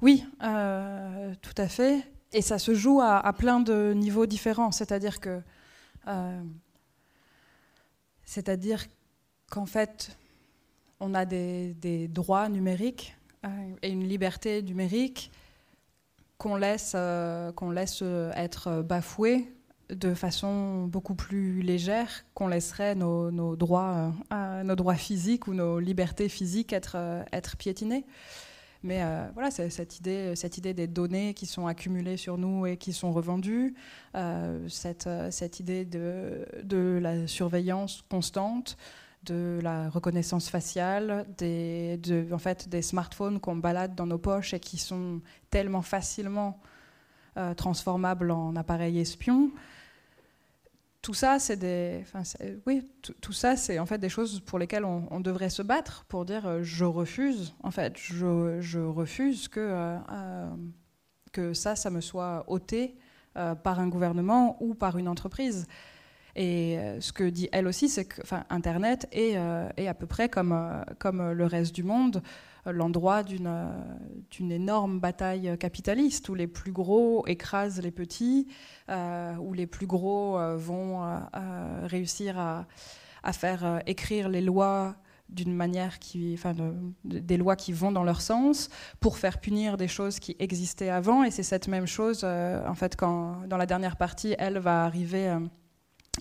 Oui, 0.00 0.24
euh, 0.44 1.34
tout 1.42 1.54
à 1.56 1.66
fait. 1.66 2.06
Et 2.32 2.42
ça 2.42 2.60
se 2.60 2.72
joue 2.72 3.00
à, 3.00 3.32
plein 3.32 3.58
de 3.58 3.92
niveaux 3.92 4.26
différents. 4.26 4.70
C'est-à-dire 4.70 5.18
que, 5.18 5.42
c'est-à-dire 8.24 8.84
qu'en 9.50 9.66
fait, 9.66 10.16
on 11.00 11.12
a 11.14 11.24
des 11.24 12.06
droits 12.08 12.48
numériques 12.48 13.16
et 13.82 13.90
une 13.90 14.06
liberté 14.06 14.62
numérique 14.62 15.32
qu'on 16.40 16.56
laisse, 16.56 16.92
euh, 16.96 17.52
laisse 17.74 18.00
euh, 18.02 18.32
être 18.34 18.80
bafoué 18.82 19.52
de 19.90 20.14
façon 20.14 20.86
beaucoup 20.86 21.14
plus 21.14 21.60
légère 21.60 22.24
qu'on 22.32 22.48
laisserait 22.48 22.94
nos, 22.94 23.56
droits, 23.56 24.14
euh, 24.32 24.62
nos 24.62 24.74
droits 24.74 24.94
physiques 24.94 25.48
ou 25.48 25.54
nos 25.54 25.78
libertés 25.78 26.30
physiques 26.30 26.72
être, 26.72 26.96
être 27.32 27.56
piétinés. 27.56 28.06
Mais 28.82 29.02
voilà, 29.34 29.50
cette 29.50 29.98
idée, 29.98 30.34
cette 30.36 30.56
idée 30.56 30.72
des 30.72 30.86
données 30.86 31.34
qui 31.34 31.44
sont 31.44 31.66
accumulées 31.66 32.16
sur 32.16 32.38
nous 32.38 32.64
et 32.64 32.78
qui 32.78 32.94
sont 32.94 33.12
revendues, 33.12 33.74
cette, 34.68 35.08
cette 35.30 35.60
idée 35.60 35.84
de, 35.84 36.46
de 36.62 36.98
la 37.02 37.26
surveillance 37.26 38.02
constante, 38.08 38.78
de 39.24 39.60
la 39.62 39.90
reconnaissance 39.90 40.48
faciale, 40.48 41.26
des, 41.36 41.98
de, 41.98 42.26
en 42.32 42.38
fait, 42.38 42.68
des 42.68 42.82
smartphones 42.82 43.38
qu'on 43.40 43.56
balade 43.56 43.94
dans 43.94 44.06
nos 44.06 44.18
poches 44.18 44.54
et 44.54 44.60
qui 44.60 44.78
sont 44.78 45.20
tellement 45.50 45.82
facilement 45.82 46.60
euh, 47.36 47.54
transformables 47.54 48.30
en 48.30 48.56
appareils 48.56 48.98
espions. 48.98 49.50
Tout 51.02 51.14
ça, 51.14 51.38
c'est 51.38 51.56
des, 51.56 52.04
oui, 52.66 52.90
tout 53.20 53.32
ça, 53.32 53.56
c'est 53.56 53.78
en 53.78 53.86
fait 53.86 53.98
des 53.98 54.10
choses 54.10 54.40
pour 54.40 54.58
lesquelles 54.58 54.84
on, 54.84 55.20
devrait 55.20 55.48
se 55.48 55.62
battre 55.62 56.04
pour 56.08 56.24
dire 56.24 56.46
euh, 56.46 56.62
je 56.62 56.84
refuse, 56.84 57.54
en 57.62 57.70
fait, 57.70 57.96
je, 57.96 58.78
refuse 58.78 59.48
que 59.48 59.60
euh, 59.60 60.50
que 61.32 61.54
ça, 61.54 61.76
ça 61.76 61.88
me 61.90 62.00
soit 62.00 62.44
ôté 62.48 62.96
par 63.34 63.78
un 63.78 63.86
gouvernement 63.88 64.56
ou 64.60 64.74
par 64.74 64.98
une 64.98 65.06
entreprise. 65.06 65.68
Et 66.36 66.78
euh, 66.78 67.00
ce 67.00 67.12
que 67.12 67.24
dit 67.24 67.48
elle 67.52 67.66
aussi, 67.66 67.88
c'est 67.88 68.04
que 68.04 68.20
Internet 68.50 69.08
est, 69.12 69.36
euh, 69.36 69.68
est, 69.76 69.88
à 69.88 69.94
peu 69.94 70.06
près 70.06 70.28
comme, 70.28 70.52
euh, 70.52 71.34
le 71.34 71.46
reste 71.46 71.74
du 71.74 71.82
monde, 71.82 72.22
l'endroit 72.66 73.22
d'une 73.22 74.52
énorme 74.52 75.00
bataille 75.00 75.56
capitaliste 75.58 76.28
où 76.28 76.34
les 76.34 76.46
plus 76.46 76.72
gros 76.72 77.26
écrasent 77.26 77.80
les 77.80 77.90
petits, 77.90 78.48
où 79.40 79.54
les 79.54 79.66
plus 79.66 79.86
gros 79.86 80.38
vont 80.58 81.00
réussir 81.84 82.38
à, 82.38 82.66
faire 83.32 83.80
écrire 83.86 84.28
les 84.28 84.42
lois 84.42 84.96
d'une 85.30 85.54
manière 85.54 85.98
qui, 86.00 86.38
des 87.04 87.38
lois 87.38 87.56
qui 87.56 87.72
vont 87.72 87.92
dans 87.92 88.04
leur 88.04 88.20
sens 88.20 88.68
pour 89.00 89.16
faire 89.16 89.40
punir 89.40 89.78
des 89.78 89.88
choses 89.88 90.18
qui 90.18 90.36
existaient 90.38 90.90
avant. 90.90 91.24
Et 91.24 91.30
c'est 91.30 91.42
cette 91.42 91.66
même 91.66 91.86
chose, 91.86 92.24
en 92.24 92.74
fait, 92.74 92.94
quand 92.94 93.46
dans 93.48 93.56
la 93.56 93.66
dernière 93.66 93.96
partie, 93.96 94.34
elle 94.38 94.58
va 94.58 94.84
arriver 94.84 95.34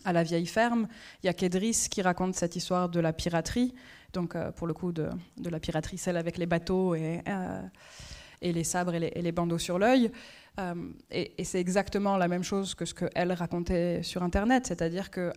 à 0.06 0.14
la 0.14 0.24
vieille 0.24 0.46
ferme. 0.46 0.88
Il 1.24 1.28
y 1.28 1.30
a 1.30 1.34
Kedris 1.34 1.88
qui 1.90 2.02
raconte 2.02 2.36
cette 2.36 2.56
histoire 2.56 2.90
de 2.90 3.00
la 3.00 3.14
piraterie. 3.14 3.74
Donc, 4.14 4.36
euh, 4.36 4.52
pour 4.52 4.68
le 4.68 4.74
coup, 4.74 4.92
de, 4.92 5.10
la 5.44 5.60
piraterie, 5.60 5.98
celle 5.98 6.18
avec 6.18 6.38
les 6.38 6.46
bateaux 6.46 6.96
et, 6.96 7.22
et 8.42 8.54
les 8.54 8.64
sabres 8.64 8.94
et 8.94 9.22
les, 9.22 9.32
bandeaux 9.32 9.60
sur 9.60 9.80
l'œil. 9.80 10.12
et, 11.12 11.34
et 11.38 11.44
c'est 11.44 11.60
exactement 11.60 12.18
la 12.18 12.28
même 12.28 12.44
chose 12.44 12.76
que 12.76 12.86
ce 12.86 12.94
qu'elle 12.94 13.32
racontait 13.34 14.02
sur 14.04 14.24
Internet, 14.24 14.68
c'est-à-dire 14.68 15.12
que 15.12 15.32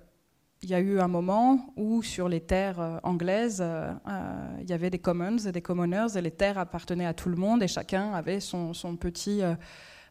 il 0.62 0.70
y 0.70 0.74
a 0.74 0.80
eu 0.80 1.00
un 1.00 1.08
moment 1.08 1.72
où 1.76 2.02
sur 2.02 2.28
les 2.28 2.40
terres 2.40 2.80
euh, 2.80 2.98
anglaises, 3.02 3.60
euh, 3.60 3.92
euh, 4.08 4.56
il 4.60 4.70
y 4.70 4.72
avait 4.72 4.90
des 4.90 5.00
commons 5.00 5.38
et 5.38 5.50
des 5.50 5.60
commoners, 5.60 6.16
et 6.16 6.20
les 6.20 6.30
terres 6.30 6.58
appartenaient 6.58 7.06
à 7.06 7.14
tout 7.14 7.28
le 7.28 7.36
monde, 7.36 7.62
et 7.62 7.68
chacun 7.68 8.12
avait 8.12 8.38
son, 8.38 8.72
petit, 8.98 9.42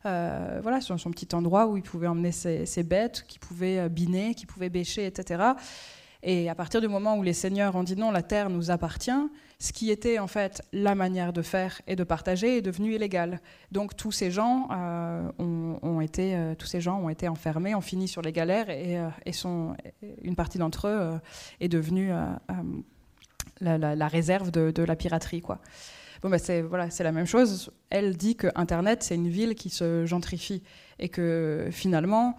voilà, 0.03 0.81
son, 0.81 0.97
petit 1.11 1.33
endroit 1.35 1.67
où 1.67 1.77
il 1.77 1.83
pouvait 1.83 2.07
emmener 2.07 2.31
ses, 2.31 2.83
bêtes, 2.83 3.23
qui 3.27 3.39
pouvait 3.39 3.89
biner, 3.89 4.35
qui 4.35 4.45
pouvait 4.45 4.69
bêcher, 4.69 5.05
etc. 5.05 5.53
Et 6.23 6.49
à 6.49 6.55
partir 6.55 6.81
du 6.81 6.87
moment 6.87 7.17
où 7.17 7.23
les 7.23 7.33
seigneurs 7.33 7.75
ont 7.75 7.83
dit 7.83 7.95
non, 7.95 8.11
la 8.11 8.21
terre 8.21 8.49
nous 8.49 8.69
appartient, 8.69 9.11
ce 9.59 9.73
qui 9.73 9.89
était 9.89 10.19
en 10.19 10.27
fait 10.27 10.61
la 10.71 10.93
manière 10.93 11.33
de 11.33 11.41
faire 11.41 11.81
et 11.87 11.95
de 11.95 12.03
partager 12.03 12.57
est 12.57 12.61
devenu 12.61 12.93
illégal. 12.93 13.39
Donc 13.71 13.95
tous 13.95 14.11
ces 14.11 14.29
gens 14.29 14.67
euh, 14.71 15.31
ont, 15.39 16.01
été, 16.01 16.35
euh, 16.35 16.53
tous 16.55 16.67
ces 16.67 16.81
gens 16.81 16.99
ont 16.99 17.09
été 17.09 17.27
enfermés, 17.27 17.73
ont 17.73 17.81
fini 17.81 18.07
sur 18.07 18.21
les 18.21 18.31
galères 18.31 18.69
et, 18.69 18.99
euh, 18.99 19.09
sont, 19.31 19.75
une 20.21 20.35
partie 20.35 20.59
d'entre 20.59 20.87
eux 20.87 21.19
est 21.59 21.69
devenue 21.69 22.11
la, 23.59 24.07
réserve 24.07 24.51
de, 24.51 24.83
la 24.83 24.95
piraterie, 24.95 25.41
quoi. 25.41 25.59
Bon, 26.21 26.29
bah 26.29 26.37
c'est 26.37 26.61
voilà, 26.61 26.87
la 26.99 27.11
même 27.11 27.25
chose. 27.25 27.71
Elle 27.89 28.15
dit 28.15 28.35
que 28.35 28.47
Internet 28.55 29.03
c'est 29.03 29.15
une 29.15 29.29
ville 29.29 29.55
qui 29.55 29.69
se 29.69 30.05
gentrifie 30.05 30.61
et 30.99 31.09
que 31.09 31.67
finalement 31.71 32.35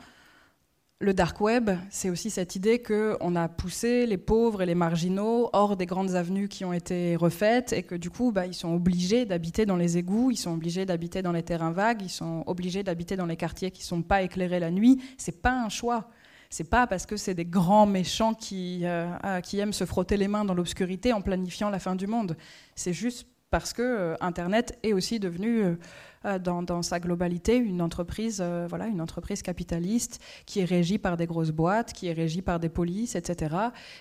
le 1.03 1.13
dark 1.15 1.41
web, 1.41 1.71
c'est 1.91 2.11
aussi 2.11 2.31
cette 2.31 2.55
idée 2.55 2.81
qu'on 2.81 3.35
a 3.35 3.49
poussé 3.49 4.07
les 4.07 4.19
pauvres 4.19 4.63
et 4.63 4.67
les 4.67 4.77
marginaux 4.77 5.51
hors 5.53 5.77
des 5.77 5.85
grandes 5.85 6.15
avenues 6.15 6.47
qui 6.47 6.65
ont 6.65 6.73
été 6.73 7.17
refaites 7.17 7.73
et 7.73 7.83
que 7.83 7.97
du 7.97 8.09
coup, 8.09 8.31
bah, 8.31 8.47
ils 8.47 8.55
sont 8.55 8.73
obligés 8.73 9.27
d'habiter 9.27 9.67
dans 9.67 9.77
les 9.77 9.99
égouts, 9.99 10.31
ils 10.31 10.37
sont 10.37 10.53
obligés 10.53 10.87
d'habiter 10.87 11.21
dans 11.21 11.33
les 11.33 11.43
terrains 11.43 11.73
vagues, 11.73 12.03
ils 12.03 12.09
sont 12.09 12.45
obligés 12.47 12.85
d'habiter 12.85 13.17
dans 13.17 13.27
les 13.27 13.37
quartiers 13.37 13.73
qui 13.73 13.83
ne 13.83 13.87
sont 13.87 14.03
pas 14.03 14.23
éclairés 14.23 14.61
la 14.61 14.71
nuit. 14.71 15.03
C'est 15.19 15.43
pas 15.43 15.61
un 15.61 15.69
choix. 15.69 16.09
C'est 16.51 16.71
pas 16.71 16.87
parce 16.87 17.05
que 17.05 17.17
c'est 17.17 17.35
des 17.35 17.47
grands 17.47 17.87
méchants 17.87 18.35
qui, 18.35 18.83
euh, 18.85 19.09
euh, 19.25 19.41
qui 19.41 19.59
aiment 19.59 19.73
se 19.73 19.87
frotter 19.87 20.17
les 20.17 20.29
mains 20.29 20.45
dans 20.45 20.55
l'obscurité 20.55 21.13
en 21.13 21.21
planifiant 21.21 21.69
la 21.69 21.81
fin 21.81 21.97
du 21.97 22.07
monde. 22.07 22.37
C'est 22.77 22.93
juste 22.93 23.27
parce 23.53 23.73
que 23.73 23.83
euh, 23.83 24.17
Internet 24.21 24.77
est 24.83 24.93
aussi 24.93 25.21
devenu 25.21 25.77
euh, 26.25 26.39
dans, 26.39 26.83
sa 26.83 27.01
globalité 27.01 27.57
une 27.57 27.83
entreprise, 27.83 28.41
euh, 28.41 28.67
voilà, 28.69 28.87
une 28.87 29.01
entreprise 29.01 29.43
capitaliste 29.43 30.21
qui 30.47 30.61
est 30.61 30.65
régie 30.65 30.99
par 30.99 31.17
des 31.17 31.27
grosses 31.27 31.51
boîtes, 31.51 31.93
qui 31.93 32.07
est 32.07 32.13
régie 32.13 32.43
par 32.43 32.61
des 32.61 32.69
polices, 32.69 33.17
etc. 33.17 33.57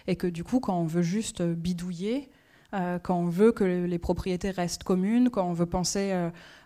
Et 0.08 0.16
que 0.16 0.28
du 0.28 0.44
coup, 0.44 0.60
quand 0.60 0.78
on 0.78 0.86
veut 0.86 1.02
juste 1.02 1.42
bidouiller, 1.42 2.30
euh, 2.74 3.00
quand 3.00 3.18
on 3.18 3.28
veut 3.28 3.52
que 3.52 3.64
les 3.64 4.00
propriétés 4.00 4.52
restent 4.52 4.84
communes, 4.84 5.30
quand 5.30 5.48
on 5.48 5.54
veut 5.54 5.66
penser 5.66 6.14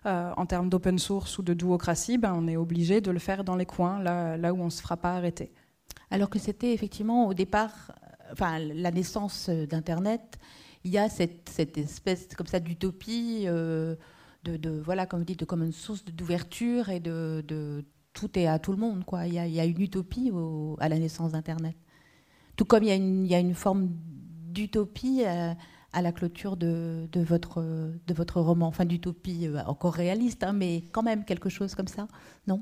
en 0.05 0.45
termes 0.45 0.69
d'open 0.69 0.99
source 0.99 1.39
ou 1.39 1.41
de 1.41 1.53
duocratie, 1.53 2.17
ben, 2.17 2.33
on 2.35 2.47
est 2.47 2.57
obligé 2.57 3.01
de 3.01 3.09
le 3.09 3.19
faire 3.19 3.43
dans 3.43 3.55
les 3.55 3.65
coins, 3.65 3.99
là, 4.03 4.37
là 4.37 4.53
où 4.53 4.61
on 4.61 4.65
ne 4.65 4.69
se 4.69 4.81
fera 4.81 4.97
pas 4.97 5.15
arrêter. 5.15 5.51
Alors 6.11 6.29
que 6.29 6.37
c'était 6.37 6.73
effectivement 6.73 7.27
au 7.27 7.33
départ, 7.33 7.91
enfin, 8.31 8.59
la 8.59 8.91
naissance 8.91 9.49
d'Internet, 9.49 10.37
il 10.85 10.91
y 10.91 10.97
a 10.97 11.09
cette, 11.09 11.49
cette 11.49 11.77
espèce 11.77 12.29
comme 12.37 12.47
ça 12.47 12.61
d'utopie 12.61 13.47
de, 14.53 14.81
voilà, 14.83 15.05
comme 15.05 15.19
vous 15.19 15.25
dites, 15.25 15.39
de 15.39 15.45
common 15.45 15.71
source, 15.71 16.05
d'ouverture 16.05 16.89
et 16.89 16.99
de, 16.99 17.83
tout 18.13 18.39
est 18.39 18.47
à 18.47 18.59
tout 18.59 18.71
le 18.71 18.77
monde. 18.77 19.03
Quoi. 19.05 19.27
Il, 19.27 19.33
y 19.33 19.59
a, 19.59 19.65
une 19.65 19.81
utopie 19.81 20.31
à 20.79 20.89
la 20.89 20.97
naissance 20.97 21.31
d'Internet. 21.31 21.75
Tout 22.55 22.65
comme 22.65 22.83
il 22.83 22.89
y 22.89 22.91
a 22.91 22.95
une, 22.95 23.25
il 23.25 23.31
y 23.31 23.35
a 23.35 23.39
une 23.39 23.53
forme 23.53 23.89
d'utopie 24.47 25.23
euh, 25.25 25.53
à, 25.91 26.01
la 26.01 26.11
clôture 26.13 26.55
de, 26.55 27.07
de, 27.11 27.21
votre, 27.21 27.61
de 27.61 28.13
votre 28.13 28.39
roman. 28.39 28.67
Enfin, 28.67 28.85
d'utopie 28.85 29.47
euh, 29.47 29.61
encore 29.65 29.93
réaliste, 29.93 30.43
hein, 30.43 30.53
mais 30.53 30.83
quand 30.91 31.03
même 31.03 31.25
quelque 31.25 31.49
chose 31.49 31.75
comme 31.75 31.87
ça, 31.87 32.07
non? 32.47 32.61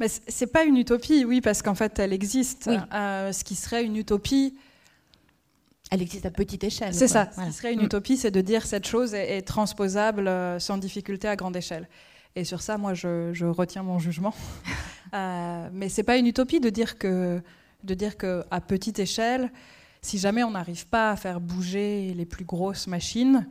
Mais 0.00 0.08
c'est 0.08 0.48
pas 0.48 0.64
une 0.64 0.76
utopie, 0.76 1.24
oui, 1.24 1.40
parce 1.40 1.62
qu'en 1.62 1.76
fait, 1.76 2.00
elle 2.00 2.12
existe. 2.12 2.68
Euh, 2.92 3.30
ce 3.30 3.44
qui 3.44 3.54
serait 3.54 3.84
une 3.84 3.96
utopie, 3.96 4.56
elle 5.90 6.02
existe 6.02 6.26
à 6.26 6.30
petite 6.30 6.64
échelle. 6.64 6.94
C'est 6.94 7.08
ça. 7.08 7.30
Ce 7.46 7.52
serait 7.52 7.72
une 7.72 7.82
utopie, 7.82 8.16
c'est 8.16 8.30
de 8.30 8.40
dire 8.40 8.66
cette 8.66 8.86
chose 8.86 9.14
est, 9.14 9.42
transposable 9.42 10.26
euh, 10.28 10.58
sans 10.58 10.78
difficulté 10.78 11.28
à 11.28 11.36
grande 11.36 11.56
échelle. 11.56 11.88
Et 12.36 12.44
sur 12.44 12.62
ça, 12.62 12.78
moi, 12.78 12.94
je, 12.94 13.44
retiens 13.44 13.82
mon 13.82 13.98
jugement. 13.98 14.34
euh, 15.14 15.68
mais 15.72 15.88
c'est 15.88 16.02
pas 16.02 16.16
une 16.16 16.26
utopie 16.26 16.60
de 16.60 16.70
dire 16.70 16.98
que 16.98 17.40
de 17.84 17.94
dire 17.94 18.16
que 18.16 18.44
à 18.50 18.62
petite 18.62 18.98
échelle, 18.98 19.52
si 20.00 20.18
jamais 20.18 20.42
on 20.42 20.52
n'arrive 20.52 20.86
pas 20.86 21.10
à 21.10 21.16
faire 21.16 21.38
bouger 21.38 22.14
les 22.14 22.24
plus 22.24 22.46
grosses 22.46 22.86
machines, 22.86 23.46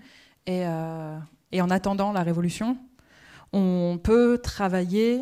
et, 0.48 0.66
euh, 0.66 1.18
et 1.52 1.62
en 1.62 1.70
attendant 1.70 2.12
la 2.12 2.24
révolution, 2.24 2.78
on 3.54 4.00
peut 4.02 4.40
travailler 4.40 5.22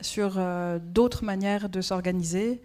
sur 0.00 0.34
euh, 0.36 0.78
d'autres 0.82 1.24
manières 1.24 1.68
de 1.68 1.80
s'organiser, 1.80 2.62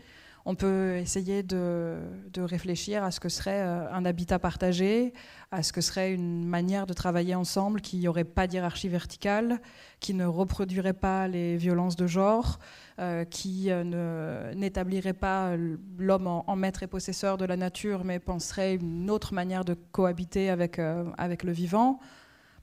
on 0.47 0.53
peut 0.53 0.97
essayer 0.97 1.41
de, 1.41 1.97
réfléchir 2.37 3.03
à 3.03 3.09
ce 3.09 3.19
que 3.19 3.29
serait 3.29 3.61
euh, 3.61 3.91
un 3.91 4.05
habitat 4.05 4.37
partagé, 4.37 5.13
à 5.51 5.63
ce 5.63 5.73
que 5.73 5.81
serait 5.81 6.13
une 6.13 6.45
manière 6.45 6.85
de 6.85 6.93
travailler 6.93 7.33
ensemble 7.33 7.81
qui 7.81 7.97
n'y 7.97 8.07
aurait 8.07 8.25
pas 8.25 8.45
d'hierarchie 8.45 8.87
verticale, 8.87 9.59
qui 9.99 10.13
ne 10.13 10.25
reproduirait 10.25 10.93
pas 10.93 11.27
les 11.27 11.57
violences 11.57 11.95
de 11.95 12.05
genre, 12.05 12.59
euh, 12.99 13.25
qui 13.25 13.71
euh, 13.71 14.53
n'établirait 14.53 15.13
pas 15.13 15.55
l'homme 15.97 16.27
en, 16.27 16.55
maître 16.55 16.83
et 16.83 16.87
possesseur 16.87 17.37
de 17.37 17.45
la 17.45 17.57
nature, 17.57 18.03
mais 18.03 18.19
penserait 18.19 18.75
une 18.75 19.09
autre 19.09 19.33
manière 19.33 19.65
de 19.65 19.73
cohabiter 19.73 20.51
avec, 20.51 20.79
avec 21.17 21.43
le 21.43 21.53
vivant. 21.53 21.99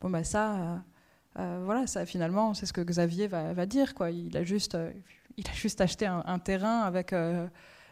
Bon, 0.01 0.11
ben 0.11 0.23
ça, 0.23 0.83
voilà, 1.37 1.87
ça 1.87 2.05
finalement, 2.07 2.55
c'est 2.55 2.67
ce 2.67 2.73
que 2.73 2.81
Xavier 2.81 3.27
va, 3.27 3.67
dire. 3.67 3.95
Quoi. 3.95 4.11
Il, 4.11 4.37
a 4.37 4.45
juste, 4.45 4.77
il 5.37 5.49
a 5.49 5.53
juste 5.53 5.81
acheté 5.81 6.07
un 6.07 6.39
terrain 6.39 6.81
avec 6.81 7.15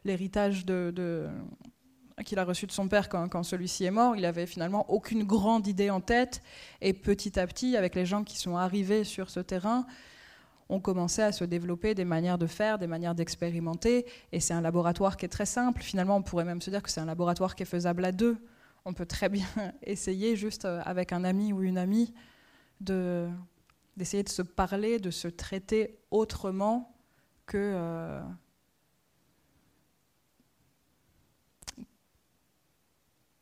l'héritage 0.04 0.66
de, 0.66 1.28
qu'il 2.22 2.38
a 2.38 2.44
reçu 2.44 2.66
de 2.66 2.72
son 2.72 2.88
père 2.88 3.08
quand, 3.08 3.42
celui-ci 3.42 3.84
est 3.84 3.90
mort. 3.90 4.16
Il 4.16 4.24
avait 4.24 4.46
finalement 4.46 4.90
aucune 4.90 5.24
grande 5.24 5.66
idée 5.66 5.90
en 5.90 6.00
tête. 6.00 6.42
Et 6.80 6.92
petit 6.92 7.38
à 7.38 7.46
petit, 7.46 7.76
avec 7.76 7.94
les 7.94 8.06
gens 8.06 8.24
qui 8.24 8.38
sont 8.38 8.56
arrivés 8.56 9.04
sur 9.04 9.30
ce 9.30 9.40
terrain, 9.40 9.86
on 10.68 10.80
commençait 10.80 11.22
à 11.22 11.32
se 11.32 11.44
développer 11.44 11.94
des 11.94 12.04
manières 12.04 12.38
de 12.38 12.46
faire, 12.46 12.78
des 12.78 12.86
manières 12.86 13.14
d'expérimenter. 13.14 14.06
Et 14.32 14.40
c'est 14.40 14.54
un 14.54 14.60
laboratoire 14.60 15.16
qui 15.16 15.24
est 15.24 15.30
très 15.30 15.46
simple. 15.46 15.82
Finalement, 15.82 16.16
on 16.16 16.22
pourrait 16.22 16.44
même 16.44 16.60
se 16.60 16.70
dire 16.70 16.82
que 16.82 16.90
c'est 16.90 17.00
un 17.00 17.06
laboratoire 17.06 17.54
qui 17.54 17.64
est 17.64 17.66
faisable 17.66 18.04
à 18.04 18.12
deux. 18.12 18.36
On 18.84 18.94
peut 18.94 19.06
très 19.06 19.28
bien 19.28 19.46
essayer, 19.82 20.36
juste 20.36 20.64
euh, 20.64 20.80
avec 20.84 21.12
un 21.12 21.24
ami 21.24 21.52
ou 21.52 21.62
une 21.62 21.76
amie, 21.76 22.14
d'essayer 22.80 24.22
de 24.22 24.28
se 24.28 24.42
parler, 24.42 24.98
de 24.98 25.10
se 25.10 25.28
traiter 25.28 25.98
autrement 26.10 26.94
que... 27.46 27.58
Euh, 27.58 28.22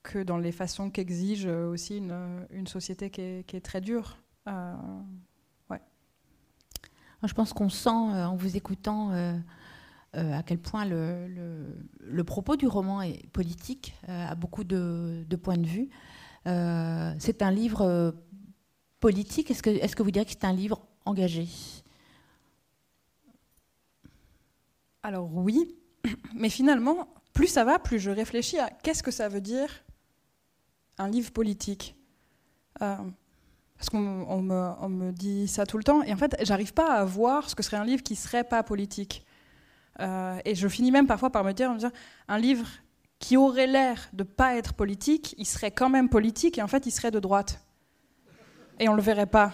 que 0.02 0.22
dans 0.22 0.38
les 0.38 0.52
façons 0.52 0.90
qu'exige 0.90 1.44
aussi 1.44 1.98
une, 1.98 2.46
une, 2.50 2.66
société 2.66 3.10
qui 3.10 3.20
est, 3.20 3.46
qui 3.46 3.56
est 3.56 3.60
très 3.60 3.82
dure. 3.82 4.16
Euh, 4.46 4.74
ouais. 5.68 5.82
Je 7.22 7.34
pense 7.34 7.52
qu'on 7.52 7.68
sent 7.68 7.90
euh, 7.90 8.24
en 8.24 8.34
vous 8.34 8.56
écoutant 8.56 9.12
à 10.14 10.42
quel 10.42 10.58
point 10.58 10.86
le, 10.86 11.28
le, 12.00 12.24
propos 12.24 12.56
du 12.56 12.66
roman 12.66 13.02
est 13.02 13.28
politique, 13.28 13.94
a 14.08 14.34
beaucoup 14.34 14.64
de, 14.64 15.26
de, 15.28 15.36
points 15.36 15.58
de 15.58 15.66
vue. 15.66 15.90
c'est 17.20 17.42
un 17.42 17.50
livre 17.50 18.14
politique. 19.00 19.50
Est-ce 19.50 19.62
que, 19.62 20.02
vous 20.02 20.10
diriez 20.10 20.26
que 20.26 20.32
c'est 20.32 20.44
un 20.44 20.52
livre 20.52 20.80
engagé? 21.04 21.46
Alors 25.02 25.28
oui, 25.32 25.76
mais 26.34 26.48
finalement, 26.48 27.08
plus 27.32 27.46
ça 27.46 27.64
va, 27.64 27.78
plus 27.78 27.98
je 27.98 28.10
réfléchis 28.10 28.58
à 28.58 28.70
qu'est-ce 28.70 29.02
que 29.02 29.10
ça 29.10 29.28
veut 29.28 29.40
dire 29.40 29.68
un 30.98 31.08
livre 31.08 31.30
politique. 31.30 31.94
Euh, 32.82 32.96
parce 33.76 33.90
qu'on 33.90 34.42
me, 34.42 35.12
dit 35.12 35.46
ça 35.46 35.64
tout 35.64 35.78
le 35.78 35.84
temps, 35.84 36.02
et 36.02 36.12
en 36.12 36.16
fait, 36.16 36.36
j'arrive 36.42 36.74
pas 36.74 36.94
à 36.94 37.04
voir 37.04 37.48
ce 37.48 37.54
que 37.54 37.62
serait 37.62 37.76
un 37.76 37.84
livre 37.84 38.02
qui 38.02 38.16
serait 38.16 38.42
pas 38.42 38.64
politique. 38.64 39.24
Euh, 40.00 40.38
et 40.44 40.56
je 40.56 40.66
finis 40.66 40.90
même 40.90 41.06
parfois 41.06 41.30
par 41.30 41.44
me 41.44 41.52
dire, 41.52 41.76
un 42.26 42.38
livre 42.38 42.66
qui 43.20 43.36
aurait 43.36 43.68
l'air 43.68 44.08
de 44.12 44.24
pas 44.24 44.56
être 44.56 44.74
politique, 44.74 45.34
il 45.38 45.46
serait 45.46 45.70
quand 45.70 45.88
même 45.88 46.08
politique, 46.08 46.58
et 46.58 46.62
en 46.62 46.68
fait, 46.68 46.86
il 46.86 46.90
serait 46.90 47.12
de 47.12 47.20
droite. 47.20 47.64
Et 48.80 48.88
on 48.88 48.94
le 48.94 49.02
verrait 49.02 49.26
pas. 49.26 49.52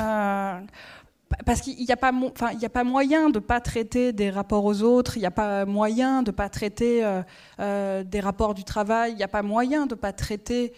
Euh, 0.00 0.60
parce 1.44 1.60
qu'il 1.60 1.76
n'y 1.76 1.92
a, 1.92 1.96
pas, 1.96 2.10
a 2.10 2.68
pas 2.68 2.84
moyen 2.84 3.30
de 3.30 3.38
ne 3.38 3.44
pas 3.44 3.60
traiter 3.60 4.12
des 4.12 4.30
rapports 4.30 4.64
aux 4.64 4.82
autres, 4.82 5.16
il 5.16 5.20
n'y 5.20 5.26
a 5.26 5.30
pas 5.30 5.64
moyen 5.66 6.22
de 6.22 6.30
ne 6.30 6.36
pas 6.36 6.48
traiter 6.48 7.04
euh, 7.04 7.22
euh, 7.60 8.02
des 8.02 8.20
rapports 8.20 8.54
du 8.54 8.64
travail, 8.64 9.12
il 9.12 9.16
n'y 9.16 9.22
a 9.22 9.28
pas 9.28 9.42
moyen 9.42 9.86
de 9.86 9.94
ne 9.94 10.00
pas 10.00 10.12
traiter 10.12 10.72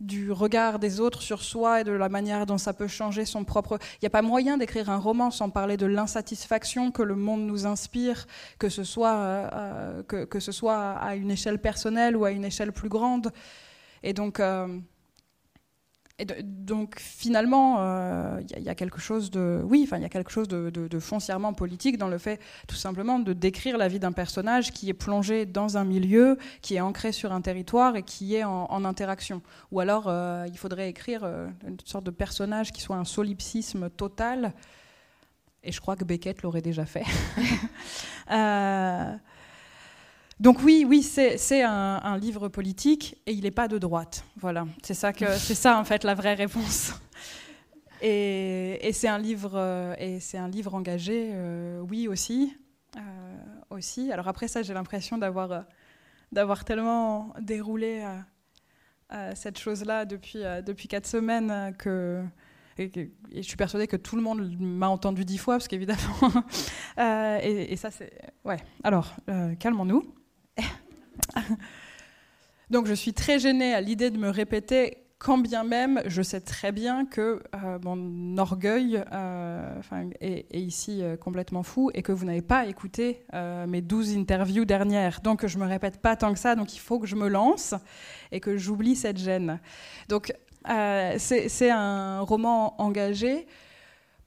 du 0.00 0.30
regard 0.30 0.78
des 0.78 1.00
autres 1.00 1.20
sur 1.20 1.42
soi 1.42 1.80
et 1.80 1.84
de 1.84 1.90
la 1.90 2.08
manière 2.08 2.46
dont 2.46 2.58
ça 2.58 2.72
peut 2.72 2.86
changer 2.86 3.24
son 3.24 3.42
propre... 3.42 3.78
Il 3.94 4.04
n'y 4.04 4.06
a 4.06 4.10
pas 4.10 4.22
moyen 4.22 4.56
d'écrire 4.56 4.88
un 4.88 4.98
roman 4.98 5.32
sans 5.32 5.50
parler 5.50 5.76
de 5.76 5.86
l'insatisfaction 5.86 6.92
que 6.92 7.02
le 7.02 7.16
monde 7.16 7.44
nous 7.44 7.66
inspire, 7.66 8.28
que 8.60 8.68
ce, 8.68 8.84
soit, 8.84 9.50
que, 10.06 10.24
que, 10.24 10.38
ce 10.38 10.52
soit 10.52 10.92
à 10.92 11.16
une 11.16 11.32
échelle 11.32 11.58
personnelle 11.58 12.16
ou 12.16 12.24
à 12.24 12.30
une 12.30 12.44
échelle 12.44 12.70
plus 12.70 12.88
grande. 12.88 13.32
Et 14.04 14.12
donc 14.12 14.40
et 16.20 16.26
donc 16.42 16.98
finalement, 16.98 17.76
il 17.76 18.56
euh, 18.56 18.60
y, 18.60 18.68
a 18.68 18.74
quelque 18.74 18.98
chose 18.98 19.30
de, 19.30 19.62
oui, 19.64 19.82
enfin 19.84 19.98
il 19.98 20.02
y 20.02 20.06
a 20.06 20.08
quelque 20.08 20.32
chose 20.32 20.48
de, 20.48 20.98
foncièrement 20.98 21.52
politique 21.52 21.96
dans 21.96 22.08
le 22.08 22.18
fait, 22.18 22.40
tout 22.66 22.74
simplement, 22.74 23.20
de 23.20 23.32
décrire 23.32 23.78
la 23.78 23.86
vie 23.86 24.00
d'un 24.00 24.10
personnage 24.10 24.72
qui 24.72 24.88
est 24.88 24.94
plongé 24.94 25.46
dans 25.46 25.76
un 25.76 25.84
milieu, 25.84 26.36
qui 26.60 26.74
est 26.74 26.80
ancré 26.80 27.12
sur 27.12 27.32
un 27.32 27.40
territoire 27.40 27.94
et 27.94 28.02
qui 28.02 28.34
est 28.34 28.42
en, 28.42 28.84
interaction. 28.84 29.42
Ou 29.70 29.78
alors, 29.78 30.04
euh, 30.08 30.44
il 30.48 30.58
faudrait 30.58 30.88
écrire 30.88 31.20
euh, 31.22 31.46
une 31.66 31.76
sorte 31.84 32.04
de 32.04 32.10
personnage 32.10 32.72
qui 32.72 32.80
soit 32.80 32.96
un 32.96 33.04
solipsisme 33.04 33.88
total. 33.88 34.54
Et 35.62 35.70
je 35.70 35.80
crois 35.80 35.94
que 35.94 36.04
Beckett 36.04 36.42
l'aurait 36.42 36.62
déjà 36.62 36.84
fait. 36.84 37.04
Donc 40.40 40.62
oui, 40.62 40.84
oui, 40.86 41.02
c'est 41.02 41.62
un, 41.62 42.18
livre 42.18 42.48
politique 42.48 43.16
et 43.26 43.32
il 43.32 43.42
n'est 43.42 43.50
pas 43.50 43.66
de 43.66 43.76
droite. 43.76 44.24
Voilà, 44.36 44.66
c'est 44.82 44.94
ça 44.94 45.12
que 45.12 45.26
c'est 45.36 45.54
ça 45.54 45.78
en 45.78 45.84
fait 45.84 46.04
la 46.04 46.14
vraie 46.14 46.34
réponse. 46.34 46.92
Et, 48.00 48.90
c'est 48.92 49.08
un 49.08 49.18
livre 49.18 49.52
euh, 49.54 49.94
et 49.98 50.20
c'est 50.20 50.38
un 50.38 50.48
livre 50.48 50.74
engagé, 50.74 51.30
euh, 51.32 51.80
oui 51.80 52.06
aussi, 52.06 52.56
euh, 52.96 53.00
aussi. 53.70 54.12
Alors 54.12 54.28
après 54.28 54.46
ça, 54.46 54.62
j'ai 54.62 54.74
l'impression 54.74 55.18
d'avoir 55.18 55.64
d'avoir 56.30 56.64
tellement 56.64 57.32
déroulé 57.40 58.06
cette 59.34 59.58
chose-là 59.58 60.04
depuis 60.04 60.42
depuis 60.64 60.86
quatre 60.86 61.06
semaines 61.06 61.74
que 61.78 62.22
et, 62.76 63.10
je 63.34 63.42
suis 63.42 63.56
persuadée 63.56 63.88
que 63.88 63.96
tout 63.96 64.14
le 64.14 64.22
monde 64.22 64.56
m'a 64.60 64.88
entendu 64.88 65.24
dix 65.24 65.38
fois, 65.38 65.54
parce 65.54 65.66
qu'évidemment. 65.66 65.98
et, 67.42 67.72
et, 67.72 67.76
ça, 67.76 67.90
c'est. 67.90 68.12
Ouais. 68.44 68.58
Alors, 68.84 69.16
calmons-nous. 69.58 70.17
Donc 72.70 72.86
je 72.86 72.94
suis 72.94 73.14
très 73.14 73.38
gênée 73.38 73.74
à 73.74 73.80
l'idée 73.80 74.10
de 74.10 74.18
me 74.18 74.28
répéter, 74.28 74.98
quand 75.18 75.38
bien 75.38 75.64
même 75.64 76.00
je 76.06 76.22
sais 76.22 76.40
très 76.40 76.70
bien 76.70 77.04
que 77.04 77.42
euh, 77.54 77.78
mon 77.82 78.38
orgueil 78.38 79.02
euh, 79.12 79.80
est, 80.20 80.46
ici 80.56 81.02
euh, 81.02 81.16
complètement 81.16 81.62
fou 81.62 81.90
et 81.94 82.02
que 82.02 82.12
vous 82.12 82.24
n'avez 82.24 82.42
pas 82.42 82.66
écouté 82.66 83.24
mes 83.66 83.82
12 83.82 84.16
interviews 84.16 84.64
dernières. 84.64 85.20
Donc 85.20 85.46
je 85.46 85.58
ne 85.58 85.64
me 85.64 85.68
répète 85.68 86.00
pas 86.00 86.16
tant 86.16 86.32
que 86.32 86.38
ça, 86.38 86.54
donc 86.54 86.74
il 86.74 86.78
faut 86.78 86.98
que 86.98 87.06
je 87.06 87.16
me 87.16 87.28
lance 87.28 87.74
et 88.32 88.40
que 88.40 88.56
j'oublie 88.56 88.96
cette 88.96 89.18
gêne. 89.18 89.60
Donc 90.08 90.32
c'est 91.18 91.70
un 91.70 92.20
roman 92.20 92.80
engagé, 92.80 93.46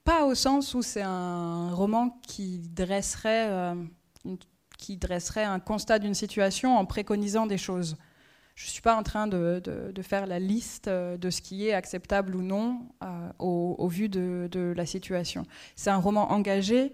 pas 0.04 0.24
au 0.24 0.34
sens 0.34 0.74
où 0.74 0.82
c'est 0.82 1.02
un 1.02 1.72
roman 1.72 2.20
qui 2.26 2.58
dresserait 2.58 3.74
une 4.24 4.38
qui 4.82 4.96
dresserait 4.96 5.44
un 5.44 5.60
constat 5.60 6.00
d'une 6.00 6.12
situation 6.12 6.76
en 6.76 6.84
préconisant 6.84 7.46
des 7.46 7.56
choses. 7.56 7.96
Je 8.56 8.66
ne 8.66 8.70
suis 8.70 8.82
pas 8.82 8.96
en 8.96 9.04
train 9.04 9.28
de, 9.28 9.62
faire 10.02 10.26
la 10.26 10.40
liste 10.40 10.88
euh, 10.88 11.16
de 11.16 11.30
ce 11.30 11.40
qui 11.40 11.68
est 11.68 11.72
acceptable 11.72 12.34
ou 12.34 12.42
non 12.42 12.88
euh, 13.04 13.32
au, 13.38 13.86
vu 13.86 14.08
de, 14.08 14.74
la 14.76 14.84
situation. 14.84 15.46
C'est 15.76 15.90
un 15.90 15.98
roman 15.98 16.32
engagé 16.32 16.92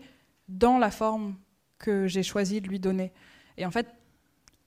dans 0.49 0.76
la 0.78 0.91
forme 0.91 1.36
que 1.78 2.07
j'ai 2.07 2.22
choisi 2.22 2.61
de 2.61 2.68
lui 2.68 2.78
donner. 2.78 3.11
Et 3.57 3.64
en 3.64 3.70
fait, 3.70 3.89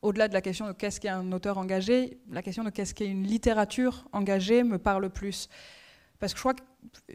au-delà 0.01 0.27
de 0.27 0.33
la 0.33 0.41
question 0.41 0.65
de 0.65 0.73
qu'est-ce 0.73 0.99
qu'est 0.99 1.09
un 1.09 1.31
auteur 1.31 1.59
engagé, 1.59 2.19
la 2.29 2.41
question 2.41 2.63
de 2.63 2.71
qu'est-ce 2.71 2.95
qu'est 2.95 3.07
une 3.07 3.23
littérature 3.23 4.07
engagée 4.13 4.63
me 4.63 4.79
parle 4.79 5.11
plus. 5.11 5.47
Parce 6.17 6.33
que 6.33 6.39
je 6.39 6.41
crois 6.41 6.55
que 6.55 6.63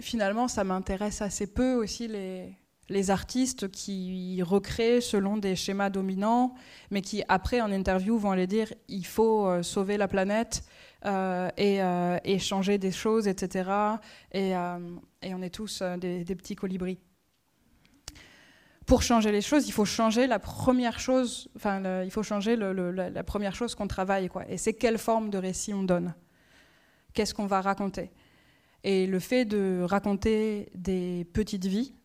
finalement, 0.01 0.47
ça 0.47 0.63
m'intéresse 0.63 1.21
assez 1.21 1.49
peu 1.49 1.75
aussi 1.75 2.07
les, 2.07 2.57
les 2.89 3.11
artistes 3.11 3.71
qui 3.71 4.43
recréent 4.43 5.01
selon 5.01 5.37
des 5.37 5.57
schémas 5.57 5.91
dominants, 5.91 6.55
mais 6.91 7.03
qui 7.03 7.23
après 7.29 7.61
en 7.61 7.73
interview 7.73 8.17
vont 8.19 8.31
aller 8.31 8.47
dire 8.47 8.73
il 8.89 9.07
faut 9.07 9.47
euh, 9.47 9.63
sauver 9.63 9.97
la 9.97 10.09
planète 10.09 10.63
euh, 11.05 11.49
euh, 11.59 12.19
et, 12.25 12.39
changer 12.39 12.79
des 12.79 12.93
choses, 12.93 13.29
etc. 13.29 13.71
Et, 14.33 14.55
on 14.55 15.43
est 15.43 15.51
tous 15.55 15.83
des, 15.99 16.25
petits 16.25 16.57
colibris. 16.57 16.99
Pour 18.87 19.03
changer 19.03 19.33
les 19.33 19.41
choses, 19.41 19.67
il 19.67 19.73
faut 19.73 19.85
changer 19.85 20.29
la 20.29 20.39
première 20.39 21.01
chose, 21.01 21.49
enfin, 21.57 22.03
il 22.05 22.11
faut 22.13 22.23
changer 22.23 22.55
la 22.57 23.25
première 23.25 23.55
chose 23.55 23.75
qu'on 23.75 23.89
travaille, 23.89 24.29
quoi. 24.29 24.49
Et 24.49 24.59
c'est 24.59 24.75
quelle 24.75 24.99
forme 24.99 25.29
de 25.29 25.39
récit 25.39 25.75
on 25.75 25.83
donne 25.83 26.15
Qu'est-ce 27.13 27.35
qu'on 27.35 27.47
va 27.47 27.61
raconter 27.61 28.13
Et 28.85 29.09
le 29.09 29.19
fait 29.19 29.45
de 29.45 29.83
raconter 29.83 30.71
des 30.75 31.27
petites 31.33 31.67
vies, 31.67 31.96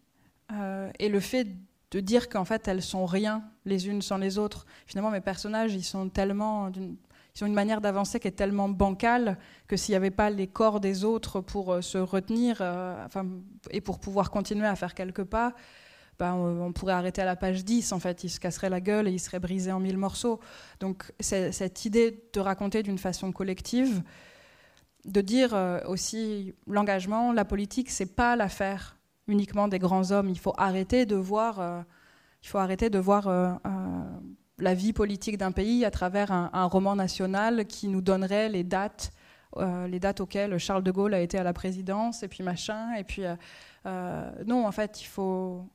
euh, 0.54 0.91
et 0.99 1.10
le 1.10 1.20
fait 1.20 1.47
de 1.91 1.99
dire 1.99 2.30
qu'en 2.30 2.45
fait 2.45 2.68
elles 2.68 2.82
sont 2.82 3.06
rien 3.06 3.43
les 3.66 3.88
unes 3.88 4.02
sans 4.02 4.18
les 4.18 4.38
autres. 4.38 4.66
Finalement, 4.86 5.12
mes 5.12 5.22
personnages, 5.22 5.74
ils 5.74 5.84
sont 5.84 6.10
tellement 6.10 6.72
ils 7.36 7.43
ont 7.43 7.47
une 7.47 7.54
manière 7.54 7.80
d'avancer 7.80 8.20
qui 8.20 8.28
est 8.28 8.32
tellement 8.32 8.68
bancale 8.68 9.38
que 9.68 9.78
s'il 9.78 9.93
n'y 9.93 9.97
avait 9.97 10.12
pas 10.12 10.30
les 10.30 10.47
corps 10.47 10.82
des 10.82 11.06
autres 11.06 11.39
pour 11.39 11.72
euh, 11.72 11.82
se 11.82 11.97
retenir 11.97 12.58
euh, 12.60 13.06
enfin, 13.06 13.26
et 13.70 13.80
pour 13.80 13.99
pouvoir 13.99 14.32
continuer 14.32 14.68
à 14.68 14.76
faire 14.76 14.93
quelques 14.93 15.24
pas, 15.24 15.54
ben, 16.20 16.34
on, 16.34 16.74
pourrait 16.74 16.93
arrêter 16.93 17.22
à 17.22 17.26
la 17.26 17.38
page 17.38 17.64
10 17.64 17.93
en 17.93 17.99
fait. 17.99 18.24
Ils 18.24 18.30
se 18.30 18.39
casseraient 18.39 18.70
la 18.70 18.82
gueule 18.82 19.08
et 19.08 19.12
ils 19.12 19.20
seraient 19.20 19.39
brisés 19.39 19.72
en 19.72 19.80
mille 19.80 19.97
morceaux. 19.97 20.39
Donc 20.80 21.12
cette 21.20 21.86
idée 21.86 22.24
de 22.34 22.39
raconter 22.39 22.84
d'une 22.84 22.97
façon 22.97 23.32
collective, 23.32 24.04
de 25.06 25.22
dire 25.22 25.58
aussi 25.88 26.54
l'engagement, 26.68 27.34
la 27.34 27.43
politique, 27.43 27.89
c'est 27.89 28.14
pas 28.16 28.36
l'affaire 28.36 28.97
uniquement 29.32 29.68
des 29.68 29.80
grands 29.80 30.12
hommes. 30.12 30.30
Il 30.30 30.38
faut 30.38 30.54
arrêter 30.58 31.06
de 31.06 31.16
voir, 31.16 31.60
euh, 31.60 31.82
il 32.44 32.48
faut 32.48 32.58
arrêter 32.58 32.90
de 32.90 33.00
voir 33.00 33.28
euh, 33.28 33.54
euh, 33.66 34.04
la 34.60 34.74
vie 34.74 34.94
politique 34.94 35.38
d'un 35.38 35.52
pays 35.52 35.86
à 35.86 35.92
travers 35.92 36.32
un, 36.32 36.66
roman 36.66 36.96
national 36.96 37.66
qui 37.66 37.88
nous 37.88 38.02
donnerait 38.02 38.50
les 38.50 38.64
dates, 38.64 39.12
les 39.58 40.00
dates 40.00 40.22
auxquelles 40.22 40.58
Charles 40.60 40.84
de 40.84 40.92
Gaulle 40.92 41.14
a 41.14 41.20
été 41.20 41.38
à 41.38 41.44
la 41.44 41.52
présidence 41.52 42.24
et 42.24 42.28
puis 42.28 42.44
machin. 42.44 42.94
Et 42.94 43.04
puis 43.04 43.24
non, 43.86 44.68
en 44.68 44.72
fait, 44.72 45.02
il 45.02 45.08
faut, 45.08 45.66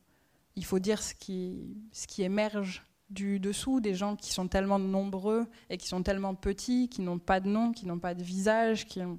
il 0.54 0.64
faut 0.64 0.78
dire 0.78 1.02
ce 1.02 1.14
qui, 1.14 1.76
ce 1.90 2.06
qui 2.06 2.22
émerge 2.22 2.84
du 3.10 3.40
dessous, 3.40 3.80
des 3.80 3.94
gens 3.94 4.14
qui 4.14 4.32
sont 4.32 4.46
tellement 4.46 4.78
nombreux 4.78 5.46
et 5.68 5.78
qui 5.78 5.88
sont 5.88 6.02
tellement 6.02 6.36
petits, 6.36 6.88
qui 6.88 7.02
n'ont 7.02 7.18
pas 7.18 7.40
de 7.40 7.48
nom, 7.48 7.72
qui 7.72 7.86
n'ont 7.86 7.98
pas 7.98 8.14
de 8.14 8.22
visage, 8.22 8.86
qui 8.86 9.02
ont, 9.02 9.18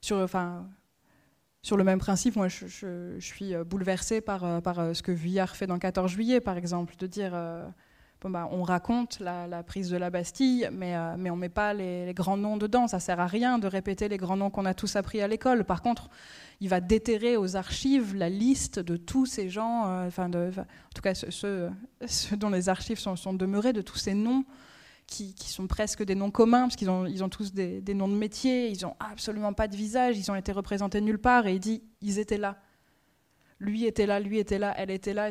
sur, 0.00 0.26
sur 1.66 1.76
le 1.76 1.82
même 1.82 1.98
principe, 1.98 2.36
moi, 2.36 2.46
je, 2.46 3.16
suis 3.18 3.52
euh, 3.52 3.64
bouleversée 3.64 4.20
par, 4.20 4.44
euh, 4.44 4.60
par 4.60 4.78
euh, 4.78 4.94
ce 4.94 5.02
que 5.02 5.10
Vuillard 5.10 5.56
fait 5.56 5.66
dans 5.66 5.80
14 5.80 6.08
juillet, 6.08 6.40
par 6.40 6.56
exemple, 6.56 6.94
de 6.96 7.08
dire, 7.08 7.32
bon, 8.20 8.30
bah, 8.30 8.48
on 8.52 8.62
raconte 8.62 9.18
la, 9.18 9.64
prise 9.64 9.90
de 9.90 9.96
la 9.96 10.08
Bastille, 10.08 10.70
mais, 10.70 10.94
mais 11.18 11.28
on 11.28 11.34
ne 11.34 11.40
met 11.40 11.48
pas 11.48 11.74
les, 11.74 12.14
grands 12.14 12.36
noms 12.36 12.56
dedans. 12.56 12.86
Ça 12.86 13.00
sert 13.00 13.18
à 13.18 13.26
rien 13.26 13.58
de 13.58 13.66
répéter 13.66 14.08
les 14.08 14.16
grands 14.16 14.36
noms 14.36 14.48
qu'on 14.48 14.64
a 14.64 14.74
tous 14.74 14.94
appris 14.94 15.20
à 15.20 15.26
l'école. 15.26 15.64
Par 15.64 15.82
contre, 15.82 16.08
il 16.60 16.68
va 16.68 16.80
déterrer 16.80 17.36
aux 17.36 17.56
archives 17.56 18.14
la 18.14 18.28
liste 18.28 18.78
de 18.78 18.96
tous 18.96 19.26
ces 19.26 19.48
gens, 19.48 20.06
enfin, 20.06 20.28
de, 20.28 20.52
en 20.56 20.94
tout 20.94 21.02
cas 21.02 21.14
ceux, 21.14 21.68
dont 22.36 22.50
les 22.50 22.68
archives 22.68 23.00
sont, 23.00 23.16
sont 23.16 23.34
demeurées, 23.34 23.72
de 23.72 23.82
tous 23.82 23.98
ces 23.98 24.14
noms 24.14 24.44
qui, 25.06 25.34
sont 25.38 25.66
presque 25.66 26.02
des 26.02 26.14
noms 26.14 26.30
communs, 26.30 26.62
parce 26.62 26.76
qu'ils 26.76 26.90
ont, 26.90 27.06
ils 27.06 27.22
ont 27.22 27.28
tous 27.28 27.52
des, 27.52 27.82
noms 27.94 28.08
de 28.08 28.14
métiers, 28.14 28.70
ils 28.70 28.82
n'ont 28.82 28.96
absolument 28.98 29.52
pas 29.52 29.68
de 29.68 29.76
visage, 29.76 30.18
ils 30.18 30.30
ont 30.30 30.34
été 30.34 30.52
représentés 30.52 31.00
nulle 31.00 31.18
part, 31.18 31.46
et 31.46 31.54
il 31.54 31.60
dit, 31.60 31.82
ils 32.00 32.18
étaient 32.18 32.38
là. 32.38 32.58
Lui 33.58 33.86
était 33.86 34.06
là, 34.06 34.20
lui 34.20 34.38
était 34.38 34.58
là, 34.58 34.74
elle 34.76 34.90
était 34.90 35.14
là. 35.14 35.30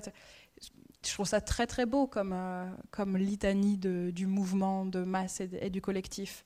Je 1.06 1.14
trouve 1.14 1.28
ça 1.28 1.42
très 1.42 1.68
très 1.68 1.86
beau 1.86 2.08
comme, 2.08 2.34
euh, 2.34 2.66
comme 2.90 3.18
litanie 3.18 3.78
du 3.78 4.26
mouvement 4.26 4.86
de 4.86 5.04
masse 5.04 5.42
et, 5.42 5.70
du 5.70 5.82
collectif. 5.82 6.44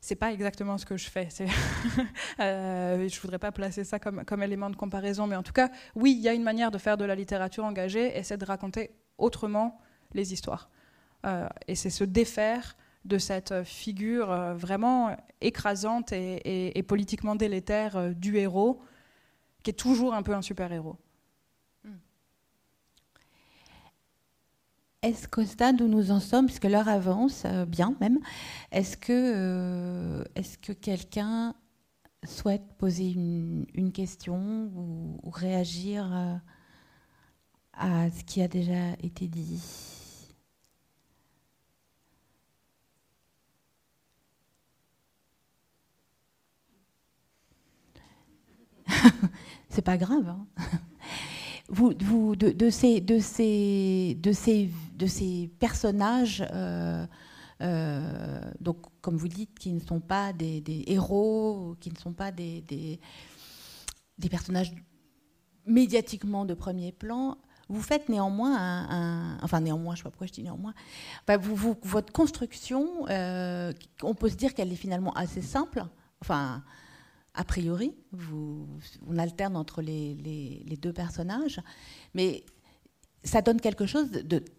C'est 0.00 0.14
pas 0.14 0.32
exactement 0.32 0.78
ce 0.78 0.86
que 0.86 0.96
je 0.96 1.10
fais. 1.10 1.28
euh, 2.38 3.08
je 3.08 3.20
voudrais 3.20 3.40
pas 3.40 3.50
placer 3.50 3.82
ça 3.82 3.98
comme, 3.98 4.24
comme 4.24 4.42
élément 4.42 4.70
de 4.70 4.76
comparaison, 4.76 5.26
mais 5.26 5.34
en 5.34 5.42
tout 5.42 5.54
cas, 5.54 5.70
oui, 5.96 6.14
il 6.16 6.22
y 6.22 6.28
a 6.28 6.34
une 6.34 6.44
manière 6.44 6.70
de 6.70 6.78
faire 6.78 6.96
de 6.96 7.04
la 7.04 7.16
littérature 7.16 7.64
engagée, 7.64 8.16
et 8.16 8.22
c'est 8.22 8.36
de 8.36 8.44
raconter 8.44 8.92
autrement 9.18 9.80
les 10.12 10.32
histoires. 10.32 10.70
Euh, 11.24 11.48
et 11.66 11.74
c'est 11.74 11.90
se 11.90 12.04
défaire 12.04 12.76
de 13.04 13.18
cette 13.18 13.62
figure 13.64 14.30
euh, 14.30 14.54
vraiment 14.54 15.16
écrasante 15.40 16.12
et, 16.12 16.84
politiquement 16.86 17.36
délétère 17.36 17.96
euh, 17.96 18.12
du 18.12 18.36
héros, 18.36 18.80
qui 19.62 19.70
est 19.70 19.74
toujours 19.74 20.14
un 20.14 20.22
peu 20.22 20.34
un 20.34 20.42
super-héros. 20.42 20.96
Hmm. 21.84 21.90
Est-ce 25.02 25.28
qu'au 25.28 25.44
stade 25.44 25.80
où 25.80 25.88
nous 25.88 26.10
en 26.10 26.20
sommes, 26.20 26.46
puisque 26.46 26.64
l'heure 26.64 26.88
avance 26.88 27.46
bien 27.68 27.94
même, 28.00 28.18
est-ce 28.72 28.96
que, 28.96 30.24
est 30.34 30.60
que 30.60 30.72
quelqu'un 30.72 31.54
souhaite 32.26 32.74
poser 32.78 33.10
une, 33.10 33.92
question 33.92 34.70
ou, 34.74 35.30
réagir 35.30 36.10
euh, 36.12 36.36
à 37.72 38.10
ce 38.10 38.24
qui 38.24 38.42
a 38.42 38.48
déjà 38.48 38.92
été 39.02 39.28
dit? 39.28 39.95
C'est 49.68 49.82
pas 49.82 49.96
grave. 49.96 50.28
Hein. 50.28 50.46
vous, 51.68 51.94
de, 52.36 52.70
ces, 52.70 53.00
de, 53.00 53.18
ces, 53.18 54.16
de, 54.20 54.32
ces, 54.32 54.70
de 54.94 55.06
ces 55.06 55.50
personnages, 55.58 56.44
euh, 56.52 57.06
euh, 57.62 58.40
donc, 58.60 58.78
comme 59.00 59.16
vous 59.16 59.28
dites, 59.28 59.58
qui 59.58 59.72
ne 59.72 59.80
sont 59.80 60.00
pas 60.00 60.32
des, 60.32 60.84
héros, 60.86 61.76
qui 61.80 61.90
ne 61.90 61.96
sont 61.96 62.12
pas 62.12 62.30
des, 62.30 62.62
des, 62.62 64.28
personnages 64.28 64.72
médiatiquement 65.66 66.44
de 66.44 66.54
premier 66.54 66.92
plan, 66.92 67.38
vous 67.68 67.82
faites 67.82 68.08
néanmoins 68.08 68.56
un, 68.56 69.38
enfin 69.42 69.60
néanmoins, 69.60 69.96
je 69.96 70.00
ne 70.00 70.02
sais 70.02 70.04
pas 70.04 70.10
pourquoi 70.10 70.28
je 70.28 70.32
dis 70.32 70.44
néanmoins, 70.44 70.74
vous, 71.40 71.56
vous, 71.56 71.76
votre 71.82 72.12
construction, 72.12 73.08
euh, 73.08 73.72
on 74.02 74.14
peut 74.14 74.28
se 74.28 74.36
dire 74.36 74.54
qu'elle 74.54 74.72
est 74.72 74.76
finalement 74.76 75.12
assez 75.14 75.42
simple, 75.42 75.84
enfin 76.20 76.62
a 77.36 77.44
priori, 77.44 77.94
on 79.06 79.18
alterne 79.18 79.56
entre 79.56 79.82
les, 79.82 80.14
les, 80.14 80.76
deux 80.76 80.92
personnages, 80.92 81.60
mais 82.14 82.44
ça 83.24 83.42
donne 83.42 83.60
quelque 83.60 83.86
chose 83.86 84.10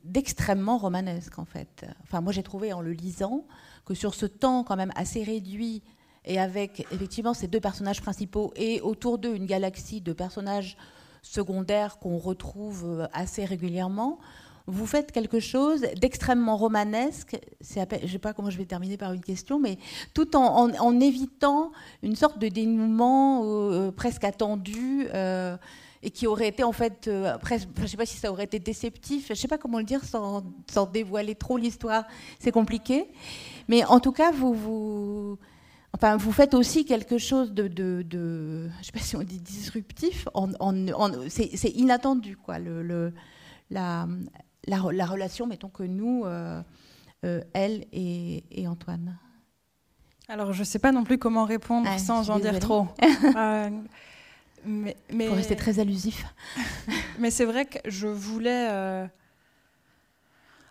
d'extrêmement 0.03 0.77
romanesque 0.77 1.39
en 1.39 1.45
fait. 1.45 1.85
Enfin, 2.03 2.21
moi 2.21 2.31
j'ai 2.31 2.43
trouvé 2.43 2.73
en 2.73 2.81
le 2.81 2.91
lisant 2.91 3.45
que 3.85 3.93
sur 3.93 4.13
ce 4.13 4.25
temps 4.25 4.63
quand 4.63 4.75
même 4.75 4.91
assez 4.95 5.23
réduit 5.23 5.81
et 6.23 6.39
avec 6.39 6.85
effectivement 6.91 7.33
ces 7.33 7.47
deux 7.47 7.59
personnages 7.59 8.01
principaux 8.01 8.53
et 8.55 8.79
autour 8.81 9.17
d'eux 9.17 9.35
une 9.35 9.45
galaxie 9.45 10.01
de 10.01 10.13
personnages 10.13 10.77
secondaires 11.23 11.97
qu'on 11.99 12.17
retrouve 12.17 12.85
euh, 12.85 13.07
assez 13.11 13.43
régulièrement, 13.43 14.19
vous 14.67 14.85
faites 14.85 15.13
quelque 15.13 15.39
chose 15.39 15.81
d'extrêmement 15.99 16.57
romanesque. 16.57 17.37
je 17.61 17.79
ne 17.79 18.07
sais 18.07 18.19
pas 18.19 18.33
comment 18.33 18.49
je 18.49 18.57
vais 18.57 18.65
terminer 18.65 18.97
par 18.97 19.13
une 19.13 19.23
question, 19.23 19.59
mais 19.59 19.77
tout 20.13 20.35
en, 20.35 20.99
évitant 20.99 21.71
une 22.03 22.15
sorte 22.15 22.37
de 22.37 22.49
dénouement 22.49 23.43
euh, 23.45 23.91
presque 23.91 24.25
attendu. 24.25 25.07
Euh, 25.13 25.57
et 26.03 26.11
qui 26.11 26.27
aurait 26.27 26.49
été 26.49 26.63
en 26.63 26.73
fait, 26.73 27.07
euh, 27.07 27.35
je 27.49 27.81
ne 27.81 27.87
sais 27.87 27.97
pas 27.97 28.05
si 28.05 28.17
ça 28.17 28.31
aurait 28.31 28.43
été 28.43 28.59
déceptif, 28.59 29.27
je 29.27 29.33
ne 29.33 29.35
sais 29.35 29.47
pas 29.47 29.57
comment 29.57 29.79
le 29.79 29.83
dire 29.83 30.03
sans, 30.03 30.43
dévoiler 30.93 31.33
trop 31.33 31.57
l'histoire, 31.57 32.05
c'est 32.39 32.51
compliqué. 32.51 33.09
Mais 33.67 33.83
en 33.83 33.99
tout 33.99 34.11
cas, 34.11 34.31
vous, 34.31 34.53
vous, 34.53 35.39
enfin, 35.93 36.15
vous 36.15 36.31
faites 36.31 36.53
aussi 36.53 36.85
quelque 36.85 37.17
chose 37.17 37.51
de, 37.51 37.67
de, 37.67 38.03
de 38.03 38.69
sais 38.83 38.91
pas 38.91 38.99
si 38.99 39.15
on 39.15 39.23
dit 39.23 39.39
disruptif, 39.39 40.27
c'est 41.29 41.71
inattendu, 41.71 42.37
quoi. 42.37 42.59
La, 44.67 45.05
relation, 45.05 45.47
mettons 45.47 45.69
que 45.69 45.83
nous, 45.83 46.23
euh, 46.25 46.61
euh, 47.25 47.41
elle 47.53 47.85
et, 47.91 48.67
Antoine. 48.67 49.17
Alors, 50.29 50.53
je 50.53 50.59
ne 50.59 50.65
sais 50.65 50.79
pas 50.79 50.91
non 50.91 51.03
plus 51.03 51.17
comment 51.17 51.45
répondre 51.45 51.87
sans 51.99 52.29
en 52.29 52.39
dire 52.39 52.59
trop. 52.59 52.87
Mais, 54.65 54.97
mais... 55.11 55.27
Pour 55.27 55.35
rester 55.35 55.55
très 55.55 55.79
allusif. 55.79 56.25
mais 57.19 57.31
c'est 57.31 57.45
vrai 57.45 57.65
que 57.65 57.77
je 57.89 58.07
voulais. 58.07 58.67
Euh, 58.69 59.07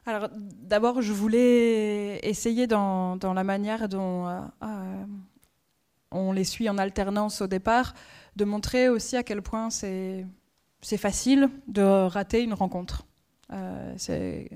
alors, 0.04 0.28
d'abord, 0.34 1.02
je 1.02 1.12
voulais 1.12 2.20
essayer 2.22 2.66
dans, 2.66 3.16
dans 3.16 3.32
la 3.32 3.42
manière 3.42 3.88
dont 3.88 4.28
euh, 4.28 4.40
euh, 4.62 5.04
on 6.12 6.32
les 6.32 6.44
suit 6.44 6.68
en 6.68 6.78
alternance 6.78 7.40
au 7.40 7.46
départ, 7.46 7.94
de 8.36 8.44
montrer 8.44 8.88
aussi 8.88 9.16
à 9.16 9.22
quel 9.22 9.42
point 9.42 9.70
c'est 9.70 10.26
facile 10.82 11.48
de 11.66 11.82
rater 11.82 12.42
une 12.42 12.54
rencontre. 12.54 13.06
C'est 13.96 14.50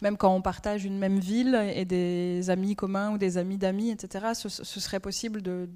même 0.00 0.16
quand 0.16 0.34
on 0.34 0.42
partage 0.42 0.84
une 0.84 0.98
même 0.98 1.18
ville 1.18 1.54
et 1.74 1.84
des 1.84 2.50
amis 2.50 2.76
communs 2.76 3.12
ou 3.12 3.18
des 3.18 3.36
amis 3.36 3.58
d'amis, 3.58 3.90
etc., 3.90 4.26
ce, 4.34 4.48
serait 4.48 5.00
possible 5.00 5.42
de, 5.42 5.68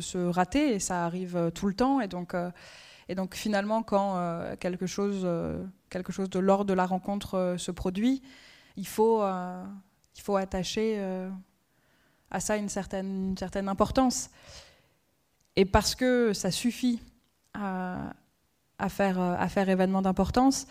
se 0.00 0.18
rater 0.18 0.74
et 0.74 0.80
ça 0.80 1.04
arrive 1.04 1.36
euh, 1.36 1.50
tout 1.50 1.68
le 1.68 1.74
temps. 1.74 2.00
Et 2.00 2.08
donc, 2.08 2.34
euh, 2.34 2.50
finalement, 3.30 3.84
quand 3.84 4.16
euh, 4.16 4.56
quelque, 4.56 4.86
chose, 4.86 5.22
de 5.22 6.38
l'ordre 6.40 6.64
de 6.64 6.74
la 6.74 6.86
rencontre 6.86 7.54
se 7.56 7.70
produit, 7.70 8.20
il 8.76 8.86
faut, 8.88 9.22
attacher 9.22 11.00
à 12.32 12.40
ça 12.40 12.56
une 12.56 12.68
certaine, 12.68 13.36
importance. 13.68 14.30
Et 15.54 15.64
parce 15.64 15.94
que 15.94 16.32
ça 16.32 16.50
suffit 16.50 17.00
à 17.54 18.88
faire 18.88 19.68
événement 19.68 20.02
d'importance, 20.02 20.66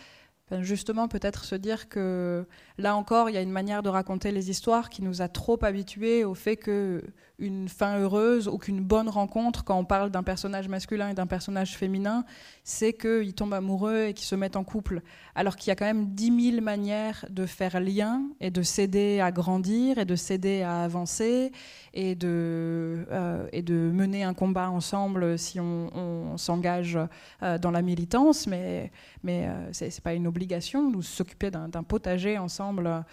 justement 0.62 1.08
peut-être 1.08 1.44
se 1.46 1.56
dire 1.56 1.90
que 1.90 2.46
là 2.78 2.96
encore, 2.96 3.30
il 3.30 3.34
y 3.34 3.38
a 3.38 3.42
une 3.42 3.52
manière 3.52 3.84
de 3.84 3.90
raconter 3.90 4.32
les 4.32 4.50
histoires 4.50 4.90
qui 4.90 5.02
nous 5.02 5.22
a 5.22 5.28
trop 5.28 5.64
habitués 5.64 6.24
au 6.24 6.36
fait 6.36 6.56
que 6.56 7.04
une 7.38 7.68
fin 7.68 8.00
heureuse 8.00 8.48
ou 8.48 8.58
qu'une 8.58 8.82
bonne 8.82 9.10
rencontre, 9.10 9.64
quand 9.64 9.78
on 9.78 9.86
parle 9.86 10.10
d'un 10.10 10.24
personnage 10.24 10.70
masculin 10.70 11.10
et 11.10 11.14
d'un 11.14 11.28
personnage 11.28 11.76
féminin, 11.76 12.24
c'est 12.64 12.94
qu'ils 12.94 13.34
tombent 13.34 13.54
amoureux 13.54 14.06
et 14.08 14.14
qu'ils 14.14 14.26
se 14.26 14.36
mettent 14.36 14.56
en 14.56 14.64
couple. 14.64 15.02
Alors 15.36 15.58
qu'il 15.58 15.70
y 15.70 15.72
a 15.72 15.76
quand 15.76 15.86
même 15.86 16.14
dix 16.14 16.32
mille 16.32 16.62
manières 16.62 17.26
de 17.30 17.46
faire 17.46 17.80
lien 17.80 18.24
et 18.40 18.52
de 18.52 18.62
s'aider 18.62 19.20
à 19.20 19.32
grandir 19.32 19.98
et 19.98 20.06
de 20.06 20.16
s'aider 20.16 20.62
à 20.62 20.84
avancer 20.84 21.52
et 21.94 22.16
de, 22.16 23.06
euh, 23.12 23.62
de 23.62 23.74
mener 23.74 24.24
un 24.24 24.34
combat 24.34 24.70
ensemble 24.70 25.38
si 25.38 25.60
on, 25.60 26.38
s'engage 26.38 26.98
euh, 27.44 27.58
dans 27.58 27.72
la 27.72 27.82
militance. 27.82 28.48
Mais, 28.48 28.92
euh, 29.28 29.74
ce 29.74 29.86
n'est 29.86 29.92
pas 30.04 30.14
une 30.14 30.28
obligation. 30.28 30.90
Nous 30.90 31.02
s'occuper 31.02 31.52
d'un 31.52 31.84
potager 31.84 32.38
ensemble, 32.38 33.04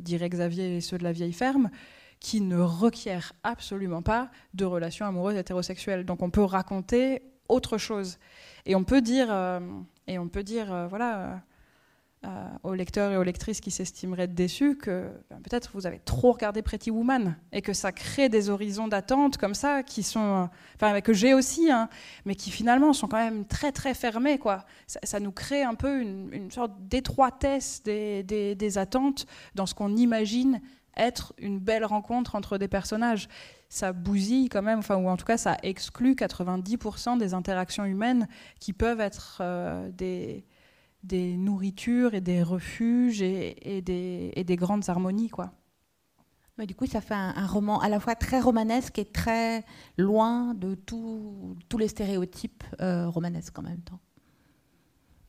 dirait 0.00 0.28
Xavier 0.30 0.76
et 0.76 0.80
ceux 0.80 0.98
de 0.98 1.04
la 1.04 1.12
vieille 1.12 1.32
ferme 1.32 1.70
qui 2.26 2.40
ne 2.40 2.58
requiert 2.58 3.34
absolument 3.44 4.02
pas 4.02 4.32
de 4.52 4.64
relations 4.64 5.06
amoureuses 5.06 5.36
hétérosexuelles. 5.36 6.04
Donc 6.04 6.22
on 6.22 6.30
peut 6.30 6.42
raconter 6.42 7.22
autre 7.48 7.78
chose. 7.78 8.18
Et 8.64 8.74
on 8.74 8.82
peut 8.82 9.00
dire, 9.00 9.28
euh, 9.30 9.60
et 10.08 10.18
on 10.18 10.26
peut 10.26 10.42
dire 10.42 10.74
euh, 10.74 10.88
voilà, 10.88 11.40
euh, 12.24 12.48
aux 12.64 12.74
lecteurs 12.74 13.12
et 13.12 13.16
aux 13.16 13.22
lectrices 13.22 13.60
qui 13.60 13.70
s'estimeraient 13.70 14.26
déçus 14.26 14.76
que 14.76 15.08
ben, 15.30 15.40
peut-être 15.40 15.70
vous 15.74 15.86
avez 15.86 16.00
trop 16.00 16.32
regardé 16.32 16.62
Pretty 16.62 16.90
Woman 16.90 17.36
et 17.52 17.62
que 17.62 17.72
ça 17.72 17.92
crée 17.92 18.28
des 18.28 18.50
horizons 18.50 18.88
d'attente 18.88 19.36
comme 19.36 19.54
ça 19.54 19.84
qui 19.84 20.02
sont, 20.02 20.48
enfin 20.74 21.00
que 21.02 21.12
j'ai 21.12 21.32
aussi, 21.32 21.70
hein, 21.70 21.88
mais 22.24 22.34
qui 22.34 22.50
finalement 22.50 22.92
sont 22.92 23.06
quand 23.06 23.22
même 23.22 23.44
très 23.44 23.70
très 23.70 23.94
fermés. 23.94 24.38
Quoi. 24.38 24.64
Ça, 24.88 25.20
nous 25.20 25.30
crée 25.30 25.62
un 25.62 25.76
peu 25.76 26.00
une, 26.02 26.50
sorte 26.50 26.72
d'étroitesse 26.88 27.84
des, 27.84 28.24
des, 28.24 28.56
des 28.56 28.78
attentes 28.78 29.26
dans 29.54 29.66
ce 29.66 29.74
qu'on 29.74 29.94
imagine 29.94 30.60
être 30.96 31.34
une 31.38 31.58
belle 31.58 31.84
rencontre 31.84 32.34
entre 32.34 32.58
des 32.58 32.68
personnages. 32.68 33.28
Ça 33.68 33.92
bousille 33.92 34.48
quand 34.48 34.62
même, 34.62 34.78
enfin, 34.78 34.96
ou 34.96 35.08
en 35.08 35.16
tout 35.16 35.24
cas, 35.24 35.36
ça 35.36 35.56
exclut 35.62 36.14
90% 36.14 37.18
des 37.18 37.34
interactions 37.34 37.84
humaines 37.84 38.28
qui 38.60 38.72
peuvent 38.72 39.00
être 39.00 39.38
euh, 39.40 39.90
des, 39.90 40.44
des 41.02 41.36
nourritures 41.36 42.14
et 42.14 42.20
des 42.20 42.42
refuges 42.42 43.22
et, 43.22 43.82
des, 43.82 44.32
et 44.34 44.44
des, 44.44 44.56
grandes 44.56 44.88
harmonies, 44.88 45.28
quoi. 45.28 45.52
Mais 46.58 46.66
du 46.66 46.74
coup, 46.74 46.86
ça 46.86 47.02
fait 47.02 47.14
un, 47.14 47.46
roman 47.46 47.80
à 47.80 47.88
la 47.90 48.00
fois 48.00 48.14
très 48.14 48.40
romanesque 48.40 48.98
et 48.98 49.04
très 49.04 49.64
loin 49.98 50.54
de 50.54 50.74
tous 50.74 51.78
les 51.78 51.88
stéréotypes 51.88 52.64
euh, 52.80 53.08
romanesques 53.08 53.58
en 53.58 53.62
même 53.62 53.82
temps. 53.82 54.00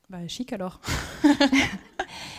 Bah, 0.09 0.25
chic 0.29 0.53
alors. 0.53 0.79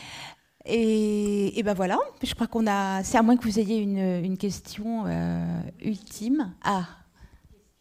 Et, 0.65 1.63
ben 1.65 1.75
voilà, 1.75 1.99
je 2.23 2.35
crois 2.35 2.47
qu'on 2.47 2.67
a. 2.67 3.03
C'est 3.03 3.17
à 3.17 3.23
moins 3.23 3.37
que 3.37 3.45
vous 3.45 3.59
ayez 3.59 3.79
une, 3.79 3.99
une 3.99 4.37
question 4.37 5.05
euh, 5.07 5.61
ultime. 5.83 6.53
Ah, 6.63 6.87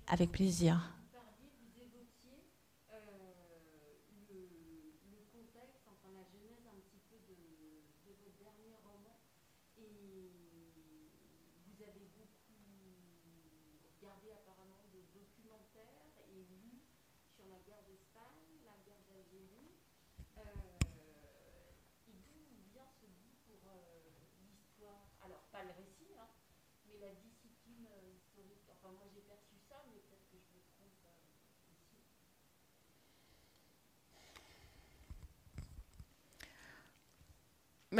avec 0.07 0.31
plaisir. 0.31 0.96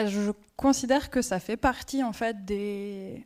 Je 0.06 0.32
considère 0.56 1.10
que 1.10 1.22
ça 1.22 1.40
fait 1.40 1.58
partie 1.58 2.04
en 2.04 2.14
fait 2.14 2.46
des 2.46 3.26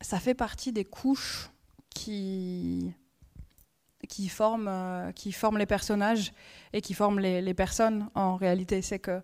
ça 0.00 0.20
fait 0.20 0.34
partie 0.34 0.72
des 0.72 0.84
couches 0.84 1.50
qui, 1.90 2.92
qui, 4.08 4.28
forment, 4.28 4.68
euh, 4.68 5.12
qui 5.12 5.32
forment 5.32 5.58
les 5.58 5.66
personnages 5.66 6.32
et 6.72 6.80
qui 6.80 6.94
forment 6.94 7.20
les, 7.20 7.54
personnes 7.54 8.08
en 8.14 8.36
réalité. 8.36 8.82
C'est 8.82 8.98
que 8.98 9.20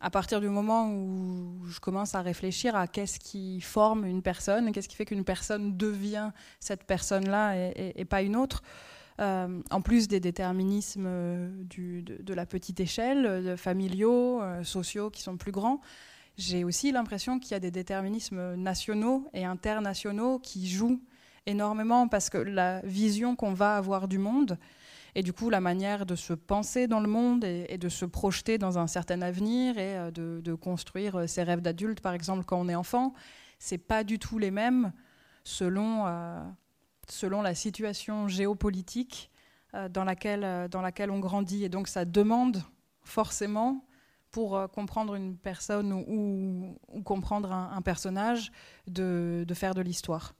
à 0.00 0.10
partir 0.10 0.40
du 0.40 0.48
moment 0.48 0.90
où 0.90 1.62
je 1.66 1.78
commence 1.78 2.14
à 2.14 2.22
réfléchir 2.22 2.74
à 2.74 2.86
qu'est-ce 2.86 3.18
qui 3.18 3.60
forme 3.60 4.06
une 4.06 4.22
personne, 4.22 4.72
qu'est-ce 4.72 4.88
qui 4.88 4.96
fait 4.96 5.04
qu'une 5.04 5.24
personne 5.24 5.76
devient 5.76 6.30
cette 6.58 6.84
personne-là 6.84 7.70
et, 7.76 8.04
pas 8.06 8.22
une 8.22 8.36
autre, 8.36 8.62
euh, 9.20 9.62
en 9.70 9.80
plus 9.80 10.08
des 10.08 10.20
déterminismes 10.20 11.06
euh, 11.06 11.64
de, 11.68 12.34
la 12.34 12.46
petite 12.46 12.80
échelle, 12.80 13.44
de 13.44 13.56
familiaux, 13.56 14.40
euh, 14.42 14.64
sociaux 14.64 15.10
qui 15.10 15.22
sont 15.22 15.36
plus 15.36 15.52
grands, 15.52 15.80
j'ai 16.36 16.64
aussi 16.64 16.92
l'impression 16.92 17.38
qu'il 17.38 17.52
y 17.52 17.54
a 17.54 17.60
des 17.60 17.70
déterminismes 17.70 18.54
nationaux 18.54 19.28
et 19.34 19.44
internationaux 19.44 20.38
qui 20.38 20.68
jouent 20.68 21.02
énormément 21.46 22.08
parce 22.08 22.30
que 22.30 22.38
la 22.38 22.80
vision 22.80 23.36
qu'on 23.36 23.52
va 23.52 23.76
avoir 23.76 24.08
du 24.08 24.18
monde, 24.18 24.58
et 25.14 25.22
du 25.22 25.32
coup, 25.32 25.50
la 25.50 25.60
manière 25.60 26.06
de 26.06 26.14
se 26.14 26.32
penser 26.32 26.86
dans 26.86 27.00
le 27.00 27.08
monde 27.08 27.44
et, 27.44 27.78
de 27.78 27.88
se 27.88 28.04
projeter 28.04 28.58
dans 28.58 28.78
un 28.78 28.86
certain 28.86 29.22
avenir 29.22 29.78
et 29.78 29.96
euh, 29.96 30.10
de, 30.10 30.54
construire 30.54 31.16
euh, 31.16 31.26
ses 31.26 31.42
rêves 31.42 31.60
d'adulte, 31.60 32.00
par 32.00 32.14
exemple, 32.14 32.44
quand 32.44 32.60
on 32.60 32.68
est 32.68 32.74
enfant, 32.74 33.12
c'est 33.58 33.78
pas 33.78 34.04
du 34.04 34.18
tout 34.18 34.38
les 34.38 34.50
mêmes 34.50 34.92
selon, 35.42 36.06
euh, 36.06 36.42
selon 37.12 37.42
la 37.42 37.54
situation 37.54 38.28
géopolitique 38.28 39.30
dans, 39.90 40.04
laquelle, 40.04 40.68
dans 40.68 40.82
laquelle 40.82 41.10
on 41.10 41.20
grandit. 41.20 41.64
Et 41.64 41.68
donc, 41.68 41.88
ça 41.88 42.04
demande 42.04 42.62
forcément 43.02 43.84
pour 44.30 44.68
comprendre 44.72 45.14
une 45.14 45.36
personne 45.36 45.92
ou, 45.92 46.78
comprendre 47.04 47.52
un, 47.52 47.82
personnage, 47.82 48.52
de, 48.86 49.44
faire 49.54 49.74
de 49.74 49.80
l'histoire. 49.80 50.34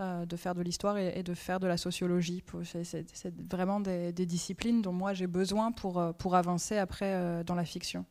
Euh, 0.00 0.24
de 0.24 0.36
faire 0.36 0.54
de 0.54 0.62
l'histoire 0.62 0.96
et, 0.96 1.22
de 1.22 1.34
faire 1.34 1.60
de 1.60 1.66
la 1.66 1.76
sociologie. 1.76 2.42
C'est 2.72 3.34
vraiment 3.52 3.80
des, 3.80 4.12
disciplines 4.12 4.80
dont 4.80 4.94
moi 4.94 5.12
j'ai 5.12 5.26
besoin 5.26 5.72
pour, 5.72 5.98
euh, 5.98 6.12
pour 6.14 6.36
avancer 6.36 6.78
après 6.78 7.12
euh, 7.12 7.44
dans 7.44 7.54
la 7.54 7.66
fiction. 7.66 8.06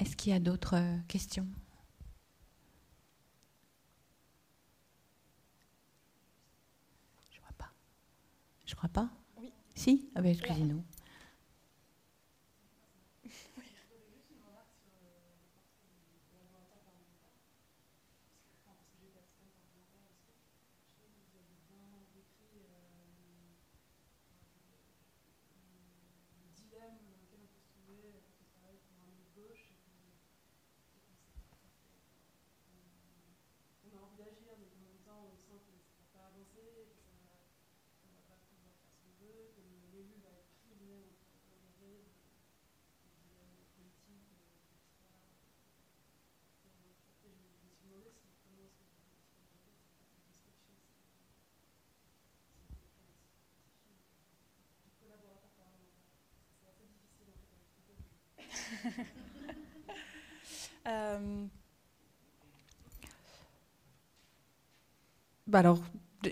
Est-ce 0.00 0.16
qu'il 0.16 0.32
y 0.32 0.34
a 0.34 0.40
d'autres 0.40 0.76
questions 1.06 1.46
Je 7.30 7.38
crois 7.38 7.54
pas. 7.56 7.70
Je 8.72 8.76
crois 8.76 8.88
pas? 8.88 9.10
Oui. 9.38 9.52
Si? 9.74 10.08
Ah 10.14 10.22
ben, 10.22 10.30
Excusez-nous. 10.32 10.82
Euh, 60.88 61.46
bah 65.46 65.60
alors, 65.60 65.78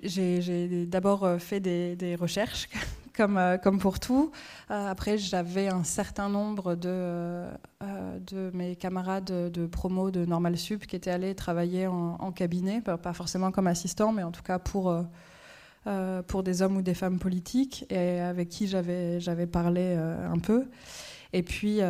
j'ai 0.03 0.87
d'abord 0.87 1.23
euh, 1.23 1.39
fait 1.39 1.61
des, 1.61 2.17
recherches, 2.17 2.69
comme, 3.15 3.39
euh, 3.39 3.59
comme 3.59 3.79
pour 3.79 4.01
tout. 4.01 4.33
après, 4.69 5.19
j'avais 5.19 5.69
un 5.69 5.85
certain 5.85 6.29
nombre 6.29 6.75
de, 6.75 7.47
mes 8.53 8.75
camarades 8.75 9.53
de 9.53 9.67
promo 9.67 10.11
de 10.11 10.25
Normal 10.27 10.59
Sup 10.59 10.85
qui 10.85 10.97
étaient 10.97 11.13
allés 11.13 11.37
travailler 11.37 11.87
en, 11.87 12.33
cabinet, 12.33 12.81
pas 12.81 13.13
forcément 13.13 13.53
comme 13.53 13.69
assistant, 13.69 14.11
mais 14.11 14.25
en 14.25 14.33
tout 14.33 14.43
cas 14.43 14.59
pour 14.59 14.93
des 16.43 16.63
hommes 16.63 16.77
ou 16.79 16.83
des 16.83 16.95
femmes 16.95 17.21
politiques, 17.21 17.87
et 17.89 18.19
avec 18.19 18.49
qui 18.49 18.67
j'avais 18.67 19.47
parlé 19.47 19.95
un 19.95 20.41
peu. 20.41 20.67
Et 21.33 21.43
puis, 21.43 21.81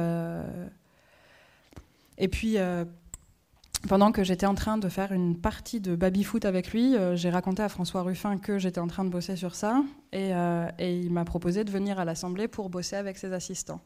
et 2.21 2.29
puis, 2.29 2.59
euh, 2.59 2.85
pendant 3.89 4.13
que 4.13 4.23
j'étais 4.23 4.45
en 4.45 4.55
train 4.55 4.77
de 4.77 4.89
faire 4.91 5.11
une 5.11 5.41
partie 5.41 5.81
de 5.81 5.97
baby-foot 5.97 6.45
avec 6.45 6.71
lui, 6.71 6.95
euh, 6.95 7.17
j'ai 7.17 7.31
raconté 7.31 7.63
à 7.63 7.71
François 7.71 8.03
Ruffin 8.03 8.37
que 8.37 8.59
j'étais 8.59 8.79
en 8.79 8.87
train 8.87 9.05
de 9.05 9.09
bosser 9.09 9.37
sur 9.37 9.55
ça. 9.55 9.83
Euh, 10.15 10.69
et, 10.79 10.99
il 11.01 11.11
m'a 11.11 11.25
proposé 11.25 11.65
de 11.65 11.71
venir 11.71 11.99
à 11.99 12.05
l'Assemblée 12.05 12.47
pour 12.47 12.69
bosser 12.69 12.97
avec 12.97 13.17
ses 13.17 13.33
assistants. 13.33 13.81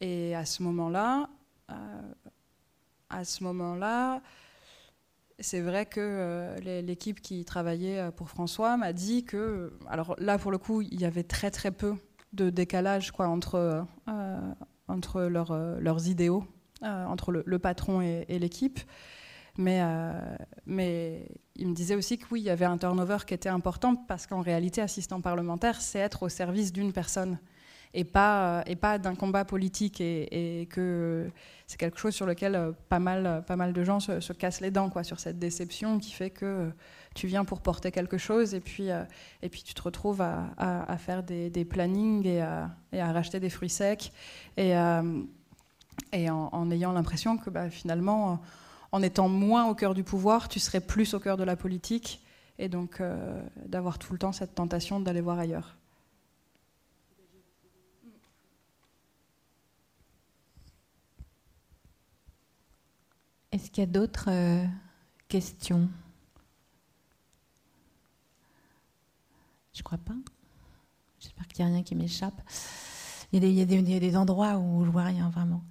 Et 0.00 0.34
à 0.34 0.44
ce 0.44 0.64
moment-là, 0.64 1.30
à 3.08 3.24
ce 3.24 3.44
moment-là, 3.44 4.20
c'est 5.38 5.60
vrai 5.60 5.86
que 5.86 6.56
l'équipe 6.60 7.20
qui 7.20 7.44
travaillait 7.44 8.10
pour 8.16 8.28
François 8.28 8.76
m'a 8.76 8.92
dit 8.92 9.24
que, 9.24 9.72
alors 9.88 10.16
là 10.18 10.36
pour 10.38 10.50
le 10.50 10.58
coup, 10.58 10.82
il 10.82 11.00
y 11.00 11.04
avait 11.06 11.22
très 11.22 11.50
très 11.50 11.70
peu 11.70 11.94
de 12.32 12.50
décalage 12.50 13.12
quoi, 13.12 13.28
entre, 13.28 13.86
entre 14.88 15.22
leurs 15.22 16.08
idéaux 16.08 16.44
euh, 16.82 17.06
entre 17.06 17.32
le, 17.32 17.58
patron 17.58 18.02
et, 18.02 18.38
l'équipe. 18.38 18.80
Mais, 19.56 19.80
euh, 19.80 20.12
mais 20.66 21.26
il 21.54 21.68
me 21.68 21.74
disait 21.74 21.94
aussi 21.94 22.18
que 22.18 22.26
oui, 22.30 22.40
il 22.42 22.44
y 22.44 22.50
avait 22.50 22.66
un 22.66 22.76
turnover 22.76 23.16
qui 23.26 23.32
était 23.32 23.48
important 23.48 23.96
parce 23.96 24.26
qu'en 24.26 24.42
réalité, 24.42 24.82
assistant 24.82 25.22
parlementaire, 25.22 25.80
c'est 25.80 26.00
être 26.00 26.24
au 26.24 26.28
service 26.28 26.74
d'une 26.74 26.92
personne 26.92 27.38
et 27.94 28.04
pas, 28.04 28.62
et 28.66 28.76
pas 28.76 28.98
d'un 28.98 29.14
combat 29.14 29.46
politique 29.46 30.02
et, 30.02 30.68
que 30.70 31.30
c'est 31.66 31.78
quelque 31.78 31.98
chose 31.98 32.14
sur 32.14 32.26
lequel 32.26 32.74
pas 32.90 32.98
mal, 32.98 33.42
pas 33.46 33.56
mal 33.56 33.72
de 33.72 33.82
gens 33.82 33.98
se, 33.98 34.32
cassent 34.34 34.60
les 34.60 34.70
dents, 34.70 34.90
quoi, 34.90 35.02
sur 35.02 35.18
cette 35.18 35.38
déception 35.38 35.98
qui 35.98 36.12
fait 36.12 36.28
que 36.28 36.70
tu 37.16 37.26
viens 37.26 37.44
pour 37.44 37.60
porter 37.60 37.90
quelque 37.90 38.18
chose 38.18 38.54
et 38.54 38.60
puis, 38.60 38.90
euh, 38.90 39.02
et 39.42 39.48
puis 39.48 39.62
tu 39.62 39.74
te 39.74 39.82
retrouves 39.82 40.20
à, 40.20 40.52
à, 40.56 40.96
faire 40.98 41.22
des, 41.22 41.50
des 41.50 41.64
plannings 41.64 42.26
et 42.26 42.40
à, 42.40 42.70
et 42.92 43.00
à, 43.00 43.12
racheter 43.12 43.40
des 43.40 43.50
fruits 43.50 43.70
secs. 43.70 44.12
Et, 44.56 44.72
et 46.12 46.30
en, 46.30 46.70
ayant 46.70 46.92
l'impression 46.92 47.36
que 47.38 47.50
bah, 47.50 47.70
finalement, 47.70 48.40
en 48.92 49.02
étant 49.02 49.28
moins 49.28 49.68
au 49.68 49.74
cœur 49.74 49.94
du 49.94 50.04
pouvoir, 50.04 50.48
tu 50.48 50.60
serais 50.60 50.80
plus 50.80 51.14
au 51.14 51.20
cœur 51.20 51.36
de 51.36 51.44
la 51.44 51.56
politique, 51.56 52.22
et 52.58 52.68
donc 52.68 53.00
euh, 53.00 53.42
d'avoir 53.66 53.98
tout 53.98 54.12
le 54.12 54.18
temps 54.18 54.32
cette 54.32 54.54
tentation 54.54 55.00
d'aller 55.00 55.20
voir 55.20 55.38
ailleurs. 55.38 55.76
Est-ce 63.52 63.70
qu'il 63.70 63.82
y 63.82 63.86
a 63.86 63.90
d'autres 63.90 64.30
euh, 64.30 64.64
questions? 65.28 65.88
Je 69.76 69.82
crois 69.82 69.98
pas. 69.98 70.14
J'espère 71.20 71.46
qu'il 71.48 71.64
n'y 71.64 71.70
a 71.70 71.74
rien 71.74 71.82
qui 71.82 71.94
m'échappe. 71.94 72.40
Il, 73.32 73.44
il, 73.44 73.58
il 73.58 73.90
y, 73.90 73.96
a 73.96 74.00
des 74.00 74.16
endroits 74.16 74.56
où 74.58 74.84
je 74.84 74.90
vois 74.90 75.04
rien 75.04 75.28
vraiment. 75.30 75.62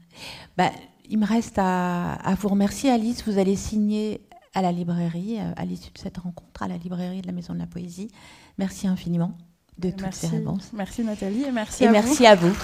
Bah, 0.58 0.72
il 1.10 1.18
me 1.18 1.26
reste 1.26 1.58
à, 1.58 2.36
vous 2.40 2.50
remercier, 2.50 2.92
Alice. 2.92 3.24
Vous 3.26 3.38
allez 3.38 3.56
signer 3.56 4.22
à 4.54 4.62
la 4.62 4.72
librairie, 4.72 5.40
euh, 5.40 5.52
à 5.56 5.66
l'issue 5.66 5.92
de 5.92 5.98
cette 5.98 6.18
rencontre, 6.18 6.64
à 6.64 6.68
la 6.68 6.78
librairie 6.78 7.22
de 7.22 7.28
la 7.28 7.34
Maison 7.34 7.54
de 7.54 7.60
la 7.60 7.68
Poésie. 7.68 8.10
Merci 8.58 8.88
infiniment 8.88 9.38
de 9.78 9.90
toutes 9.90 10.14
ces 10.14 10.28
réponses. 10.28 10.72
Merci 10.74 11.04
Nathalie 11.04 11.44
et 11.44 11.52
merci 11.52 11.84
et 11.84 11.88
à 11.88 11.92
merci 11.92 12.26
à 12.26 12.36
vous. 12.36 12.56